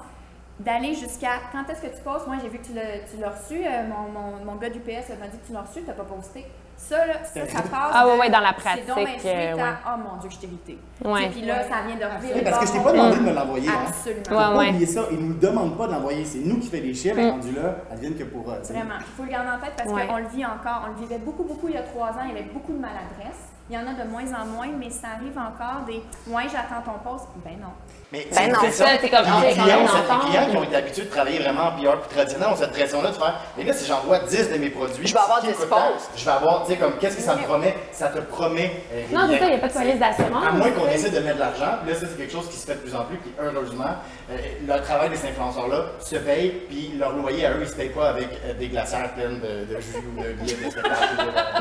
D'aller 0.60 0.94
jusqu'à 0.94 1.40
quand 1.52 1.70
est-ce 1.72 1.80
que 1.80 1.86
tu 1.96 2.02
postes? 2.02 2.26
Moi, 2.26 2.36
j'ai 2.42 2.48
vu 2.50 2.58
que 2.58 2.66
tu 2.66 2.74
l'as 2.74 3.00
tu 3.10 3.16
l'as 3.18 3.30
reçu. 3.30 3.60
euh, 3.64 3.82
mon, 3.88 4.12
mon, 4.12 4.44
mon 4.44 4.56
gars 4.56 4.68
du 4.68 4.78
PS 4.80 5.08
m'a 5.18 5.26
dit 5.28 5.38
que 5.38 5.46
tu 5.46 5.52
l'as 5.54 5.62
reçu, 5.62 5.80
tu 5.80 5.86
n'as 5.86 5.94
pas 5.94 6.04
posté. 6.04 6.44
Ça, 6.88 7.06
là, 7.06 7.14
ça, 7.22 7.46
ça 7.46 7.62
passe. 7.62 7.92
Ah 7.92 8.06
ouais, 8.06 8.14
de- 8.14 8.20
ouais, 8.20 8.30
dans 8.30 8.40
la 8.40 8.52
C'est 8.58 8.86
donc 8.86 8.96
pratique, 9.04 9.26
euh, 9.26 9.52
à, 9.52 9.56
ouais. 9.56 9.62
Oh 9.86 9.98
mon 9.98 10.16
Dieu, 10.20 10.30
je 10.30 10.38
t'ai 10.38 10.46
irrité. 10.48 10.78
Ouais. 11.04 11.28
Puis 11.30 11.42
là, 11.42 11.62
ça 11.62 11.82
vient 11.86 11.94
de. 11.94 12.34
Oui, 12.34 12.42
parce 12.42 12.58
que 12.58 12.66
je 12.66 12.72
t'ai 12.72 12.78
le 12.78 12.84
pas 12.84 12.92
demandé 12.92 13.16
de 13.16 13.20
me 13.22 13.32
l'envoyer. 13.32 13.68
hein. 13.68 13.72
Absolument. 13.86 14.22
Faut 14.26 14.34
Ouais, 14.34 14.38
pas 14.40 14.58
ouais. 14.58 14.68
oublier 14.70 14.86
ça. 14.86 15.02
Ils 15.12 15.18
nous 15.28 15.34
demandent 15.34 15.76
pas 15.78 15.86
de 15.86 15.92
l'envoyer. 15.92 16.24
C'est 16.24 16.38
nous 16.40 16.58
qui 16.58 16.68
fait 16.68 16.80
les 16.80 16.94
chiffres. 16.94 17.20
Rendu 17.20 17.52
là, 17.52 17.76
advienne 17.92 18.16
que 18.16 18.24
pour. 18.24 18.44
sais. 18.62 18.72
Vraiment, 18.72 18.94
il 18.98 19.04
faut 19.16 19.22
le 19.22 19.28
garder 19.30 19.50
en 19.50 19.58
tête 19.64 19.74
parce 19.76 19.90
Ouais. 19.90 20.06
qu'on 20.06 20.16
le 20.16 20.26
vit 20.28 20.44
encore. 20.44 20.82
On 20.86 20.88
le 20.88 21.00
vivait 21.00 21.18
beaucoup, 21.18 21.44
beaucoup 21.44 21.68
il 21.68 21.74
y 21.74 21.78
a 21.78 21.82
trois 21.82 22.08
ans. 22.08 22.24
Il 22.24 22.34
y 22.34 22.38
avait 22.38 22.50
beaucoup 22.52 22.72
de 22.72 22.78
maladresse. 22.80 23.52
Il 23.70 23.74
y 23.74 23.78
en 23.78 23.82
a 23.86 23.94
de 23.94 24.08
moins 24.08 24.24
en 24.34 24.46
moins, 24.46 24.66
mais 24.76 24.90
ça 24.90 25.08
arrive 25.16 25.38
encore 25.38 25.84
des 25.86 26.02
Ouais, 26.26 26.42
j'attends 26.50 26.82
ton 26.84 26.98
poste. 27.08 27.26
Ben 27.44 27.52
non. 27.60 27.68
Mais 28.12 28.26
Ben 28.34 28.50
non, 28.50 28.58
c'est 28.62 28.72
ça, 28.72 28.86
c'est 29.00 29.08
comme- 29.08 29.22
Puis 29.22 29.32
les 29.50 29.54
quand 29.54 29.62
clients, 29.62 29.78
les 29.82 30.28
clients 30.28 30.50
qui 30.50 30.56
ont 30.56 30.64
été 30.64 30.74
habitués 30.74 31.04
de 31.04 31.10
travailler 31.10 31.38
vraiment 31.38 31.66
en 31.68 31.70
PR 31.80 32.00
plus 32.00 32.12
traditionnel 32.12 32.48
ont 32.52 32.56
cette 32.56 32.72
pression-là 32.72 33.10
de 33.10 33.14
faire 33.14 33.34
Mais 33.56 33.62
là, 33.62 33.72
si 33.72 33.86
j'envoie 33.86 34.18
10 34.18 34.50
de 34.50 34.58
mes 34.58 34.70
produits, 34.70 35.06
Je 35.06 35.12
vais 35.14 35.20
avoir 35.20 35.38
qui 35.40 35.46
10 35.46 35.52
coûtent 35.54 35.68
tant, 35.70 35.92
posts. 35.92 36.10
Je 36.16 36.24
vais 36.24 36.30
avoir, 36.32 36.64
tu 36.64 36.72
sais, 36.72 36.78
comme, 36.78 36.94
qu'est-ce 36.98 37.16
que 37.18 37.22
ça 37.22 37.36
me 37.36 37.42
promet? 37.44 37.76
Ça 37.92 38.08
te 38.08 38.18
promet. 38.18 38.82
euh, 38.92 39.02
Non, 39.12 39.28
c'est 39.30 39.38
ça, 39.38 39.44
il 39.44 39.50
n'y 39.50 39.54
a 39.54 39.58
pas 39.58 39.68
de 39.68 39.72
police 39.72 39.98
d'assurance. 40.00 40.44
À 40.44 40.50
moins 40.50 40.70
qu'on 40.72 40.88
essaie 40.88 41.10
de 41.10 41.20
mettre 41.20 41.36
de 41.36 41.40
l'argent, 41.40 41.78
puis 41.84 41.92
là, 41.92 42.00
ça, 42.00 42.06
c'est 42.10 42.16
quelque 42.16 42.32
chose 42.32 42.48
qui 42.50 42.56
se 42.56 42.66
fait 42.66 42.74
de 42.74 42.80
plus 42.80 42.96
en 42.96 43.04
plus, 43.04 43.16
puis 43.18 43.32
heureusement, 43.40 43.94
euh, 44.32 44.36
le 44.66 44.82
travail 44.82 45.10
de 45.10 45.14
ces 45.14 45.28
influenceurs-là 45.28 45.84
se 46.00 46.16
paye, 46.16 46.50
puis 46.68 46.94
leur 46.98 47.12
loyer 47.12 47.46
à 47.46 47.52
eux, 47.52 47.58
ils 47.62 47.68
se 47.68 47.76
payent 47.76 47.90
pas 47.90 48.08
avec 48.08 48.26
euh, 48.44 48.54
des 48.54 48.66
glacières 48.66 49.12
pleines 49.14 49.38
de, 49.38 49.72
de 49.72 49.80
jus 49.80 49.98
ou 49.98 50.20
de 50.20 50.32
billets 50.32 50.56
de 50.56 50.68
spectacle. 50.68 50.96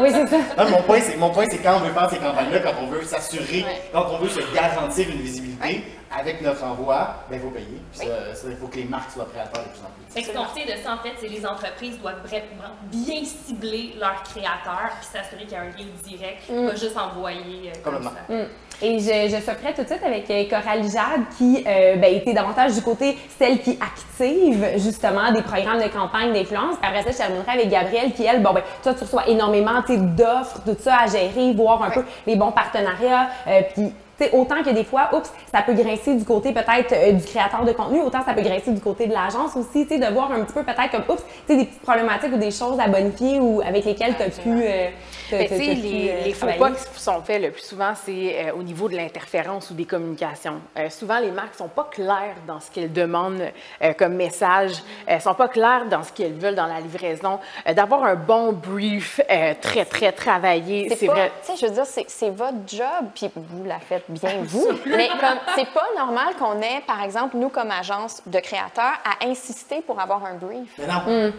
Oui, 0.01 0.09
c'est 0.11 0.25
ça. 0.25 0.37
non, 0.57 0.63
mais 0.65 0.71
mon 0.71 0.81
point, 0.81 0.99
c'est, 0.99 1.15
mon 1.17 1.29
point, 1.29 1.45
c'est 1.47 1.59
quand 1.59 1.75
on 1.75 1.79
veut 1.81 1.93
ces 2.07 2.17
campagnes-là, 2.17 2.59
quand 2.59 2.73
on 2.81 2.87
veut 2.87 3.03
s'assurer, 3.03 3.65
quand 3.91 4.05
on 4.11 4.17
veut 4.19 4.29
se 4.29 4.39
garantir 4.53 5.09
une 5.09 5.21
visibilité 5.21 5.83
avec 6.17 6.41
notre 6.41 6.63
envoi, 6.63 7.15
ben, 7.29 7.35
il 7.37 7.41
faut 7.41 7.49
payer. 7.49 7.81
Puis 7.91 8.07
ça, 8.07 8.33
ça, 8.33 8.47
il 8.49 8.55
faut 8.57 8.67
que 8.67 8.77
les 8.77 8.85
marques 8.85 9.11
soient 9.11 9.25
prêtes 9.25 9.47
à 9.51 9.55
faire 9.55 9.63
de 9.65 9.69
plus 9.69 9.79
en 9.79 9.89
plus. 9.89 10.13
Fait 10.13 10.21
que 10.21 10.27
ce 10.27 10.33
qu'on 10.33 10.43
retient 10.43 10.65
de 10.65 10.81
ça, 10.81 10.93
en 10.93 10.97
fait, 10.97 11.11
c'est 11.19 11.27
que 11.27 11.31
les 11.33 11.45
entreprises 11.45 11.99
doivent 11.99 12.21
vraiment 12.25 12.73
bien 12.91 13.23
cibler 13.23 13.93
leurs 13.99 14.23
créateurs 14.23 14.89
puis 14.99 15.07
s'assurer 15.11 15.43
qu'il 15.43 15.51
y 15.51 15.55
a 15.55 15.61
un 15.61 15.65
lien 15.65 15.85
direct, 16.03 16.47
pas 16.47 16.75
juste 16.75 16.97
envoyer 16.97 17.69
euh, 17.69 17.79
comme 17.83 17.95
Complètement. 17.95 18.19
ça. 18.27 18.35
Et 18.81 18.97
je, 18.97 19.35
je 19.35 19.41
ferai 19.41 19.73
tout 19.75 19.83
de 19.83 19.87
suite 19.87 20.03
avec 20.03 20.29
euh, 20.31 20.45
Coralie 20.49 20.89
Jade 20.89 21.25
qui 21.37 21.63
euh, 21.67 21.97
ben, 21.97 22.15
était 22.15 22.33
davantage 22.33 22.75
du 22.75 22.81
côté 22.81 23.17
celle 23.37 23.59
qui 23.59 23.77
active 23.81 24.65
justement 24.77 25.31
des 25.33 25.41
programmes 25.41 25.81
de 25.83 25.89
campagne 25.89 26.31
d'influence. 26.33 26.75
Après 26.81 27.03
ça, 27.03 27.11
je 27.11 27.17
terminerai 27.17 27.51
avec 27.51 27.69
Gabrielle 27.69 28.13
qui, 28.13 28.23
elle, 28.23 28.41
bon, 28.41 28.53
ben, 28.53 28.63
toi, 28.81 28.93
tu 28.93 29.03
reçois 29.03 29.27
énormément 29.27 29.83
d'offres, 29.87 30.61
tout 30.65 30.77
ça 30.79 30.99
à 31.03 31.07
gérer, 31.07 31.51
voir 31.53 31.83
un 31.83 31.89
peu 31.91 32.03
les 32.25 32.35
bons 32.37 32.51
partenariats. 32.53 33.27
euh, 33.47 33.61
puis 33.73 33.93
tu 34.19 34.25
sais, 34.25 34.31
autant 34.35 34.63
que 34.63 34.69
des 34.71 34.83
fois, 34.83 35.09
oups, 35.13 35.31
ça 35.51 35.61
peut 35.61 35.73
grincer 35.73 36.15
du 36.15 36.25
côté 36.25 36.51
peut-être 36.51 36.93
euh, 36.93 37.13
du 37.13 37.23
créateur 37.23 37.63
de 37.63 37.71
contenu, 37.71 38.01
autant 38.01 38.19
ça 38.25 38.33
peut 38.33 38.41
grincer 38.41 38.71
du 38.71 38.81
côté 38.81 39.07
de 39.07 39.13
l'agence 39.13 39.55
aussi, 39.55 39.85
de 39.85 40.13
voir 40.13 40.31
un 40.31 40.41
petit 40.41 40.53
peu 40.53 40.63
peut-être 40.63 40.91
comme, 40.91 41.03
oups, 41.15 41.23
des 41.47 41.65
petites 41.65 41.81
problématiques 41.81 42.33
ou 42.33 42.37
des 42.37 42.51
choses 42.51 42.79
à 42.79 42.87
bonifier 42.87 43.39
ou 43.39 43.61
avec 43.61 43.85
lesquelles 43.85 44.15
tu 44.17 44.23
as 44.23 44.29
pu, 44.29 44.49
euh, 44.49 44.89
Ben, 45.31 45.47
tu 45.47 45.55
sais, 45.55 45.73
les, 45.75 46.09
euh, 46.09 46.23
les 46.25 46.33
faux 46.33 46.47
pas 46.57 46.71
qui 46.71 46.99
sont 46.99 47.21
faits 47.21 47.41
le 47.41 47.51
plus 47.51 47.61
souvent, 47.61 47.93
c'est 47.95 48.47
euh, 48.47 48.53
au 48.53 48.63
niveau 48.63 48.89
de 48.89 48.95
l'interférence 48.95 49.69
ou 49.69 49.73
des 49.73 49.85
communications. 49.85 50.59
Euh, 50.77 50.89
souvent, 50.89 51.19
les 51.19 51.31
marques 51.31 51.55
sont 51.55 51.67
pas 51.67 51.87
claires 51.91 52.35
dans 52.47 52.59
ce 52.59 52.71
qu'elles 52.71 52.91
demandent 52.93 53.51
euh, 53.81 53.93
comme 53.93 54.15
message, 54.15 54.73
Elles 55.05 55.21
sont 55.21 55.33
pas 55.33 55.47
claires 55.47 55.85
dans 55.89 56.03
ce 56.03 56.11
qu'elles 56.11 56.33
veulent 56.37 56.55
dans 56.55 56.65
la 56.65 56.79
livraison. 56.79 57.39
Euh, 57.67 57.73
D'avoir 57.73 58.03
un 58.03 58.15
bon 58.15 58.51
brief 58.53 59.21
euh, 59.29 59.53
très, 59.61 59.85
très 59.85 60.11
travaillé, 60.11 60.89
c'est 60.95 61.05
vrai. 61.07 61.31
tu 61.45 61.51
sais, 61.51 61.57
je 61.59 61.65
veux 61.67 61.73
dire, 61.73 61.85
c'est 61.85 62.29
votre 62.29 62.57
job, 62.67 63.07
puis 63.15 63.29
vous 63.35 63.63
la 63.65 63.79
faites 63.79 64.05
bien, 64.09 64.31
vous. 64.43 64.67
Mais 64.85 65.07
comme, 65.19 65.39
c'est 65.55 65.69
pas 65.73 65.87
normal 65.97 66.33
qu'on 66.37 66.61
ait, 66.61 66.81
par 66.85 67.03
exemple, 67.03 67.37
nous, 67.37 67.49
comme 67.49 67.71
agence 67.71 68.21
de 68.25 68.39
créateurs, 68.39 68.97
à 69.05 69.25
insister 69.25 69.81
pour 69.81 69.99
avoir 69.99 70.25
un 70.25 70.35
brief. 70.35 70.69
Mais 70.77 70.87
non, 70.87 71.31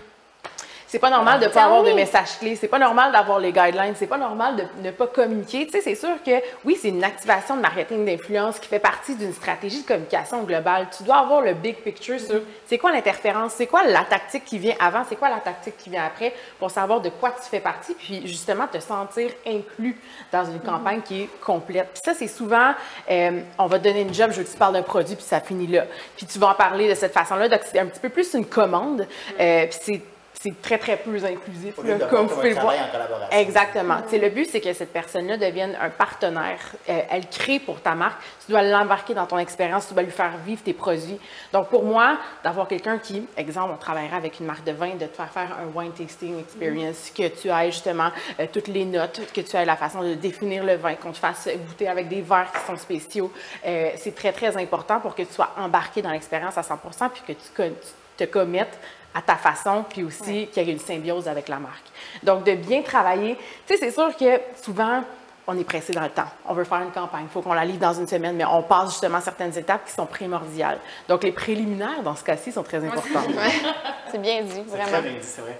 C'est 0.90 0.98
pas 0.98 1.09
normal 1.09 1.38
de 1.38 1.44
Tell 1.44 1.55
pas 1.55 1.64
avoir 1.66 1.85
de 1.85 1.90
me. 1.90 1.94
messages 1.94 2.37
clés. 2.40 2.57
C'est 2.57 2.66
pas 2.66 2.81
normal 2.81 3.12
d'avoir 3.12 3.38
les 3.38 3.53
guidelines. 3.53 3.94
C'est 3.94 4.09
pas 4.09 4.18
normal 4.18 4.57
de 4.57 4.64
ne 4.83 4.90
pas 4.90 5.07
communiquer. 5.07 5.64
Tu 5.66 5.70
sais, 5.70 5.81
c'est 5.83 5.94
sûr 5.94 6.20
que 6.26 6.33
oui, 6.64 6.76
c'est 6.83 6.88
une 6.88 7.05
activation 7.05 7.57
de 7.57 7.61
marketing 7.61 8.05
d'influence 8.05 8.59
qui 8.59 8.66
fait 8.66 8.81
partie 8.81 9.14
d'une 9.14 9.33
stratégie 9.33 9.83
de 9.83 9.87
communication 9.87 10.42
globale. 10.42 10.88
Tu 10.96 11.05
dois 11.05 11.18
avoir 11.18 11.42
le 11.42 11.55
big 11.55 11.76
picture 11.76 12.18
sur 12.18 12.40
c'est 12.66 12.76
quoi 12.76 12.90
l'interférence, 12.90 13.53
c'est 13.53 13.68
quoi 13.68 13.85
la 13.85 14.03
tactique 14.03 14.44
qui 14.44 14.59
vient 14.59 14.74
avant, 14.81 15.05
c'est 15.09 15.14
quoi 15.14 15.31
la 15.31 15.38
tactique 15.38 15.76
qui 15.79 15.90
vient 15.90 16.05
après 16.05 16.35
pour 16.59 16.72
savoir 16.72 17.00
de 17.00 17.11
quoi 17.11 17.31
tu 17.40 17.48
fais 17.48 17.61
partie, 17.61 17.94
puis 17.94 18.26
justement 18.26 18.66
te 18.66 18.81
sentir 18.81 19.31
inclus 19.46 19.96
dans 20.33 20.44
une 20.44 20.59
campagne 20.59 21.03
qui 21.03 21.22
est 21.22 21.29
complète. 21.40 21.90
Puis 21.92 22.03
ça, 22.05 22.14
c'est 22.14 22.26
souvent, 22.26 22.72
euh, 23.09 23.40
on 23.59 23.66
va 23.66 23.79
te 23.79 23.85
donner 23.85 24.00
une 24.00 24.12
job, 24.12 24.33
je 24.33 24.38
veux 24.38 24.44
que 24.44 24.50
tu 24.50 24.57
parles 24.57 24.74
d'un 24.74 24.83
produit, 24.83 25.14
puis 25.14 25.24
ça 25.24 25.40
finit 25.40 25.68
là. 25.68 25.85
Puis 26.16 26.26
tu 26.26 26.40
vas 26.40 26.48
en 26.48 26.55
parler 26.55 26.88
de 26.88 26.96
cette 26.96 27.12
façon-là. 27.12 27.48
Donc, 27.48 27.61
c'est 27.64 27.79
un 27.79 27.87
petit 27.87 28.00
peu 28.00 28.09
plus 28.09 28.35
une 28.35 28.46
commande. 28.46 29.07
Euh, 29.38 29.66
puis 29.66 29.79
c'est 29.81 30.03
c'est 30.42 30.62
très, 30.62 30.79
très 30.79 30.96
peu 30.96 31.14
inclusif, 31.22 31.74
là, 31.85 31.98
comme 32.07 32.26
vous 32.26 32.35
pouvez 32.35 32.55
le 32.55 32.61
voir. 32.61 32.72
en. 32.72 33.37
Exactement. 33.37 33.98
Sais, 34.09 34.16
Le 34.16 34.31
but, 34.31 34.46
c'est 34.46 34.62
que 34.62 34.72
cette 34.72 34.90
personne-là 34.90 35.37
devienne 35.37 35.76
un 35.79 35.90
partenaire. 35.90 36.59
Euh, 36.88 37.03
elle 37.11 37.29
crée 37.29 37.59
pour 37.59 37.83
ta 37.83 37.94
marque. 37.94 38.22
Tu 38.46 38.53
dois 38.53 38.62
l'embarquer 38.62 39.12
dans 39.12 39.26
ton 39.26 39.37
expérience. 39.37 39.88
Tu 39.88 39.92
dois 39.92 40.03
lui 40.03 40.11
faire 40.11 40.33
vivre 40.46 40.62
tes 40.62 40.72
produits. 40.72 41.18
Donc, 41.53 41.68
pour 41.68 41.85
moi, 41.85 42.16
d'avoir 42.42 42.68
quelqu'un 42.68 42.96
qui, 42.96 43.26
exemple, 43.37 43.72
on 43.74 43.76
travaillerait 43.76 44.16
avec 44.16 44.40
une 44.40 44.46
marque 44.46 44.64
de 44.64 44.72
vin, 44.72 44.94
de 44.94 45.05
te 45.05 45.14
faire 45.14 45.31
faire 45.31 45.59
un 45.61 45.79
wine 45.79 45.92
tasting 45.92 46.40
experience, 46.40 47.12
que 47.14 47.29
tu 47.29 47.48
aies 47.48 47.70
justement 47.70 48.11
euh, 48.40 48.46
toutes 48.50 48.68
les 48.68 48.87
notes, 48.87 49.20
que 49.35 49.42
tu 49.42 49.57
aies 49.59 49.66
la 49.66 49.76
façon 49.76 50.00
de 50.03 50.14
définir 50.14 50.64
le 50.64 50.76
vin, 50.76 50.94
qu'on 50.94 51.12
te 51.12 51.18
fasse 51.18 51.50
goûter 51.68 51.87
avec 51.87 52.09
des 52.09 52.22
verres 52.22 52.50
qui 52.50 52.66
sont 52.66 52.79
spéciaux. 52.79 53.31
Euh, 53.66 53.90
c'est 53.96 54.14
très, 54.14 54.33
très 54.33 54.57
important 54.57 55.00
pour 55.00 55.14
que 55.14 55.22
tu 55.22 55.35
sois 55.35 55.50
embarqué 55.59 56.00
dans 56.00 56.12
l'expérience 56.12 56.57
à 56.57 56.62
100% 56.62 57.11
puis 57.11 57.22
que 57.26 57.33
tu 57.33 57.74
te 58.16 58.24
commettes 58.24 58.79
à 59.14 59.23
ta 59.23 59.37
façon, 59.37 59.85
puis 59.88 60.05
aussi 60.05 60.46
qu'il 60.49 60.62
y 60.62 60.70
ait 60.70 60.73
une 60.73 60.79
symbiose 60.79 61.27
avec 61.29 61.49
la 61.49 61.59
marque. 61.59 61.87
Donc, 62.23 62.44
de 62.44 62.55
bien 62.55 62.83
travailler. 62.83 63.37
Tu 63.66 63.75
sais, 63.75 63.81
c'est 63.81 63.90
sûr 63.90 64.16
que 64.16 64.40
souvent, 64.62 65.03
on 65.46 65.59
est 65.59 65.64
pressé 65.64 65.92
dans 65.92 66.03
le 66.03 66.11
temps. 66.11 66.29
On 66.46 66.55
veut 66.55 66.64
faire 66.64 66.81
une 66.83 66.92
campagne, 66.92 67.25
il 67.25 67.29
faut 67.29 67.42
qu'on 67.42 67.53
la 67.53 67.64
livre 67.64 67.79
dans 67.81 67.92
une 67.92 68.07
semaine, 68.07 68.37
mais 68.37 68.44
on 68.44 68.62
passe 68.62 68.90
justement 68.90 69.20
certaines 69.20 69.57
étapes 69.59 69.85
qui 69.85 69.92
sont 69.92 70.07
primordiales. 70.07 70.79
Donc, 71.09 71.25
les 71.25 71.33
préliminaires, 71.33 72.03
dans 72.05 72.14
ce 72.14 72.23
cas-ci, 72.23 72.53
sont 72.53 72.62
très 72.62 72.85
importants. 72.85 73.25
C'est 74.12 74.20
bien 74.20 74.42
dit, 74.42 74.51
c'est 74.53 74.77
vraiment. 74.77 74.87
très 74.87 75.03
bien 75.03 75.12
dit, 75.12 75.18
c'est 75.23 75.40
vrai. 75.40 75.59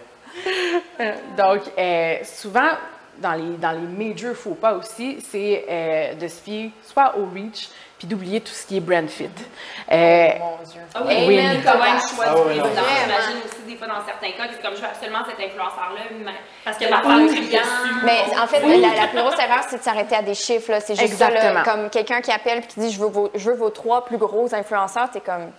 Euh, 1.01 1.15
Donc, 1.37 1.63
euh, 1.79 2.17
souvent, 2.25 2.71
dans 3.21 3.33
les, 3.35 3.57
dans 3.59 3.73
les 3.73 4.11
major 4.11 4.35
faux 4.35 4.55
pas 4.55 4.73
aussi, 4.75 5.19
c'est 5.31 5.65
euh, 5.69 6.15
de 6.15 6.29
se 6.29 6.41
fier 6.43 6.71
soit 6.87 7.15
au 7.19 7.27
reach, 7.33 7.69
puis 7.99 8.07
d'oublier 8.09 8.41
tout 8.41 8.53
ce 8.53 8.67
qui 8.67 8.79
est 8.79 8.81
brand 8.81 9.07
fit. 9.09 9.29
Euh, 9.93 10.29
Mon 10.39 10.59
Dieu. 10.71 10.81
Ah 10.95 11.03
oui, 11.07 11.15
Oui. 11.29 11.37
même 11.37 11.63
comment 11.63 11.85
le 11.85 12.01
choix 12.01 12.25
Ah. 12.27 12.33
Vraiment. 12.35 12.65
J'imagine 12.65 13.37
aussi 13.45 13.63
des 13.69 13.77
fois 13.77 13.87
dans 13.89 14.05
certains 14.07 14.31
cas 14.37 14.49
que 14.49 14.55
c'est 14.57 14.63
comme 14.63 14.75
je 14.75 14.81
veux 14.81 14.87
absolument 14.87 15.19
cet 15.29 15.39
influenceur-là, 15.47 16.01
mais- 16.25 16.33
parce 16.65 16.79
que 16.79 16.89
ma 16.91 17.03
femme 17.03 17.27
est 17.29 17.35
client. 17.35 17.61
Mais 18.05 18.23
en 18.41 18.47
fait, 18.47 18.61
la, 18.61 19.01
la 19.03 19.07
plus 19.09 19.19
grosse 19.21 19.39
erreur, 19.39 19.65
c'est 19.69 19.77
de 19.79 19.83
s'arrêter 19.83 20.17
à 20.17 20.23
des 20.23 20.35
chiffres. 20.35 20.71
là. 20.71 20.81
C'est 20.81 20.95
juste 20.97 21.15
ça, 21.15 21.29
là, 21.31 21.37
Exactement. 21.37 21.63
comme 21.65 21.91
quelqu'un 21.91 22.21
qui 22.23 22.33
appelle 22.33 22.59
et 22.59 22.63
qui 22.63 22.81
dit 22.81 22.91
je 22.91 23.01
veux, 23.01 23.09
vos, 23.09 23.31
je 23.35 23.51
veux 23.51 23.57
vos 23.57 23.71
trois 23.71 24.05
plus 24.05 24.17
gros 24.19 24.53
influenceurs, 24.55 25.09
c'est 25.13 25.23
comme 25.25 25.51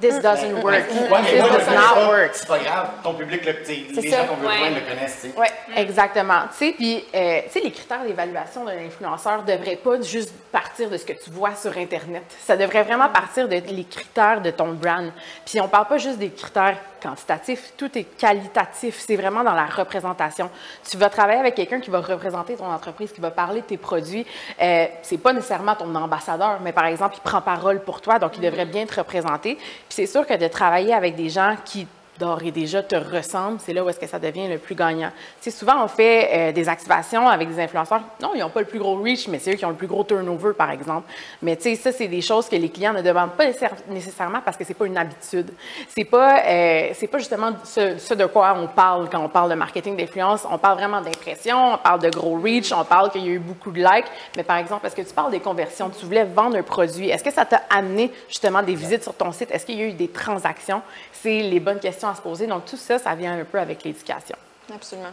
this 0.00 0.20
doesn't 0.20 0.62
work. 0.62 0.66
Ouais, 0.66 0.82
This 0.84 1.08
moi, 1.08 1.20
does 1.50 1.66
not 1.66 1.94
pas, 1.94 2.08
work. 2.08 2.30
C'est 2.34 2.46
pas 2.46 2.58
grave, 2.60 2.88
ton 3.02 3.14
public, 3.14 3.44
le, 3.44 3.52
les 3.68 4.08
ça. 4.10 4.20
gens 4.22 4.26
qu'on 4.28 4.34
veut 4.36 4.46
Ouais. 4.46 4.52
rejoindre 4.54 4.76
le 4.76 4.94
connaissent. 4.94 5.16
t'sais. 5.18 5.32
ouais. 5.36 5.50
Exactement. 5.76 6.42
Tu 6.56 6.66
sais, 6.66 6.72
puis, 6.76 7.04
euh, 7.14 7.40
tu 7.46 7.50
sais, 7.50 7.60
les 7.60 7.72
critères 7.72 8.04
d'évaluation 8.04 8.64
d'un 8.64 8.78
influenceur 8.78 9.42
ne 9.44 9.52
devraient 9.56 9.76
pas 9.76 10.00
juste 10.00 10.32
partir 10.52 10.88
de 10.90 10.96
ce 10.96 11.04
que 11.04 11.12
tu 11.12 11.30
vois 11.30 11.54
sur 11.56 11.76
Internet. 11.76 12.22
Ça 12.46 12.56
devrait 12.56 12.84
vraiment 12.84 13.08
partir 13.08 13.48
de 13.48 13.56
les 13.56 13.84
critères 13.84 14.40
de 14.40 14.50
ton 14.50 14.68
brand. 14.74 15.10
Puis, 15.44 15.60
on 15.60 15.66
parle 15.68 15.86
pas 15.86 15.98
juste 15.98 16.18
des 16.18 16.30
critères 16.30 16.76
quantitatifs, 17.00 17.72
tout 17.76 17.96
est 17.96 18.04
qualitatif. 18.04 18.98
C'est 18.98 19.16
vraiment 19.16 19.44
dans 19.44 19.54
la 19.54 19.66
représentation. 19.66 20.50
Tu 20.88 20.96
vas 20.96 21.10
travailler 21.10 21.40
avec 21.40 21.54
quelqu'un 21.54 21.80
qui 21.80 21.90
va 21.90 22.00
représenter 22.00 22.56
ton 22.56 22.70
entreprise, 22.70 23.12
qui 23.12 23.20
va 23.20 23.30
parler 23.30 23.60
de 23.60 23.66
tes 23.66 23.76
produits. 23.76 24.26
Euh, 24.60 24.86
c'est 25.02 25.18
pas 25.18 25.32
nécessairement 25.32 25.74
ton 25.74 25.94
ambassadeur, 25.94 26.60
mais 26.62 26.72
par 26.72 26.86
exemple, 26.86 27.16
il 27.18 27.20
prend 27.20 27.40
parole 27.40 27.80
pour 27.80 28.00
toi, 28.00 28.18
donc 28.18 28.36
il 28.36 28.42
devrait 28.42 28.66
bien 28.66 28.86
te 28.86 28.94
représenter. 28.94 29.54
Puis, 29.56 29.64
c'est 29.90 30.06
sûr 30.06 30.26
que 30.26 30.34
de 30.34 30.48
travailler 30.48 30.94
avec 30.94 31.16
des 31.16 31.28
gens 31.28 31.56
qui 31.64 31.86
d'ores 32.18 32.42
et 32.44 32.50
déjà 32.50 32.82
te 32.82 32.96
ressemblent, 32.96 33.58
c'est 33.60 33.72
là 33.72 33.84
où 33.84 33.88
est-ce 33.88 34.00
que 34.00 34.06
ça 34.06 34.18
devient 34.18 34.48
le 34.48 34.58
plus 34.58 34.74
gagnant. 34.74 35.10
Tu 35.40 35.50
sais, 35.50 35.56
souvent, 35.56 35.82
on 35.84 35.88
fait 35.88 36.28
euh, 36.32 36.52
des 36.52 36.68
activations 36.68 37.28
avec 37.28 37.48
des 37.48 37.60
influenceurs. 37.60 38.00
Non, 38.22 38.32
ils 38.34 38.40
n'ont 38.40 38.50
pas 38.50 38.60
le 38.60 38.66
plus 38.66 38.78
gros 38.78 38.96
reach, 38.96 39.28
mais 39.28 39.38
c'est 39.38 39.52
eux 39.52 39.56
qui 39.56 39.64
ont 39.64 39.70
le 39.70 39.74
plus 39.76 39.86
gros 39.86 40.04
turnover, 40.04 40.52
par 40.52 40.70
exemple. 40.70 41.10
Mais 41.42 41.56
tu 41.56 41.62
sais, 41.62 41.74
ça, 41.76 41.92
c'est 41.92 42.08
des 42.08 42.20
choses 42.20 42.48
que 42.48 42.56
les 42.56 42.68
clients 42.68 42.92
ne 42.92 43.02
demandent 43.02 43.32
pas 43.32 43.46
nécessaire- 43.46 43.74
nécessairement 43.88 44.40
parce 44.44 44.56
que 44.56 44.64
c'est 44.64 44.74
pas 44.74 44.86
une 44.86 44.98
habitude. 44.98 45.50
C'est 45.88 46.04
pas, 46.04 46.40
euh, 46.44 46.88
c'est 46.94 47.06
pas 47.06 47.18
justement 47.18 47.52
ce, 47.64 47.98
ce 47.98 48.14
de 48.14 48.26
quoi 48.26 48.54
on 48.56 48.66
parle 48.66 49.08
quand 49.10 49.20
on 49.22 49.28
parle 49.28 49.50
de 49.50 49.54
marketing 49.54 49.96
d'influence. 49.96 50.46
On 50.50 50.58
parle 50.58 50.78
vraiment 50.78 51.00
d'impression, 51.00 51.74
on 51.74 51.78
parle 51.78 52.00
de 52.00 52.10
gros 52.10 52.38
reach, 52.40 52.72
on 52.72 52.84
parle 52.84 53.10
qu'il 53.10 53.24
y 53.24 53.28
a 53.28 53.32
eu 53.32 53.38
beaucoup 53.38 53.70
de 53.70 53.78
likes. 53.78 54.06
Mais 54.36 54.42
par 54.42 54.56
exemple, 54.56 54.86
est-ce 54.86 54.96
que 54.96 55.02
tu 55.02 55.14
parles 55.14 55.30
des 55.30 55.40
conversions? 55.40 55.90
Tu 55.90 56.04
voulais 56.04 56.24
vendre 56.24 56.56
un 56.56 56.62
produit. 56.62 57.10
Est-ce 57.10 57.24
que 57.24 57.32
ça 57.32 57.44
t'a 57.44 57.62
amené 57.70 58.12
justement 58.28 58.62
des 58.62 58.74
visites 58.74 59.02
sur 59.02 59.14
ton 59.14 59.32
site? 59.32 59.50
Est-ce 59.50 59.64
qu'il 59.64 59.78
y 59.78 59.82
a 59.82 59.86
eu 59.86 59.92
des 59.92 60.08
transactions? 60.08 60.82
C'est 61.12 61.40
les 61.40 61.60
bonnes 61.60 61.80
questions 61.80 62.07
se 62.14 62.20
poser. 62.20 62.46
Donc, 62.46 62.64
tout 62.64 62.76
ça, 62.76 62.98
ça 62.98 63.14
vient 63.14 63.38
un 63.38 63.44
peu 63.44 63.58
avec 63.58 63.84
l'éducation. 63.84 64.36
Absolument. 64.74 65.12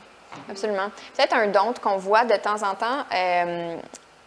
Absolument. 0.49 0.89
Peut-être 1.15 1.33
un 1.33 1.47
don 1.47 1.73
qu'on 1.81 1.97
voit 1.97 2.25
de 2.25 2.35
temps 2.35 2.61
en 2.63 2.75
temps. 2.75 3.05
euh, 3.13 3.77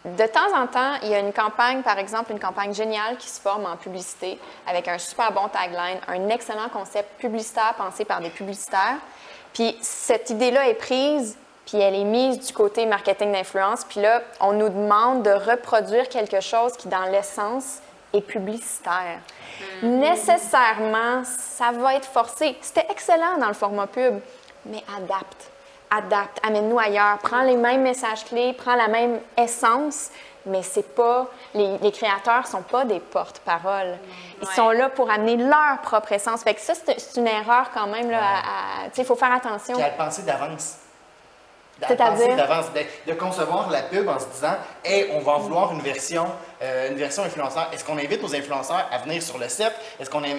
de 0.04 0.26
temps 0.26 0.57
en 0.57 0.66
temps, 0.66 0.94
il 1.02 1.09
y 1.09 1.14
a 1.14 1.18
une 1.18 1.33
campagne, 1.33 1.83
par 1.83 1.98
exemple, 1.98 2.33
une 2.33 2.38
campagne 2.38 2.72
géniale 2.72 3.16
qui 3.18 3.28
se 3.28 3.40
forme 3.40 3.66
en 3.66 3.76
publicité 3.76 4.38
avec 4.66 4.88
un 4.88 4.98
super 4.98 5.33
bon 5.33 5.48
tagline, 5.48 5.98
un 6.07 6.28
excellent 6.28 6.68
concept 6.72 7.18
publicitaire 7.18 7.74
pensé 7.76 8.04
par 8.04 8.20
des 8.20 8.31
publicitaires. 8.31 8.96
Puis 9.52 9.76
cette 9.83 10.31
idée-là 10.31 10.68
est 10.68 10.74
prise, 10.74 11.37
puis 11.66 11.78
elle 11.78 11.94
est 11.94 12.04
mise 12.04 12.38
du 12.38 12.52
côté 12.52 12.87
marketing 12.87 13.33
d'influence. 13.33 13.85
Puis 13.85 14.00
là, 14.00 14.22
on 14.40 14.52
nous 14.52 14.68
demande 14.68 15.24
de 15.24 15.31
reproduire 15.31 16.09
quelque 16.09 16.40
chose 16.40 16.72
qui, 16.76 16.88
dans 16.88 17.04
l'essence, 17.07 17.81
est 18.12 18.21
publicitaire. 18.21 19.21
Nécessairement, 19.83 21.23
ça 21.25 21.73
va 21.73 21.94
être 21.94 22.09
forcé. 22.09 22.57
C'était 22.61 22.87
excellent 22.90 23.38
dans 23.38 23.49
le 23.49 23.55
format 23.55 23.87
pub, 23.87 24.21
mais 24.66 24.83
adapte. 24.97 25.51
Adapte, 25.90 26.38
amène-nous 26.47 26.79
ailleurs. 26.79 27.18
Prends 27.18 27.42
les 27.42 27.57
mêmes 27.57 27.83
messages 27.83 28.25
clés, 28.25 28.53
prends 28.53 28.75
la 28.75 28.88
même 28.88 29.21
essence, 29.37 30.11
mais 30.44 30.62
c'est 30.62 30.94
pas. 30.94 31.27
Les, 31.55 31.79
les 31.79 31.92
créateurs 31.92 32.47
sont 32.47 32.62
pas 32.62 32.85
des 32.85 33.01
porte-parole. 33.01 33.97
Ils 34.42 34.49
sont 34.49 34.71
là 34.71 34.88
pour 34.90 35.11
amener 35.11 35.37
leur 35.37 35.79
propre 35.83 36.12
essence. 36.12 36.42
Fait 36.42 36.55
que 36.55 36.61
ça, 36.61 36.75
c'est 36.75 37.16
une 37.21 37.27
erreur 37.27 37.71
quand 37.73 37.87
même. 37.87 38.11
là, 38.11 38.42
il 38.97 39.05
faut 39.05 39.16
faire 39.16 39.33
attention. 39.33 39.75
Puis 39.75 39.83
à 39.83 39.90
le 39.90 39.97
penser 39.97 40.23
d'avance. 40.23 40.77
C'est-à-dire? 41.87 42.37
de, 42.37 43.12
de 43.12 43.17
concevoir 43.17 43.71
la 43.71 43.83
pub 43.83 44.09
en 44.09 44.19
se 44.19 44.27
disant, 44.27 44.57
hey, 44.85 45.09
on 45.12 45.21
va 45.21 45.33
en 45.33 45.38
vouloir 45.38 45.73
une 45.73 45.81
version, 45.81 46.27
euh, 46.61 46.91
une 46.91 46.97
version 46.97 47.23
influenceur. 47.23 47.69
Est-ce 47.73 47.85
qu'on 47.85 47.99
invite 47.99 48.21
nos 48.23 48.35
influenceurs 48.35 48.88
à 48.91 48.99
venir 48.99 49.23
sur 49.23 49.38
le 49.38 49.49
site 49.49 49.73
Est-ce 50.01 50.11
qu'on 50.11 50.25
est, 50.25 50.33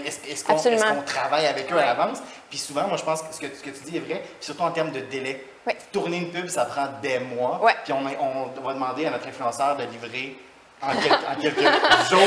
qu'on, 0.46 0.54
Absolument. 0.54 0.82
est-ce 0.84 0.94
qu'on 0.94 1.02
travaille 1.04 1.46
avec 1.48 1.72
eux 1.72 1.78
à 1.78 1.86
l'avance? 1.86 2.18
Puis 2.50 2.58
souvent, 2.60 2.88
moi, 2.88 2.98
je 2.98 3.04
pense 3.04 3.22
que 3.22 3.34
ce 3.34 3.40
que, 3.40 3.48
ce 3.56 3.64
que 3.64 3.70
tu 3.70 3.84
dis 3.90 3.98
est 3.98 4.02
vrai, 4.02 4.16
puis 4.24 4.32
surtout 4.42 4.64
en 4.64 4.72
termes 4.72 4.92
de 4.92 5.00
délai. 5.00 5.46
Oui. 5.68 5.74
Tourner 5.92 6.18
une 6.18 6.32
pub, 6.32 6.48
ça 6.50 6.66
prend 6.66 6.88
des 7.02 7.20
mois. 7.20 7.62
Puis 7.84 7.94
on, 7.94 8.00
on 8.00 8.62
va 8.68 8.74
demander 8.74 9.06
à 9.06 9.12
notre 9.12 9.28
influenceur 9.28 9.78
de 9.78 9.84
livrer 9.84 10.36
en, 10.82 10.88
quel- 11.02 11.12
en 11.14 11.42
quelques 11.42 11.62
jours 12.10 12.20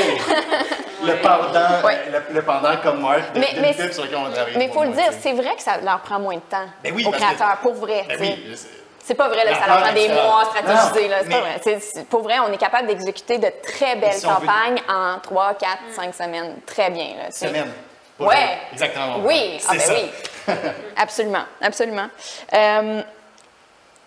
le 1.03 1.15
pendant, 1.21 1.87
le, 2.29 2.33
le 2.35 2.41
pendant 2.43 2.77
comme 2.77 3.01
Marc 3.01 3.33
de, 3.33 3.39
Mais- 3.39 3.53
d'une 3.53 3.61
mais- 3.61 3.73
pub 3.73 3.91
sur 3.91 4.03
laquelle 4.03 4.17
on 4.17 4.23
va 4.25 4.31
travailler. 4.31 4.57
Mais 4.57 4.65
il 4.65 4.71
faut 4.71 4.83
le 4.83 4.91
dire, 4.91 5.11
c'est 5.19 5.33
vrai 5.33 5.55
que 5.55 5.61
ça 5.61 5.77
leur 5.81 5.99
prend 6.01 6.19
moins 6.19 6.35
de 6.35 6.41
temps 6.41 6.65
Ben 6.83 6.93
oui, 6.95 7.03
aux 7.05 7.11
parce 7.11 7.21
que- 7.21 7.27
créateurs, 7.35 7.57
pour 7.57 7.73
vrai. 7.73 8.05
Ben 8.07 8.17
oui, 8.19 8.55
c'est- 9.03 9.15
pas 9.15 9.27
vrai, 9.29 9.45
là, 9.45 9.59
ça 9.59 9.67
leur 9.67 9.81
prend 9.81 9.93
des 9.93 10.09
mois 10.09 10.41
à 10.41 10.45
stratégiser. 10.45 11.09
C'est 11.23 11.29
pas 11.29 11.39
vrai. 11.39 12.05
Pour 12.09 12.21
vrai, 12.23 12.39
on 12.39 12.51
est 12.51 12.57
capable 12.57 12.87
d'exécuter 12.87 13.37
de 13.37 13.51
très 13.63 13.95
belles 13.95 14.13
si 14.13 14.25
on 14.25 14.29
veut- 14.35 14.47
campagnes 14.47 14.81
en 14.89 15.19
3, 15.19 15.53
4, 15.55 15.79
5 15.91 16.13
semaines. 16.15 16.55
Très 16.65 16.89
bien. 16.89 17.15
Là, 17.17 17.25
tu 17.27 17.31
sais. 17.33 17.47
Semaine. 17.47 17.71
Pas 18.17 18.25
Ouais. 18.25 18.57
Exactement. 18.71 19.17
Oui, 19.23 19.59
ah 19.67 19.71
ben 19.73 19.79
ça. 19.79 19.93
oui. 19.93 20.11
absolument, 20.97 21.43
absolument. 21.61 22.07
Euh, 22.53 23.01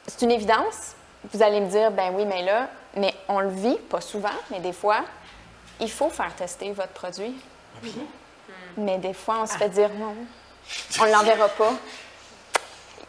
c'est 0.06 0.22
une 0.24 0.30
évidence. 0.30 0.94
Vous 1.32 1.42
allez 1.42 1.60
me 1.60 1.68
dire, 1.68 1.90
ben 1.90 2.10
oui, 2.14 2.24
mais 2.24 2.42
là, 2.42 2.68
mais 2.94 3.12
on 3.28 3.40
le 3.40 3.48
vit, 3.48 3.76
pas 3.90 4.00
souvent, 4.00 4.28
mais 4.50 4.60
des 4.60 4.72
fois, 4.72 5.00
il 5.80 5.90
faut 5.90 6.08
faire 6.08 6.32
tester 6.36 6.70
votre 6.70 6.92
produit. 6.92 7.34
Mais 8.76 8.98
des 8.98 9.12
fois, 9.14 9.36
on 9.42 9.46
se 9.46 9.54
fait 9.54 9.68
dire 9.70 9.90
non, 9.98 10.14
on 11.00 11.04
ne 11.06 11.10
l'enverra 11.12 11.48
pas. 11.48 11.72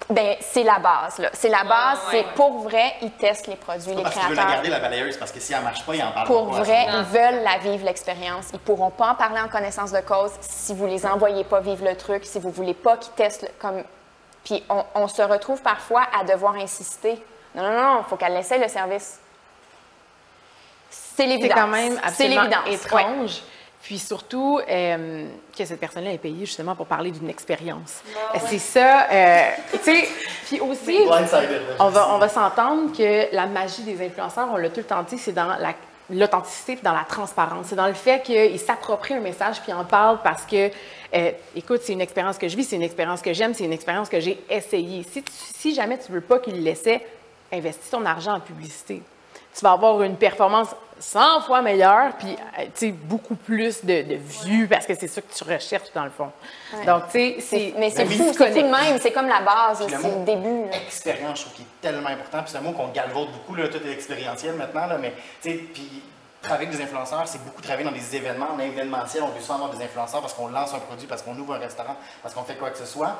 Ben, 0.10 0.38
c'est 0.39 0.63
la 0.63 0.80
base, 0.80 1.17
là. 1.20 1.30
C'est 1.34 1.50
la 1.50 1.65
base, 1.65 1.98
ouais, 2.00 2.12
c'est 2.12 2.17
ouais. 2.26 2.34
pour 2.36 2.60
vrai, 2.60 2.93
ils 3.02 3.12
testent 3.12 3.48
les 3.48 3.58
produits, 3.58 3.93
les 3.93 4.04
Parce 4.04 4.15
qu'ils 4.15 4.24
veulent 4.28 4.36
la 4.38 4.43
créateurs. 4.43 4.54
garder 4.63 4.70
la 4.70 4.80
balayeuse, 4.80 5.17
parce 5.17 5.34
que 5.34 5.39
si 5.41 5.52
elle 5.52 5.62
marche 5.63 5.86
pas, 5.86 5.96
ils 5.96 6.02
en 6.04 6.12
parlent 6.12 6.28
Pour 6.28 6.50
pas. 6.50 6.63
vrai, 6.63 6.86
ils 6.93 7.04
veulent 7.04 7.43
la 7.43 7.58
vivre, 7.58 7.84
l'expérience. 7.84 8.46
Ils 8.54 8.60
pourront 8.60 8.89
pas 8.89 9.10
en 9.10 9.15
parler 9.15 9.41
en 9.41 9.50
connaissance 9.50 9.91
de 9.91 10.00
cause 10.00 10.32
si 10.39 10.74
vous 10.74 10.88
les 10.88 11.06
envoyez 11.06 11.43
pas 11.43 11.60
vivre 11.60 11.84
le 11.84 11.96
truc, 11.98 12.24
si 12.24 12.39
vous 12.39 12.52
voulez 12.52 12.74
pas 12.74 12.96
qu'ils 12.96 13.13
testent 13.13 13.41
le- 13.41 13.50
comme... 13.60 13.84
Puis 14.46 14.63
on, 14.70 14.86
on 14.96 15.08
se 15.10 15.22
retrouve 15.22 15.62
parfois 15.62 16.04
à 16.17 16.24
devoir 16.24 16.56
insister. 16.56 17.22
Non, 17.54 17.63
non, 17.63 17.72
non, 17.84 18.00
il 18.06 18.10
faut 18.10 18.15
qu'elle 18.15 18.38
essaie 18.38 18.60
le 18.60 18.70
service. 18.70 19.20
C'est 20.89 21.24
C'est 21.24 21.26
l'évidence. 21.26 21.60
quand 21.60 21.67
même 21.67 21.93
C'est 22.02 22.08
absolument. 22.08 22.41
Ouais. 22.93 23.28
Puis 23.88 24.00
surtout, 24.00 24.60
euh, 24.69 25.28
que 25.58 25.63
cette 25.63 25.80
personne-là 25.80 26.12
est 26.12 26.17
payée 26.17 26.45
justement 26.45 26.76
pour 26.76 26.88
parler 26.88 27.10
d'une 27.10 27.30
expérience. 27.30 28.02
C'est 28.50 28.60
ça, 28.60 29.08
euh, 29.10 29.50
tu 29.71 29.78
sais, 29.80 30.08
puis 30.45 30.60
aussi, 30.60 30.97
on 31.80 31.88
va, 31.88 32.13
on 32.13 32.17
va 32.17 32.28
s'entendre 32.28 32.91
que 32.91 33.34
la 33.34 33.45
magie 33.45 33.84
des 33.84 34.06
influenceurs, 34.06 34.50
on 34.52 34.58
l'a 34.58 34.67
tout 34.69 34.82
le 34.82 34.84
temps 34.84 35.04
dit, 35.04 35.17
c'est 35.17 35.32
dans 35.32 35.47
la 35.47 35.73
l'authenticité 36.10 36.78
dans 36.84 36.93
la 36.93 37.04
transparence. 37.04 37.67
C'est 37.69 37.76
dans 37.76 37.88
le 37.88 37.93
fait 37.93 38.21
qu'ils 38.23 38.60
s'approprient 38.60 39.15
un 39.15 39.19
message 39.19 39.62
puis 39.62 39.71
en 39.73 39.84
parlent 39.84 40.19
parce 40.23 40.43
que, 40.45 40.69
euh, 41.13 41.32
écoute, 41.56 41.82
c'est 41.84 41.91
une 41.93 42.00
expérience 42.02 42.38
que 42.38 42.47
je 42.47 42.56
vis, 42.56 42.63
c'est 42.65 42.78
une 42.78 42.82
expérience 42.82 43.21
que 43.21 43.34
j'aime, 43.34 43.54
c'est 43.54 43.65
une 43.65 43.73
expérience 43.73 44.08
que 44.10 44.19
j'ai 44.21 44.38
essayée. 44.50 45.04
Si, 45.10 45.21
tu- 45.23 45.32
si 45.34 45.73
jamais 45.76 45.97
tu 45.97 46.12
veux 46.13 46.21
pas 46.21 46.39
qu'ils 46.39 46.62
l'essaient, 46.63 47.06
investis 47.52 47.89
ton 47.89 48.06
argent 48.06 48.34
en 48.36 48.39
publicité. 48.39 49.02
Tu 49.58 49.63
vas 49.63 49.72
avoir 49.72 50.02
une 50.04 50.15
performance 50.17 50.70
100 51.00 51.41
fois 51.41 51.62
meilleure, 51.62 52.13
puis 52.17 52.36
euh, 52.60 52.63
tu 52.65 52.70
sais, 52.88 52.91
beaucoup 52.91 53.36
plus 53.36 53.84
de, 53.84 54.02
de 54.02 54.15
vues 54.46 54.67
parce 54.67 54.86
que 54.86 54.96
c'est 54.96 55.08
ça 55.08 55.22
que 55.22 55.34
tu 55.34 55.43
recherches 55.43 55.91
dans 55.93 56.04
le 56.04 56.10
fond. 56.10 56.30
Donc, 56.86 57.04
tu 57.12 57.12
sais, 57.12 57.36
c'est. 57.39 57.74
Mais 57.78 57.89
c'est 57.89 58.06
fou, 58.06 58.32
c'est 58.36 58.52
de 58.52 58.62
même. 58.62 59.00
C'est 59.00 59.12
comme 59.12 59.28
la 59.28 59.41
base, 59.41 59.82
le 59.82 59.89
c'est 59.89 60.15
le 60.15 60.26
début. 60.26 60.65
là. 60.70 60.78
Expérience, 60.86 61.39
je 61.39 61.43
trouve 61.43 61.54
qu'il 61.56 61.65
est 61.65 61.82
tellement 61.82 62.10
important. 62.10 62.39
Puis 62.43 62.52
c'est 62.52 62.58
un 62.58 62.62
mot 62.62 62.72
qu'on 62.72 62.88
galvaude 62.89 63.30
beaucoup, 63.32 63.56
là, 63.56 63.67
tout 63.67 63.78
est 63.86 63.91
expérientiel 63.91 64.56
maintenant, 64.56 64.88
là, 64.88 64.98
mais 65.00 65.13
tu 65.41 65.52
sais, 65.52 65.56
puis 65.58 66.04
travailler 66.41 66.67
avec 66.67 66.78
des 66.78 66.84
influenceurs, 66.84 67.28
c'est 67.28 67.43
beaucoup 67.43 67.62
travailler 67.62 67.86
dans 67.86 67.96
des 67.96 68.15
événements, 68.15 68.50
en 68.56 68.60
événementiel, 68.60 69.24
on 69.24 69.28
veut 69.28 69.41
souvent 69.41 69.56
avoir 69.56 69.70
des 69.72 69.84
influenceurs 69.84 70.22
parce 70.22 70.34
qu'on 70.34 70.48
lance 70.48 70.74
un 70.74 70.80
produit, 70.80 71.08
parce 71.08 71.22
qu'on 71.22 71.38
ouvre 71.38 71.56
un 71.56 71.60
restaurant, 71.60 71.96
parce 72.22 72.34
qu'on 72.34 72.43
fait 72.43 72.56
quoi 72.56 72.70
que 72.70 72.78
ce 72.78 72.86
soit. 72.86 73.20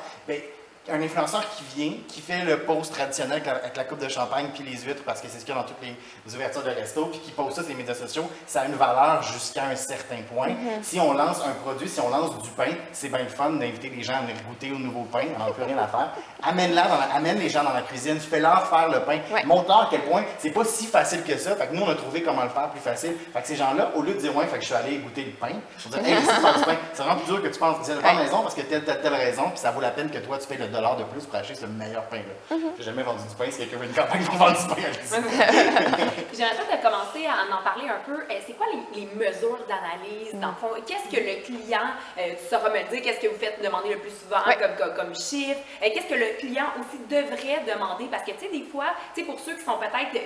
Un 0.90 1.00
influenceur 1.02 1.42
qui 1.50 1.64
vient, 1.76 1.92
qui 2.08 2.20
fait 2.20 2.44
le 2.44 2.60
post 2.60 2.92
traditionnel 2.92 3.32
avec 3.32 3.46
la, 3.46 3.52
avec 3.56 3.76
la 3.76 3.84
coupe 3.84 3.98
de 4.02 4.08
champagne 4.08 4.46
puis 4.54 4.62
les 4.64 4.76
huîtres, 4.82 5.02
parce 5.04 5.20
que 5.20 5.28
c'est 5.28 5.38
ce 5.40 5.44
qu'il 5.44 5.54
y 5.54 5.58
a 5.58 5.60
dans 5.60 5.66
toutes 5.66 5.82
les, 5.82 5.94
ouvertures 6.34 6.62
de 6.62 6.70
resto, 6.70 7.06
puis 7.06 7.20
qui 7.20 7.30
poste 7.30 7.56
ça 7.56 7.62
sur 7.62 7.70
les 7.70 7.74
médias 7.76 7.94
sociaux, 7.94 8.28
ça 8.46 8.62
a 8.62 8.64
une 8.66 8.74
valeur 8.74 9.22
jusqu'à 9.22 9.64
un 9.64 9.76
certain 9.76 10.18
point. 10.32 10.48
Si 10.82 11.00
on 11.00 11.12
lance 11.12 11.40
un 11.44 11.52
produit, 11.62 11.88
si 11.88 12.00
on 12.00 12.08
lance 12.10 12.38
du 12.42 12.50
pain, 12.50 12.70
c'est 12.92 13.08
bien 13.08 13.20
le 13.20 13.28
fun 13.28 13.50
d'inviter 13.50 13.88
les 13.90 14.02
gens 14.02 14.14
à 14.16 14.20
venir 14.20 14.36
goûter 14.48 14.70
au 14.72 14.78
nouveau 14.78 15.04
pain, 15.04 15.24
on 15.36 15.44
n'a 15.44 15.50
plus 15.50 15.62
rien 15.64 15.78
à 15.78 15.86
faire. 15.88 16.10
Amène-la 16.42 16.82
dans 16.88 16.98
la- 16.98 17.14
amène 17.14 17.38
les 17.38 17.48
gens 17.48 17.64
dans 17.64 17.72
la 17.72 17.82
cuisine, 17.82 18.18
fais-leur 18.20 18.66
faire 18.68 18.88
le 18.88 19.00
pain, 19.00 19.18
Ouais. 19.32 19.44
montre-leur 19.44 19.82
à 19.82 19.88
quel 19.90 20.02
point 20.02 20.24
c'est 20.38 20.50
pas 20.50 20.64
si 20.64 20.86
facile 20.86 21.22
que 21.24 21.36
ça. 21.38 21.56
Fait 21.56 21.66
que 21.68 21.74
nous, 21.74 21.82
on 21.82 21.88
a 21.88 21.94
trouvé 21.94 22.22
comment 22.22 22.42
le 22.44 22.48
faire 22.50 22.68
plus 22.70 22.80
facile. 22.80 23.14
Fait 23.32 23.40
que 23.42 23.46
ces 23.48 23.56
gens-là, 23.56 23.90
au 23.94 24.02
lieu 24.02 24.14
de 24.14 24.18
dire, 24.20 24.34
ouais, 24.36 24.46
fait 24.46 24.56
que 24.56 24.62
je 24.62 24.66
suis 24.66 24.74
allé 24.74 24.96
goûter 24.98 25.24
le 25.24 25.32
pain, 25.32 25.54
je 25.78 25.88
veux 25.88 25.98
dire, 25.98 26.06
hey, 26.06 26.22
pain, 26.24 26.76
c'est 26.92 27.02
vraiment 27.02 27.16
plus 27.20 27.26
dur 27.32 27.42
que 27.42 27.48
tu 27.48 27.58
penses. 27.58 27.76
C'est 27.82 28.00
pas 28.00 28.08
Ouais. 28.14 28.22
raison 28.24 28.42
parce 28.42 28.54
que 28.54 28.62
telle, 28.62 28.84
telle, 28.84 29.00
telle 29.00 29.14
raison, 29.14 29.50
puis 29.50 29.58
ça 29.58 29.70
vaut 29.70 29.80
la 29.80 29.90
peine 29.90 30.10
que 30.10 30.18
toi, 30.18 30.38
tu 30.38 30.46
fais 30.46 30.56
le 30.56 30.68
de 30.78 31.04
plus 31.04 31.24
pour 31.24 31.34
acheter 31.36 31.54
ce 31.54 31.66
meilleur 31.66 32.04
pain-là. 32.04 32.56
Mm-hmm. 32.56 32.70
J'ai 32.78 32.84
jamais 32.84 33.02
vendu 33.02 33.22
du 33.28 33.34
pain, 33.34 33.50
si 33.50 33.58
quelqu'un 33.58 33.76
veut 33.78 33.86
une 33.86 33.92
campagne 33.94 34.24
pour 34.24 34.36
vendre 34.36 34.58
du 34.58 34.66
pain, 34.68 34.82
allez-y. 34.86 35.08
J'aimerais 36.36 36.54
ça 36.56 36.76
de 36.76 36.82
commencer 36.82 37.26
à 37.26 37.54
en 37.54 37.62
parler 37.62 37.88
un 37.88 38.00
peu. 38.06 38.14
Euh, 38.14 38.38
c'est 38.46 38.52
quoi 38.56 38.66
les, 38.72 39.00
les 39.00 39.06
mesures 39.14 39.58
d'analyse, 39.66 40.34
dans 40.34 40.48
le 40.48 40.54
fond? 40.54 40.68
Qu'est-ce 40.86 41.08
que 41.14 41.20
le 41.20 41.42
client, 41.44 41.90
euh, 42.18 42.34
tu 42.38 42.48
sauras 42.48 42.70
me 42.70 42.88
dire, 42.90 43.02
qu'est-ce 43.02 43.20
que 43.20 43.26
vous 43.28 43.38
faites 43.38 43.60
demander 43.62 43.90
le 43.94 43.98
plus 43.98 44.10
souvent 44.12 44.44
Ouais. 44.46 44.56
comme, 44.56 44.76
comme, 44.78 44.94
comme 44.94 45.14
chiffre? 45.14 45.60
Euh, 45.82 45.88
qu'est-ce 45.92 46.06
que 46.06 46.14
le 46.14 46.38
client 46.38 46.66
aussi 46.78 46.98
devrait 47.10 47.64
demander? 47.66 48.06
Parce 48.10 48.22
que, 48.22 48.30
tu 48.32 48.46
sais, 48.46 48.50
des 48.50 48.64
fois, 48.64 48.86
tu 49.14 49.20
sais, 49.20 49.26
pour 49.26 49.38
ceux 49.40 49.54
qui 49.54 49.64
sont 49.64 49.76
peut-être 49.78 50.22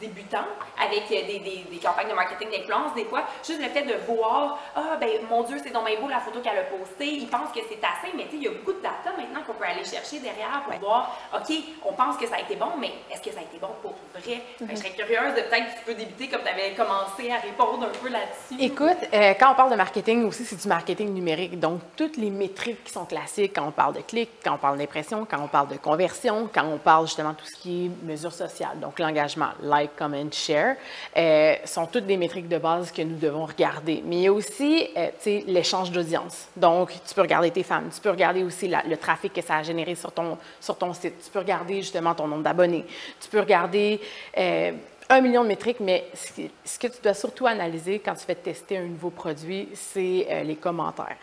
débutants 0.00 0.46
avec 0.82 1.04
euh, 1.10 1.26
des, 1.26 1.38
des- 1.40 1.64
des 1.70 1.78
campagnes 1.78 2.08
de 2.08 2.14
marketing 2.14 2.50
d'influence, 2.50 2.94
des 2.94 3.04
fois, 3.04 3.22
juste 3.46 3.60
le 3.60 3.68
fait 3.68 3.82
de 3.82 3.94
voir, 4.06 4.58
ah, 4.76 4.96
ben, 5.00 5.08
mon 5.28 5.42
Dieu, 5.42 5.56
c'est 5.62 5.72
donc 5.72 5.86
bien 5.86 6.00
beau 6.00 6.08
la 6.08 6.20
photo 6.20 6.40
qu'elle 6.40 6.58
a 6.58 6.62
postée, 6.62 7.06
ils 7.06 7.28
pensent 7.28 7.52
que 7.54 7.60
c'est 7.68 7.78
assez, 7.84 8.14
mais 8.16 8.24
tu 8.24 8.30
sais, 8.30 8.36
il 8.36 8.42
y 8.44 8.48
a 8.48 8.50
beaucoup 8.50 8.72
de 8.72 8.80
data 8.82 9.10
maintenant 9.16 9.40
qu'on 9.46 9.54
peut 9.54 9.64
aller 9.64 9.84
chercher 9.84 10.20
derrière 10.20 10.62
pour 10.64 10.74
voir, 10.80 11.16
OK, 11.34 11.54
on 11.84 11.92
pense 11.92 12.16
que 12.16 12.26
ça 12.26 12.36
a 12.36 12.40
été 12.40 12.56
bon, 12.56 12.70
mais 12.78 12.92
est-ce 13.12 13.20
que 13.22 13.30
ça 13.32 13.40
a 13.40 13.42
été 13.42 13.58
bon 13.60 13.70
pour 13.82 13.94
vrai? 14.14 14.40
Que 14.58 14.64
je 14.70 14.74
serais 14.76 14.90
curieuse 14.90 15.34
de 15.34 15.40
peut-être 15.42 15.66
que 15.74 15.78
tu 15.80 15.84
peux 15.86 15.94
débuter 15.94 16.28
comme 16.28 16.42
tu 16.42 16.48
avais 16.48 16.72
commencé 16.74 17.30
à 17.30 17.38
répondre 17.38 17.84
un 17.86 17.98
peu 18.02 18.08
là-dessus. 18.08 18.62
Écoute, 18.62 18.96
euh, 19.12 19.34
quand 19.38 19.52
on 19.52 19.54
parle 19.54 19.70
de 19.70 19.76
marketing 19.76 20.24
aussi, 20.26 20.44
c'est 20.44 20.60
du 20.60 20.68
marketing 20.68 21.12
numérique. 21.12 21.58
Donc, 21.58 21.80
toutes 21.96 22.16
les 22.16 22.30
métriques 22.30 22.84
qui 22.84 22.92
sont 22.92 23.04
classiques, 23.04 23.52
quand 23.56 23.66
on 23.66 23.70
parle 23.72 23.94
de 23.94 24.00
clics, 24.00 24.30
quand 24.44 24.54
on 24.54 24.58
parle 24.58 24.78
d'impression, 24.78 25.26
quand 25.28 25.38
on 25.40 25.48
parle 25.48 25.68
de 25.68 25.76
conversion, 25.76 26.48
quand 26.52 26.64
on 26.64 26.78
parle 26.78 27.06
justement 27.06 27.30
de 27.30 27.36
tout 27.36 27.46
ce 27.46 27.56
qui 27.60 27.86
est 27.86 28.04
mesures 28.04 28.32
sociales, 28.32 28.78
donc 28.80 28.98
l'engagement, 28.98 29.48
like, 29.62 29.87
comment, 29.96 30.30
share, 30.32 30.76
euh, 31.16 31.54
sont 31.64 31.86
toutes 31.86 32.06
des 32.06 32.16
métriques 32.16 32.48
de 32.48 32.58
base 32.58 32.90
que 32.92 33.02
nous 33.02 33.16
devons 33.16 33.46
regarder. 33.46 34.02
Mais 34.04 34.16
il 34.16 34.22
y 34.22 34.26
a 34.26 34.32
aussi, 34.32 34.88
euh, 34.96 35.06
tu 35.08 35.12
sais, 35.40 35.44
l'échange 35.46 35.90
d'audience. 35.90 36.48
Donc, 36.56 36.90
tu 37.06 37.14
peux 37.14 37.22
regarder 37.22 37.50
tes 37.50 37.62
fans, 37.62 37.82
tu 37.94 38.00
peux 38.00 38.10
regarder 38.10 38.42
aussi 38.42 38.68
la- 38.68 38.82
le 38.82 38.96
trafic 38.96 39.32
que 39.32 39.42
ça 39.42 39.56
a 39.56 39.62
généré 39.62 39.94
sur 39.94 40.12
ton, 40.12 40.36
sur 40.60 40.76
ton 40.76 40.92
site, 40.92 41.14
tu 41.24 41.30
peux 41.30 41.38
regarder 41.40 41.76
justement 41.76 42.14
ton 42.14 42.26
nombre 42.26 42.42
d'abonnés, 42.42 42.84
tu 43.20 43.28
peux 43.28 43.40
regarder 43.40 44.00
euh, 44.36 44.72
un 45.10 45.20
million 45.20 45.42
de 45.42 45.48
métriques, 45.48 45.80
mais 45.80 46.04
ce 46.14 46.32
que, 46.32 46.48
ce 46.64 46.78
que 46.78 46.86
tu 46.88 47.00
dois 47.02 47.14
surtout 47.14 47.46
analyser 47.46 47.98
quand 47.98 48.14
tu 48.14 48.24
fais 48.26 48.34
tester 48.34 48.76
un 48.76 48.82
nouveau 48.82 49.10
produit, 49.10 49.68
c'est 49.74 50.26
euh, 50.30 50.42
les 50.42 50.56
commentaires. 50.56 51.16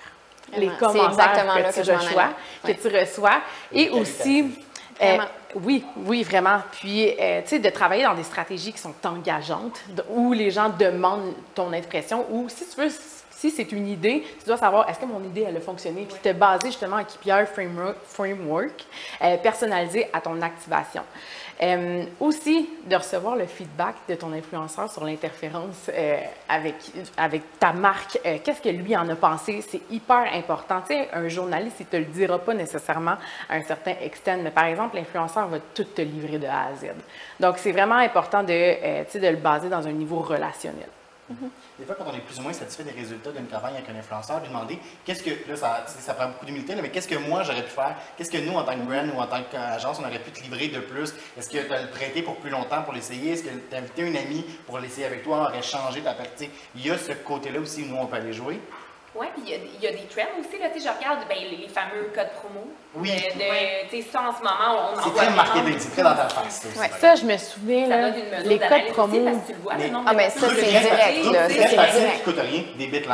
Les 0.58 0.68
Vraiment. 0.68 0.78
Commentaires 0.78 1.10
exactement 1.10 1.56
là 1.56 1.64
que, 1.72 1.80
que 1.80 1.82
tu 1.86 1.92
reçois, 1.92 2.30
que 2.64 2.72
tu 2.72 2.88
reçois. 2.96 3.42
Et 3.72 3.90
aussi, 3.90 4.46
euh. 5.02 5.18
Oui, 5.56 5.84
oui, 6.06 6.24
vraiment. 6.24 6.60
Puis, 6.72 7.10
euh, 7.20 7.42
tu 7.42 7.50
sais, 7.50 7.60
de 7.60 7.70
travailler 7.70 8.04
dans 8.04 8.14
des 8.14 8.24
stratégies 8.24 8.74
qui 8.74 8.80
sont 8.80 8.94
engageantes, 9.04 9.80
où 10.10 10.34
les 10.34 10.52
gens 10.52 10.70
demandent 10.70 11.34
ton 11.54 11.72
impression, 11.74 12.26
ou 12.30 12.50
si 12.50 12.66
tu 12.68 12.82
veux, 12.82 12.90
si 13.36 13.52
c'est 13.52 13.72
une 13.74 13.88
idée, 13.88 14.24
tu 14.40 14.46
dois 14.46 14.58
savoir 14.58 14.90
est-ce 14.90 15.00
que 15.00 15.06
mon 15.06 15.22
idée, 15.24 15.46
elle 15.48 15.58
a 15.58 15.62
fonctionné, 15.62 16.08
puis 16.10 16.18
te 16.22 16.34
baser 16.34 16.68
justement 16.68 16.96
en 16.96 17.04
KPI 17.04 17.46
framework, 17.46 17.98
framework 18.06 18.86
euh, 19.22 19.38
personnalisé 19.38 20.08
à 20.14 20.22
ton 20.22 20.42
activation. 20.42 21.04
Euh, 21.62 22.04
aussi, 22.20 22.70
de 22.86 22.96
recevoir 22.96 23.36
le 23.36 23.46
feedback 23.46 23.96
de 24.10 24.16
ton 24.16 24.32
influenceur 24.34 24.90
sur 24.92 25.04
l'interférence 25.04 25.90
euh, 25.90 26.18
avec, 26.48 26.76
avec 27.18 27.60
ta 27.60 27.74
marque. 27.74 28.20
Qu'est-ce 28.44 28.62
que 28.62 28.70
lui 28.70 28.96
en 28.96 29.08
a 29.10 29.16
pensé? 29.16 29.62
C'est 29.62 29.82
hyper 29.90 30.34
important. 30.34 30.82
Tu 30.82 30.94
sais, 30.94 31.10
un 31.14 31.28
journaliste, 31.28 31.78
il 31.80 31.86
ne 31.86 31.90
te 31.90 31.98
le 31.98 32.06
dira 32.06 32.40
pas 32.40 32.54
nécessairement 32.54 33.16
à 33.50 33.56
un 33.56 33.64
certain 33.64 33.96
extent, 34.02 34.42
mais 34.44 34.52
par 34.52 34.66
exemple, 34.66 34.96
l'influenceur 34.96 35.48
va 35.48 35.60
tout 35.74 35.84
te 35.84 36.02
livrer 36.02 36.40
de 36.40 36.48
A 36.48 36.68
à 36.68 36.76
Z. 36.76 36.88
Donc, 37.40 37.58
c'est 37.58 37.72
vraiment 37.72 37.96
important 37.96 38.44
de, 38.44 38.48
de 39.20 39.28
le 39.28 39.38
baser 39.38 39.70
dans 39.70 39.86
un 39.86 39.92
niveau 39.92 40.20
relationnel. 40.20 40.88
Des 41.80 41.86
fois, 41.86 41.96
quand 41.96 42.06
on 42.08 42.16
est 42.16 42.20
plus 42.20 42.38
ou 42.40 42.44
moins 42.44 42.54
satisfait 42.54 42.84
des 42.84 42.92
résultats 42.92 43.32
d'une 43.32 43.48
campagne 43.48 43.76
avec 43.76 43.90
un 43.90 43.96
influenceur, 43.96 44.40
lui 44.42 44.48
demander 44.48 44.78
qu'est-ce 45.04 45.24
que, 45.24 45.32
là, 45.50 45.56
ça, 45.56 45.86
ça 45.88 46.14
prend 46.14 46.28
beaucoup 46.28 46.46
d'humilité, 46.46 46.76
mais 46.76 46.90
qu'est-ce 46.90 47.08
que 47.08 47.16
moi 47.16 47.42
j'aurais 47.42 47.64
pu 47.64 47.72
faire? 47.72 47.96
Qu'est-ce 48.16 48.30
que 48.30 48.38
nous, 48.38 48.54
en 48.54 48.64
tant 48.64 48.76
que 48.76 48.86
brand 48.86 49.10
ou 49.10 49.20
en 49.20 49.26
tant 49.26 49.42
qu'agence, 49.50 50.00
on 50.00 50.08
aurait 50.08 50.20
pu 50.20 50.32
te 50.32 50.42
livrer 50.42 50.68
de 50.68 50.80
plus? 50.80 51.14
Est-ce 51.38 51.50
que 51.50 51.58
tu 51.58 51.74
as 51.74 51.82
le 51.82 51.90
prêté 51.90 52.22
pour 52.22 52.36
plus 52.38 52.52
longtemps 52.52 52.84
pour 52.84 52.94
l'essayer? 52.94 53.34
Est-ce 53.34 53.44
que 53.44 53.50
tu 53.50 53.76
as 53.76 53.80
invité 53.80 54.04
une 54.04 54.18
amie 54.18 54.46
pour 54.68 54.78
l'essayer 54.78 55.08
avec 55.08 55.24
toi? 55.24 55.38
On 55.38 55.44
aurait 55.46 55.64
changé 55.64 56.02
ta 56.02 56.14
partie. 56.14 56.50
Il 56.76 56.86
y 56.86 56.92
a 56.92 56.98
ce 56.98 57.14
côté-là 57.14 57.60
aussi 57.60 57.84
où 57.90 57.96
on 57.98 58.06
peut 58.06 58.18
aller 58.18 58.34
jouer. 58.34 58.60
Oui, 59.18 59.28
puis 59.34 59.44
il 59.46 59.52
y 59.52 59.54
a- 59.56 59.58
il 59.78 59.82
y, 59.84 59.88
a 59.88 59.92
des 59.92 60.08
trends 60.08 60.28
aussi. 60.40 60.62
Là, 60.62 60.68
tu 60.74 60.80
sais, 60.82 60.88
je 60.90 60.98
regarde 60.98 61.20
ben, 61.30 61.38
les, 61.40 61.56
les 61.58 61.68
fameux 61.70 62.12
codes 62.14 62.32
promo. 62.36 62.68
Oui. 62.96 63.12
De, 63.12 63.16
de- 63.16 63.90
tu 63.90 64.02
sais, 64.02 64.10
ça, 64.12 64.22
en 64.28 64.34
ce 64.34 64.40
moment, 64.40 64.92
on 64.94 65.00
en 65.00 65.04
C'est 65.04 65.14
très 65.16 65.30
marketing, 65.32 65.76
c'est 65.80 65.92
très 65.92 66.04
dans 66.04 66.16
ta 66.16 66.28
face. 66.28 66.62
ça 66.62 66.68
aussi. 66.70 66.80
Ouais. 66.80 66.90
Ça, 67.00 67.16
je 67.16 67.24
me 67.26 67.38
souviens, 67.38 67.88
Ça 67.88 67.98
là, 67.98 68.12
donne 68.12 68.20
une 68.20 68.30
mesure 68.30 68.50
les 68.50 68.60
codes 68.60 68.94
promo. 68.94 69.14
aussi, 69.16 69.24
parce 69.26 69.38
que 69.38 69.48
tu 69.48 69.54
le 69.54 69.60
vois, 69.64 69.74
Mais- 69.78 69.88
le 69.88 69.94
nombre 69.94 70.06
Ah, 70.10 70.14
de 70.14 70.18
personnes 70.18 70.42
ça, 70.42 70.56
c'est 70.56 70.66
direct, 70.66 70.90
ça, 70.90 71.48
c'est 71.50 71.76
facile 71.76 72.00
direct. 72.02 72.18
qui 72.18 72.24
coûte 72.24 72.40
rien, 72.40 72.64
des 72.78 72.88
bits 72.88 73.08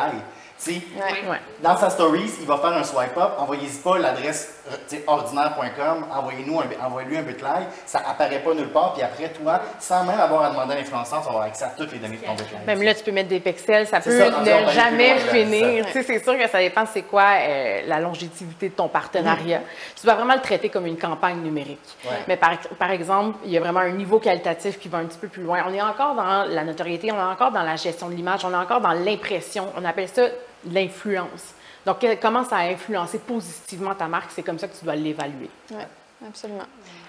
Ouais. 0.68 1.30
Ouais. 1.30 1.38
Dans 1.62 1.76
sa 1.78 1.90
stories, 1.90 2.32
il 2.40 2.46
va 2.48 2.58
faire 2.58 2.74
un 2.74 2.84
swipe 2.84 3.18
up, 3.18 3.32
envoyez-y 3.38 3.78
pas 3.80 3.98
l'adresse 3.98 4.62
euh, 4.72 4.98
ordinaire.com, 5.08 6.06
envoyez-nous 6.16 6.60
un, 6.60 6.86
envoyez-lui 6.86 7.18
un 7.18 7.22
bitline, 7.24 7.66
ça 7.86 8.02
apparaît 8.08 8.40
pas 8.40 8.54
nulle 8.54 8.70
part, 8.70 8.94
puis 8.94 9.02
après 9.02 9.30
toi, 9.30 9.62
sans 9.80 10.04
même 10.04 10.20
avoir 10.20 10.44
à 10.44 10.50
demander 10.52 10.74
à 10.74 10.78
l'influenceur, 10.78 11.20
tu 11.20 11.26
vas 11.26 11.30
avoir 11.32 11.46
accès 11.46 11.66
à 11.66 11.70
toutes 11.70 11.92
les 11.92 12.00
données 12.00 12.18
de 12.18 12.26
ton 12.26 12.34
bitline. 12.34 12.60
Même 12.66 12.82
là, 12.84 12.94
tu 12.94 13.04
peux 13.04 13.12
mettre 13.12 13.30
des 13.30 13.40
pixels, 13.40 13.88
ça 13.88 14.02
C'est 14.02 14.10
peut 14.12 14.32
ça, 14.32 14.40
ne 14.40 14.72
jamais 14.72 15.18
finir. 15.18 15.86
ça. 15.86 15.92
Tu 15.92 16.04
sais, 16.04 16.04
c'est 16.04 16.24
sûr 16.24 16.38
que 16.38 16.48
ça 16.48 16.60
dépend 16.60 16.86
c'est 16.86 17.04
quoi 17.04 17.26
euh, 17.40 17.82
la 17.88 18.00
longévité 18.00 18.70
de 18.70 18.74
ton 18.74 18.88
partenariat. 18.88 19.60
Mm-hmm. 19.60 20.00
Tu 20.00 20.06
dois 20.06 20.16
vraiment 20.16 20.36
le 20.36 20.42
traiter 20.42 20.70
comme 20.70 20.86
une 20.86 20.98
campagne 20.98 21.38
numérique. 21.38 21.80
Ouais. 22.06 22.18
Mais 22.28 22.38
par, 22.38 22.58
par 22.78 22.92
exemple, 22.92 23.40
il 23.46 23.52
y 23.52 23.58
a 23.58 23.60
vraiment 23.60 23.80
un 23.80 23.92
niveau 23.92 24.20
qualitatif 24.20 24.80
qui 24.80 24.90
va 24.90 25.00
un 25.00 25.06
petit 25.06 25.18
peu 25.18 25.28
plus 25.28 25.44
loin. 25.44 25.64
On 25.68 25.74
est 25.74 25.82
encore 25.82 26.16
dans 26.16 26.44
la 26.44 26.64
notoriété, 26.64 27.12
on 27.12 27.18
est 27.18 27.34
encore 27.34 27.52
dans 27.52 27.64
la 27.64 27.76
gestion 27.76 28.10
de 28.10 28.16
l'image, 28.16 28.46
on 28.46 28.52
est 28.52 28.56
encore 28.56 28.82
dans 28.82 28.92
l'impression. 28.94 29.68
On 29.78 29.86
appelle 29.86 30.08
ça 30.10 30.24
l'influence. 30.70 31.54
Donc, 31.86 32.06
comment 32.22 32.44
ça 32.44 32.58
a 32.58 32.64
influencé 32.64 33.18
positivement 33.18 33.96
ta 33.96 34.08
marque, 34.08 34.32
c'est 34.32 34.44
comme 34.44 34.60
ça 34.60 34.68
que 34.68 34.78
tu 34.78 34.86
dois 34.86 34.96
l'évaluer. 34.96 35.50
Oui, 35.72 35.84
absolument. 36.28 36.66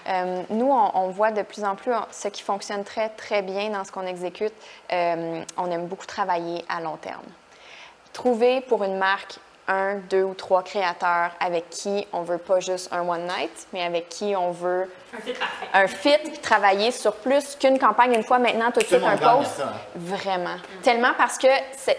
Euh, 0.07 0.41
nous, 0.49 0.69
on, 0.71 1.09
voit 1.09 1.31
de 1.31 1.43
plus 1.43 1.63
en 1.63 1.75
plus 1.75 1.93
ce 2.11 2.27
qui 2.27 2.41
fonctionne 2.41 2.83
très, 2.83 3.09
très 3.09 3.41
bien 3.41 3.69
dans 3.69 3.83
ce 3.83 3.91
qu'on 3.91 4.05
exécute. 4.05 4.53
euh, 4.91 5.43
on 5.57 5.71
aime 5.71 5.87
beaucoup 5.87 6.07
travailler 6.07 6.65
à 6.67 6.81
long 6.81 6.97
terme. 6.97 7.23
Trouver 8.11 8.61
pour 8.61 8.83
une 8.83 8.97
marque 8.97 9.37
un, 9.67 9.95
deux 10.09 10.23
ou 10.23 10.33
trois 10.33 10.63
créateurs 10.63 11.31
avec 11.39 11.69
qui 11.69 12.05
on 12.11 12.21
veut 12.23 12.37
pas 12.37 12.59
juste 12.59 12.91
un 12.91 13.07
one 13.07 13.23
night, 13.27 13.67
mais 13.71 13.83
avec 13.83 14.09
qui 14.09 14.35
on 14.35 14.51
veut 14.51 14.89
Un 15.15 15.21
fit 15.21 15.33
parfait. 15.33 15.67
un 15.73 15.87
fit, 15.87 16.31
travailler 16.41 16.91
sur 16.91 17.13
plus 17.15 17.55
qu'une 17.55 17.77
campagne 17.77 18.13
une 18.13 18.23
fois 18.23 18.39
maintenant, 18.39 18.71
tout 18.71 18.79
de 18.79 18.85
suite 18.85 19.03
un 19.03 19.17
post. 19.17 19.57
ça, 19.57 19.63
hein. 19.65 19.73
Vraiment. 19.95 20.55
Tellement 20.81 21.11
parce 21.17 21.37
que 21.37 21.47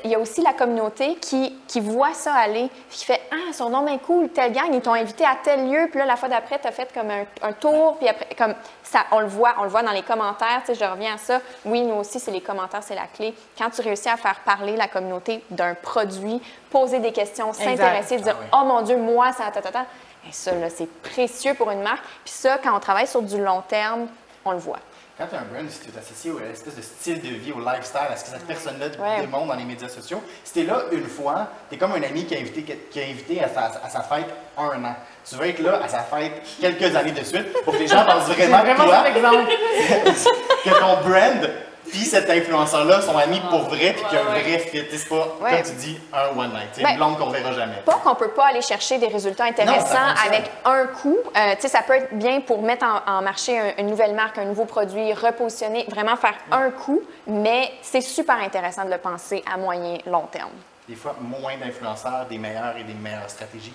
il 0.04 0.10
y 0.10 0.14
a 0.14 0.18
aussi 0.18 0.42
la 0.42 0.52
communauté 0.52 1.14
qui, 1.16 1.56
qui 1.68 1.80
voit 1.80 2.12
ça 2.12 2.34
aller, 2.34 2.68
puis 2.88 2.98
qui 2.98 3.04
fait 3.04 3.20
Ah, 3.32 3.52
son 3.52 3.70
nom 3.70 3.86
est 3.86 3.98
cool, 3.98 4.28
telle 4.30 4.52
gang, 4.52 4.68
ils 4.72 4.80
t'ont 4.80 4.94
invité 4.94 5.24
à 5.24 5.36
tel 5.42 5.70
lieu, 5.70 5.86
puis 5.90 5.98
là, 5.98 6.06
la 6.06 6.16
fois 6.16 6.28
d'après, 6.28 6.58
tu 6.58 6.66
as 6.66 6.72
fait 6.72 6.92
comme 6.92 7.10
un, 7.10 7.24
un 7.42 7.52
tour, 7.52 7.96
puis 7.98 8.08
après, 8.08 8.26
comme 8.36 8.54
ça, 8.82 9.00
on 9.12 9.20
le 9.20 9.26
voit, 9.26 9.54
on 9.58 9.62
le 9.64 9.68
voit 9.68 9.82
dans 9.82 9.92
les 9.92 10.02
commentaires, 10.02 10.62
tu 10.66 10.74
sais, 10.74 10.84
je 10.84 10.90
reviens 10.90 11.14
à 11.14 11.18
ça. 11.18 11.40
Oui, 11.64 11.82
nous 11.82 11.94
aussi, 11.94 12.18
c'est 12.18 12.30
les 12.30 12.40
commentaires, 12.40 12.82
c'est 12.82 12.94
la 12.94 13.06
clé. 13.06 13.34
Quand 13.56 13.70
tu 13.70 13.80
réussis 13.82 14.08
à 14.08 14.16
faire 14.16 14.40
parler 14.44 14.76
la 14.76 14.88
communauté 14.88 15.42
d'un 15.50 15.74
produit, 15.74 16.40
poser 16.70 16.98
des 16.98 17.12
questions, 17.12 17.52
s'intéresser, 17.52 18.16
dire 18.18 18.36
Ah 18.36 18.40
oui. 18.42 18.60
Oh 18.60 18.64
mon 18.66 18.82
Dieu, 18.82 18.96
moi, 18.96 19.32
ça, 19.32 19.44
ta, 19.52 19.60
ta, 19.60 19.70
ta. 19.70 19.86
Ça, 20.34 20.50
c'est 20.74 20.88
précieux 21.02 21.54
pour 21.54 21.70
une 21.70 21.82
marque. 21.82 22.02
Puis 22.24 22.34
ça, 22.34 22.58
quand 22.62 22.76
on 22.76 22.80
travaille 22.80 23.06
sur 23.06 23.22
du 23.22 23.42
long 23.42 23.62
terme, 23.68 24.08
on 24.44 24.52
le 24.52 24.58
voit. 24.58 24.80
Quand 25.16 25.26
tu 25.28 25.36
as 25.36 25.38
un 25.38 25.42
brand, 25.44 25.70
si 25.70 25.78
tu 25.78 25.90
es 25.94 25.98
associé 25.98 26.32
à 26.44 26.48
l'espèce 26.48 26.74
de 26.74 26.82
style 26.82 27.20
de 27.22 27.28
vie, 27.28 27.52
au 27.52 27.60
lifestyle, 27.60 28.00
à 28.10 28.16
ce 28.16 28.24
que 28.24 28.30
cette 28.30 28.46
personne-là 28.48 28.86
Ouais. 28.98 29.20
démontre 29.20 29.46
dans 29.46 29.54
les 29.54 29.64
médias 29.64 29.88
sociaux, 29.88 30.20
si 30.42 30.52
tu 30.54 30.60
es 30.60 30.64
là 30.64 30.82
une 30.90 31.06
fois, 31.06 31.46
tu 31.68 31.76
es 31.76 31.78
comme 31.78 31.92
un 31.92 32.02
ami 32.02 32.26
qui 32.26 32.34
a 32.34 32.40
invité, 32.40 32.62
qui 32.90 33.00
a 33.00 33.04
invité 33.04 33.40
à, 33.44 33.48
sa, 33.48 33.80
à 33.84 33.88
sa 33.88 34.00
fête 34.02 34.26
un 34.58 34.84
an. 34.84 34.96
Tu 35.28 35.36
veux 35.36 35.46
être 35.46 35.60
là 35.60 35.80
à 35.84 35.88
sa 35.88 36.00
fête 36.00 36.42
quelques 36.60 36.96
années 36.96 37.12
de 37.12 37.22
suite 37.22 37.62
pour 37.62 37.74
que 37.74 37.78
les 37.78 37.86
gens 37.86 38.04
pensent 38.04 38.24
vraiment, 38.28 38.58
vraiment 38.58 38.84
que 39.14 39.20
toi, 39.20 39.44
que 40.64 40.70
ton 40.80 41.08
brand 41.08 41.50
puis 41.94 42.04
cet 42.06 42.28
influenceur-là 42.28 43.00
sont 43.02 43.16
amis 43.16 43.40
pour 43.50 43.60
vrai 43.68 43.92
puis 43.92 44.04
qu'il 44.06 44.14
y 44.14 44.20
a 44.20 44.22
un 44.22 44.30
vrai 44.30 44.58
fit. 44.58 44.82
C'est 44.90 45.08
pas, 45.08 45.28
Ouais. 45.40 45.50
comme 45.52 45.62
tu 45.62 45.72
dis, 45.76 46.00
un 46.12 46.36
one 46.36 46.50
night. 46.52 46.68
C'est 46.72 46.82
Ben, 46.82 46.90
une 46.90 46.96
blonde 46.96 47.18
qu'on 47.18 47.30
verra 47.30 47.52
jamais. 47.52 47.76
Pas 47.86 48.00
qu'on 48.02 48.16
peut 48.16 48.30
pas 48.30 48.46
aller 48.48 48.62
chercher 48.62 48.98
des 48.98 49.06
résultats 49.06 49.44
intéressants 49.44 50.08
avec 50.26 50.50
un 50.64 50.86
coup. 50.86 51.16
Euh, 51.36 51.54
tu 51.54 51.60
sais, 51.62 51.68
ça 51.68 51.82
peut 51.82 51.92
être 51.94 52.12
bien 52.14 52.40
pour 52.40 52.62
mettre 52.62 52.84
en, 52.84 53.18
en 53.18 53.22
marché 53.22 53.56
un- 53.56 53.74
une 53.78 53.86
nouvelle 53.86 54.12
marque, 54.14 54.38
un 54.38 54.44
nouveau 54.44 54.64
produit, 54.64 55.12
repositionner, 55.14 55.84
vraiment 55.88 56.16
faire 56.16 56.34
un 56.50 56.70
coup, 56.70 57.00
mais 57.28 57.70
c'est 57.82 58.00
super 58.00 58.38
intéressant 58.42 58.84
de 58.84 58.90
le 58.90 58.98
penser 58.98 59.44
à 59.52 59.56
moyen, 59.56 59.98
long 60.06 60.26
terme. 60.32 60.50
Des 60.88 60.96
fois, 60.96 61.14
moins 61.20 61.56
d'influenceurs, 61.56 62.26
des 62.28 62.38
meilleures 62.38 62.76
et 62.76 62.82
des 62.82 62.94
meilleures 62.94 63.30
stratégies. 63.30 63.72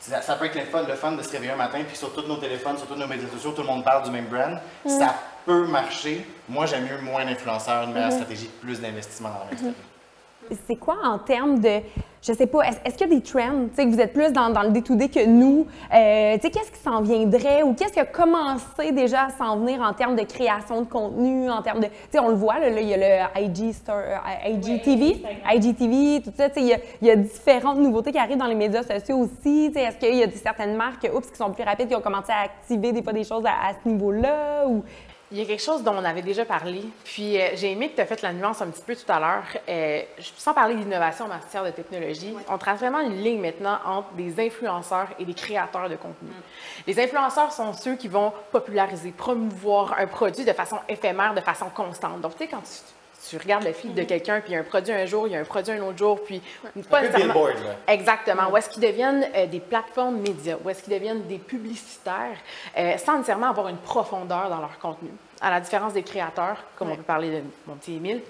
ça, 0.00 0.20
ça 0.20 0.34
peut 0.34 0.46
être 0.46 0.56
le 0.56 0.64
fun, 0.64 0.82
le 0.86 0.94
fun 0.94 1.12
de 1.12 1.22
se 1.22 1.30
réveiller 1.30 1.52
un 1.52 1.56
matin, 1.56 1.78
puis 1.86 1.96
sur 1.96 2.12
tous 2.12 2.22
nos 2.26 2.36
téléphones, 2.36 2.76
sur 2.76 2.86
tous 2.86 2.96
nos 2.96 3.06
médias 3.06 3.28
sociaux, 3.28 3.52
tout 3.52 3.62
le 3.62 3.68
monde 3.68 3.84
parle 3.84 4.02
du 4.02 4.10
même 4.10 4.26
brand. 4.26 4.58
Ça 4.86 5.14
peut 5.44 5.66
marcher. 5.66 6.24
Moi, 6.48 6.66
j'aime 6.66 6.84
mieux 6.84 7.00
moins 7.02 7.24
d'influenceurs, 7.24 7.84
une 7.84 7.92
meilleure 7.92 8.12
stratégie, 8.12 8.50
plus 8.60 8.80
d'investissement 8.80 9.28
dans 9.30 9.50
la 9.50 9.56
stratégie. 9.56 9.74
c'est 10.66 10.76
quoi 10.76 10.96
en 11.04 11.18
termes 11.18 11.60
de, 11.60 11.80
je 12.20 12.32
sais 12.32 12.46
pas, 12.46 12.60
est-ce, 12.62 12.96
qu'il 12.96 13.08
y 13.08 13.12
a 13.12 13.16
des 13.16 13.22
trends, 13.22 13.68
tu 13.68 13.76
sais, 13.76 13.84
que 13.84 13.90
vous 13.90 14.00
êtes 14.00 14.12
plus 14.12 14.32
dans, 14.32 14.50
dans 14.50 14.62
le 14.62 14.70
day-to-day 14.70 15.08
que 15.08 15.24
nous, 15.24 15.66
euh, 15.94 16.34
tu 16.34 16.40
sais, 16.42 16.50
qu'est-ce 16.50 16.70
qui 16.72 16.80
s'en 16.80 17.00
viendrait 17.00 17.62
ou 17.62 17.74
qu'est-ce 17.74 17.92
qui 17.92 18.00
a 18.00 18.04
commencé 18.04 18.92
déjà 18.92 19.26
à 19.26 19.30
s'en 19.30 19.56
venir 19.56 19.80
en 19.80 19.92
termes 19.94 20.16
de 20.16 20.22
création 20.24 20.82
de 20.82 20.86
contenu, 20.88 21.48
en 21.50 21.62
termes 21.62 21.80
de, 21.80 21.86
tu 21.86 21.92
sais, 22.10 22.18
on 22.18 22.28
le 22.28 22.34
voit, 22.34 22.58
là, 22.58 22.70
là, 22.70 22.80
il 22.80 22.88
y 22.88 22.94
a 22.94 23.28
le 23.36 23.40
IG 23.46 23.72
Store, 23.72 23.96
euh, 24.04 24.48
IGTV. 24.50 25.22
IGTV, 25.54 26.22
tout 26.22 26.32
ça, 26.36 26.48
tu 26.50 26.54
sais, 26.56 26.60
il 26.60 26.66
y 26.68 26.74
a- 26.74 26.78
il 27.00 27.06
y, 27.08 27.10
a 27.10 27.16
différentes 27.16 27.78
nouveautés 27.78 28.12
qui 28.12 28.18
arrivent 28.18 28.36
dans 28.36 28.46
les 28.46 28.54
médias 28.56 28.82
sociaux 28.82 29.18
aussi, 29.18 29.68
tu 29.68 29.74
sais, 29.74 29.82
est-ce 29.84 29.96
qu'il 29.96 30.14
y 30.16 30.22
a 30.22 30.26
des, 30.26 30.36
certaines 30.36 30.76
marques, 30.76 31.08
oups, 31.14 31.30
qui 31.30 31.36
sont 31.36 31.50
plus 31.50 31.64
rapides, 31.64 31.88
qui 31.88 31.94
ont 31.96 32.00
commencé 32.00 32.30
à 32.32 32.42
activer 32.44 32.92
des 32.92 33.02
fois 33.02 33.12
des 33.12 33.24
choses 33.24 33.44
à, 33.46 33.68
à 33.68 33.72
ce 33.82 33.88
niveau-là 33.88 34.66
ou... 34.66 34.82
Il 35.32 35.38
y 35.38 35.40
a 35.40 35.46
quelque 35.46 35.62
chose 35.62 35.82
dont 35.82 35.94
on 35.94 36.04
avait 36.04 36.20
déjà 36.20 36.44
parlé, 36.44 36.82
puis 37.04 37.40
euh, 37.40 37.48
j'ai 37.54 37.72
aimé 37.72 37.88
que 37.88 37.96
tu 37.96 38.02
as 38.02 38.06
fait 38.06 38.20
la 38.20 38.34
nuance 38.34 38.60
un 38.60 38.66
petit 38.66 38.82
peu 38.82 38.94
tout 38.94 39.10
à 39.10 39.18
l'heure. 39.18 39.44
Euh, 39.66 40.02
sans 40.36 40.52
parler 40.52 40.74
d'innovation 40.74 41.24
en 41.24 41.28
matière 41.28 41.64
de 41.64 41.70
technologie, 41.70 42.34
on 42.50 42.58
trace 42.58 42.80
vraiment 42.80 43.00
une 43.00 43.16
ligne 43.16 43.40
maintenant 43.40 43.78
entre 43.86 44.12
des 44.12 44.38
influenceurs 44.38 45.08
et 45.18 45.24
des 45.24 45.32
créateurs 45.32 45.88
de 45.88 45.96
contenu. 45.96 46.28
Les 46.86 47.00
influenceurs 47.00 47.50
sont 47.50 47.72
ceux 47.72 47.96
qui 47.96 48.08
vont 48.08 48.30
populariser, 48.50 49.10
promouvoir 49.10 49.94
un 49.98 50.06
produit 50.06 50.44
de 50.44 50.52
façon 50.52 50.76
éphémère, 50.86 51.32
de 51.32 51.40
façon 51.40 51.70
constante. 51.70 52.20
Donc, 52.20 52.32
tu 52.32 52.44
sais, 52.44 52.48
quand 52.48 52.60
tu, 52.60 52.70
tu 53.28 53.36
regardes 53.36 53.64
le 53.64 53.72
feed 53.72 53.94
de 53.94 54.02
quelqu'un, 54.02 54.40
puis 54.40 54.50
il 54.50 54.54
y 54.54 54.56
a 54.56 54.60
un 54.60 54.64
produit 54.64 54.92
un 54.92 55.06
jour, 55.06 55.26
il 55.26 55.32
y 55.32 55.36
a 55.36 55.40
un 55.40 55.44
produit 55.44 55.72
un 55.72 55.82
autre 55.82 55.98
jour, 55.98 56.22
puis 56.24 56.40
pas 56.90 57.00
peu 57.00 57.06
nécessairement- 57.06 57.34
billboard, 57.34 57.54
là. 57.64 57.76
Exactement. 57.92 58.50
Où 58.50 58.56
est-ce 58.56 58.68
qu'ils 58.68 58.82
deviennent 58.82 59.26
euh, 59.34 59.46
des 59.46 59.60
plateformes 59.60 60.16
médias? 60.16 60.56
Où 60.64 60.68
est-ce 60.70 60.82
qu'ils 60.82 60.92
deviennent 60.94 61.22
des 61.26 61.38
publicitaires? 61.38 62.36
Euh, 62.76 62.96
sans 62.98 63.14
nécessairement 63.18 63.50
avoir 63.50 63.68
une 63.68 63.76
profondeur 63.78 64.48
dans 64.50 64.58
leur 64.60 64.78
contenu? 64.80 65.10
À 65.42 65.50
la 65.50 65.58
différence 65.58 65.92
des 65.92 66.04
créateurs, 66.04 66.56
comme 66.76 66.92
on 66.92 66.96
peut 66.96 67.02
parler 67.02 67.30
de 67.30 67.42
mon 67.66 67.74
petit 67.74 67.96
Émile, 67.96 68.20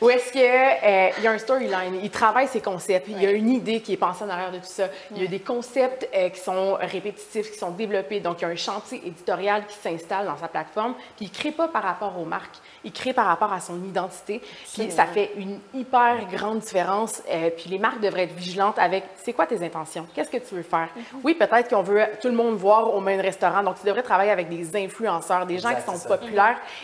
où 0.00 0.10
est-ce 0.10 0.30
qu'il 0.30 0.42
y 0.42 1.26
a 1.26 1.30
un 1.30 1.38
storyline, 1.38 2.00
il 2.02 2.10
travaille 2.10 2.48
ses 2.48 2.60
concepts, 2.60 3.08
il 3.08 3.22
y 3.22 3.26
a 3.26 3.30
une 3.30 3.48
idée 3.48 3.80
qui 3.80 3.94
est 3.94 3.96
pensée 3.96 4.24
en 4.24 4.28
arrière 4.28 4.52
de 4.52 4.58
tout 4.58 4.64
ça, 4.64 4.88
il 5.14 5.22
y 5.22 5.26
a 5.26 5.28
des 5.28 5.40
concepts 5.40 6.08
euh, 6.14 6.28
qui 6.28 6.40
sont 6.40 6.74
répétitifs, 6.80 7.50
qui 7.50 7.58
sont 7.58 7.70
développés, 7.70 8.20
donc 8.20 8.40
il 8.40 8.42
y 8.42 8.44
a 8.44 8.48
un 8.48 8.56
chantier 8.56 9.00
éditorial 9.06 9.66
qui 9.66 9.76
s'installe 9.76 10.26
dans 10.26 10.36
sa 10.36 10.48
plateforme, 10.48 10.94
puis 11.16 11.26
il 11.26 11.28
ne 11.28 11.34
crée 11.34 11.52
pas 11.52 11.68
par 11.68 11.82
rapport 11.82 12.18
aux 12.18 12.24
marques, 12.24 12.58
il 12.84 12.92
crée 12.92 13.12
par 13.12 13.26
rapport 13.26 13.52
à 13.52 13.60
son 13.60 13.82
identité, 13.84 14.42
puis 14.74 14.90
ça 14.90 15.06
fait 15.06 15.32
une 15.36 15.58
hyper 15.74 16.26
grande 16.30 16.60
différence, 16.60 17.22
euh, 17.30 17.50
puis 17.56 17.70
les 17.70 17.78
marques 17.78 18.00
devraient 18.00 18.24
être 18.24 18.34
vigilantes 18.34 18.78
avec 18.78 19.04
c'est 19.16 19.32
quoi 19.32 19.46
tes 19.46 19.64
intentions, 19.64 20.06
qu'est-ce 20.14 20.30
que 20.30 20.36
tu 20.36 20.54
veux 20.54 20.62
faire? 20.62 20.88
Oui, 21.24 21.34
peut-être 21.34 21.68
qu'on 21.70 21.82
veut 21.82 22.02
tout 22.20 22.28
le 22.28 22.34
monde 22.34 22.56
voir 22.56 22.94
au 22.94 23.00
même 23.00 23.20
restaurant, 23.20 23.62
donc 23.62 23.80
tu 23.80 23.86
devrais 23.86 24.02
travailler 24.02 24.30
avec 24.30 24.48
des 24.48 24.76
influenceurs, 24.76 25.46
des 25.46 25.58
gens 25.58 25.70
Exact, 25.70 25.84
qui 25.84 25.98
sont 25.98 26.08
c'est 26.08 26.08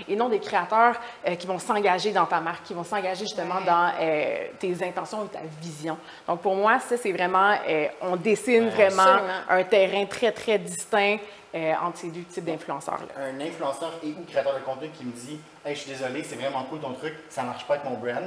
et 0.08 0.16
non 0.16 0.28
des 0.28 0.38
créateurs 0.40 0.96
euh, 1.26 1.34
qui 1.36 1.46
vont 1.46 1.58
s'engager 1.58 2.12
dans 2.12 2.26
ta 2.26 2.40
marque, 2.40 2.64
qui 2.64 2.74
vont 2.74 2.84
s'engager 2.84 3.24
justement 3.24 3.60
dans 3.66 3.92
euh, 4.00 4.46
tes 4.58 4.74
intentions 4.84 5.24
et 5.24 5.28
ta 5.28 5.40
vision. 5.60 5.96
Donc 6.26 6.40
pour 6.40 6.54
moi, 6.54 6.78
ça 6.80 6.96
c'est 6.96 7.12
vraiment, 7.12 7.54
euh, 7.68 7.86
on 8.02 8.16
dessine 8.16 8.68
vraiment 8.68 9.02
absolument. 9.02 9.32
un 9.50 9.64
terrain 9.64 10.04
très 10.06 10.32
très 10.32 10.58
distinct 10.58 11.18
euh, 11.54 11.72
entre 11.82 11.98
ces 11.98 12.08
deux 12.08 12.22
types 12.24 12.44
d'influenceurs-là. 12.44 13.22
un 13.24 13.40
influenceur 13.40 13.92
et 14.02 14.08
ou 14.08 14.24
créateur 14.30 14.54
de 14.54 14.60
contenu 14.60 14.88
qui 14.90 15.04
me 15.04 15.12
dit 15.12 15.38
Hey, 15.64 15.74
je 15.74 15.80
suis 15.80 15.90
désolé, 15.90 16.22
c'est 16.22 16.36
vraiment 16.36 16.64
cool 16.64 16.80
ton 16.80 16.92
truc, 16.92 17.14
ça 17.30 17.42
marche 17.42 17.64
pas 17.66 17.74
avec 17.74 17.86
mon 17.86 17.96
brand. 17.96 18.24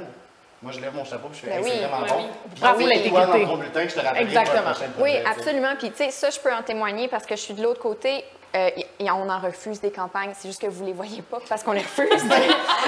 Moi, 0.62 0.72
je 0.72 0.80
lève 0.80 0.94
mon 0.94 1.04
chapeau 1.06 1.28
et 1.32 1.34
je 1.34 1.38
fais 1.40 1.46
Ben 1.46 1.56
Hey, 1.58 1.64
oui, 1.64 1.70
c'est 1.72 1.86
vraiment 1.86 2.00
ben 2.06 2.12
bon. 2.12 2.18
oui. 2.18 2.50
Bravo 2.60 2.78
Oui, 2.78 2.84
l'intégrité. 2.84 3.10
toi, 3.14 3.26
dans 3.26 3.46
ton 3.46 3.56
bulletin, 3.56 3.88
je 3.88 3.94
te 3.94 4.00
rappelle 4.00 4.22
Exactement. 4.22 4.72
Oui, 4.98 5.16
absolument. 5.24 5.74
Puis, 5.78 5.90
tu 5.90 5.96
sais, 5.96 6.10
ça, 6.10 6.28
je 6.28 6.38
peux 6.38 6.52
en 6.52 6.62
témoigner 6.62 7.08
parce 7.08 7.24
que 7.24 7.34
je 7.34 7.40
suis 7.40 7.54
de 7.54 7.62
l'autre 7.62 7.80
côté. 7.80 8.24
Euh, 8.54 8.70
y- 8.98 9.10
on 9.10 9.28
en 9.30 9.38
refuse 9.38 9.80
des 9.80 9.92
campagnes, 9.92 10.32
c'est 10.34 10.48
juste 10.48 10.60
que 10.60 10.66
vous 10.66 10.84
les 10.84 10.92
voyez 10.92 11.22
pas 11.22 11.38
parce 11.48 11.62
qu'on 11.62 11.72
les 11.72 11.82
refuse. 11.82 12.08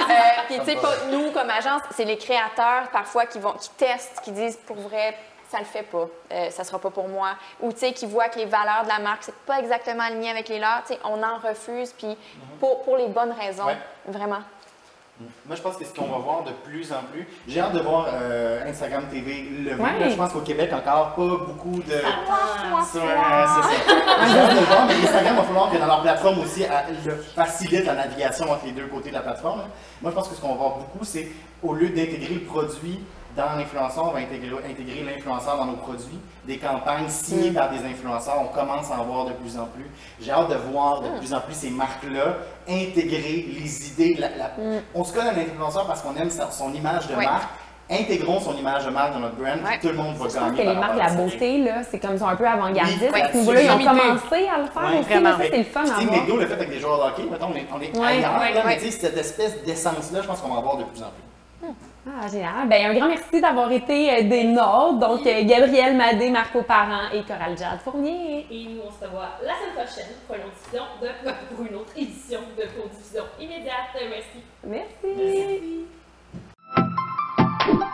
Euh, 0.03 0.15
puis, 0.47 0.59
tu 0.59 0.65
sais, 0.65 0.77
pas 0.77 0.93
nous 1.11 1.31
comme 1.31 1.49
agence, 1.49 1.81
c'est 1.95 2.05
les 2.05 2.19
créateurs 2.19 2.89
parfois 2.93 3.25
qui 3.27 3.39
vont, 3.39 3.53
qui 3.53 3.71
testent, 3.71 4.21
qui 4.23 4.33
disent 4.33 4.57
pour 4.67 4.77
vrai, 4.77 5.17
ça 5.51 5.59
le 5.59 5.65
fait 5.65 5.85
pas, 5.85 6.07
euh, 6.33 6.51
ça 6.51 6.65
sera 6.65 6.79
pas 6.79 6.91
pour 6.91 7.09
moi. 7.09 7.31
Ou 7.61 7.73
tu 7.73 7.79
sais, 7.79 7.93
qui 7.93 8.07
voient 8.07 8.29
que 8.29 8.39
les 8.39 8.45
valeurs 8.47 8.83
de 8.83 8.89
la 8.89 8.99
marque 8.99 9.23
c'est 9.23 9.35
pas 9.47 9.59
exactement 9.61 10.03
aligné 10.03 10.31
avec 10.31 10.49
les 10.49 10.59
leurs. 10.59 10.83
Tu 10.87 10.95
sais, 10.95 11.01
on 11.05 11.23
en 11.23 11.39
refuse, 11.39 11.93
puis 11.93 12.17
pour, 12.59 12.83
pour 12.83 12.97
les 12.97 13.07
bonnes 13.07 13.33
raisons, 13.33 13.67
Ouais. 13.67 13.77
vraiment. 14.07 14.41
Moi, 15.47 15.55
je 15.57 15.63
pense 15.63 15.77
que 15.77 15.85
ce 15.85 15.93
qu'on 15.95 16.07
va 16.09 16.19
voir 16.19 16.43
de 16.43 16.51
plus 16.65 16.91
en 16.91 17.03
plus, 17.13 17.27
j'ai 17.47 17.61
hâte 17.61 17.75
de 17.75 17.81
voir 17.81 18.07
euh, 18.13 18.69
Instagram 18.69 19.05
TV 19.11 19.43
lever. 19.65 19.81
Ouais. 19.81 19.99
Là, 20.01 20.09
je 20.09 20.17
pense 20.17 20.33
qu'au 20.33 20.41
Québec, 20.41 20.73
encore 20.73 21.15
pas 21.15 21.45
beaucoup 21.47 21.79
de. 21.81 21.95
Ah, 22.05 22.81
C'est 22.83 22.99
ça. 22.99 23.05
J'ai 23.05 24.39
hâte 24.39 24.55
de 24.55 24.61
le 24.61 24.67
voir, 24.67 24.87
mais 24.87 24.95
Instagram 24.95 25.37
va 25.37 25.43
falloir 25.45 25.71
que 25.71 25.77
dans 25.77 25.87
leur 25.87 26.03
plateforme 26.03 26.41
aussi, 26.41 26.63
elle 26.63 26.97
le 27.05 27.17
facilite 27.17 27.85
la 27.85 27.95
navigation 27.95 28.51
entre 28.51 28.65
les 28.65 28.73
deux 28.73 28.87
côtés 28.87 29.11
de 29.11 29.15
la 29.15 29.21
plateforme. 29.21 29.61
là. 29.61 29.67
Moi, 30.01 30.11
je 30.11 30.17
pense 30.17 30.29
que 30.29 30.35
ce 30.35 30.41
qu'on 30.41 30.49
va 30.49 30.55
voir 30.57 30.71
beaucoup, 30.79 31.05
c'est 31.05 31.29
au 31.63 31.75
lieu 31.75 31.91
d'intégrer 31.91 32.35
le 32.35 32.41
produit 32.41 32.99
dans 33.37 33.57
l'influenceur, 33.57 34.05
on 34.09 34.13
va 34.13 34.19
intégrer, 34.21 34.51
intégrer 34.69 35.03
l'influenceur 35.05 35.57
dans 35.57 35.65
nos 35.67 35.77
produits. 35.77 36.19
Des 36.47 36.59
campagnes 36.59 37.09
signées 37.09 37.51
par 37.53 37.71
des 37.71 37.79
influenceurs, 37.85 38.41
on 38.41 38.49
commence 38.49 38.91
à 38.91 39.01
en 39.01 39.05
voir 39.05 39.25
de 39.27 39.33
plus 39.33 39.57
en 39.59 39.67
plus. 39.67 39.87
J'ai 40.21 40.31
hâte 40.33 40.49
de 40.51 40.57
voir 40.73 41.01
de 41.01 41.09
plus 41.19 41.33
en 41.33 41.41
plus 41.41 41.55
ces 41.55 41.71
marques-là 41.71 42.37
intégrer 42.69 43.47
les 43.59 43.89
idées. 43.91 44.15
la- 44.19 44.29
la- 44.37 44.51
On 44.95 45.05
se 45.05 45.13
connaît 45.13 45.31
à 45.31 45.33
l'influenceur 45.35 45.87
parce 45.87 46.03
qu'on 46.03 46.15
aime 46.17 46.31
son 46.31 46.73
image 46.75 47.07
de 47.09 47.15
Oui. 47.17 47.25
marque. 47.25 47.49
Intégrons 47.91 48.41
son 48.41 48.57
image 48.57 48.87
de 48.87 48.91
marque 48.91 49.13
dans 49.13 49.19
notre 49.21 49.35
brand, 49.37 49.53
puis 49.59 49.67
Ouais. 49.67 49.79
tout 49.81 49.89
le 49.89 49.95
monde 49.95 50.15
va 50.17 50.29
Je 50.29 50.35
gagner. 50.35 50.63
que 50.63 50.69
les 50.69 50.75
marques 50.77 50.95
de 50.95 50.99
la 51.01 51.11
beauté, 51.15 51.59
là, 51.59 51.83
c'est 51.83 51.99
comme 51.99 52.13
ils 52.15 52.19
sont 52.19 52.29
un 52.29 52.37
peu 52.37 52.47
avant-gardistes. 52.47 53.11
Oui, 53.13 53.21
à 53.21 53.31
ce 53.33 53.37
niveau-là, 53.37 53.63
ils 53.63 53.71
ont 53.71 53.79
commencé 53.79 54.49
à 54.49 54.59
le 54.59 54.67
faire 54.67 54.83
Ouais, 54.83 54.99
aussi. 55.01 55.09
vraiment. 55.09 55.29
là, 55.31 55.37
ça, 55.37 55.45
c'est 55.51 55.59
le 55.59 55.65
fun 55.65 55.83
à 55.83 55.87
Steve 55.87 56.09
voir. 56.09 56.21
McDo 56.23 56.37
le 56.39 56.47
fait 56.47 56.55
avec 56.55 56.71
des 56.71 56.79
joueurs 56.81 56.99
de 56.99 57.11
hockey, 57.13 57.29
mettons, 57.31 57.49
on 57.53 57.55
est, 57.55 57.67
on 57.75 57.81
est 57.81 57.97
Ouais, 57.99 58.07
ailleurs, 58.07 58.41
ouais, 58.41 58.55
là, 58.55 58.63
mais 58.65 58.79
cette 58.79 59.17
espèce 59.17 59.63
d'essence-là, 59.65 60.23
je 60.23 60.27
pense 60.27 60.41
qu'on 60.41 60.49
va 60.49 60.55
en 60.61 60.63
voir 60.63 60.77
de 60.79 60.85
plus 60.85 61.03
en 61.03 61.07
plus. 61.11 61.69
Ah, 62.05 62.27
génial. 62.27 62.69
Ben, 62.69 62.91
un 62.91 62.95
grand 62.95 63.09
merci 63.09 63.41
d'avoir 63.41 63.71
été 63.71 64.11
euh, 64.11 64.29
des 64.29 64.45
Nord. 64.45 64.95
Donc, 64.95 65.25
euh, 65.25 65.45
Gabrielle 65.45 65.97
Madé, 65.97 66.31
Marco 66.31 66.63
Parent 66.63 67.11
et 67.13 67.23
Coral 67.23 67.57
Jade 67.57 67.79
Fournier. 67.85 68.45
Et 68.51 68.65
nous, 68.65 68.81
on 68.85 68.91
se 68.91 69.05
revoit 69.05 69.39
la 69.45 69.55
semaine 69.55 69.75
prochaine 69.75 70.13
pour 70.27 70.35
une, 70.35 70.43
de, 71.01 71.09
pour 71.55 71.65
une 71.65 71.77
autre 71.77 71.93
édition 71.97 72.41
de 72.59 72.65
Production 72.67 73.23
immédiate. 73.39 73.95
Merci. 73.95 74.43
Merci. 74.65 75.07
merci. 75.17 75.87
merci. 77.69 77.93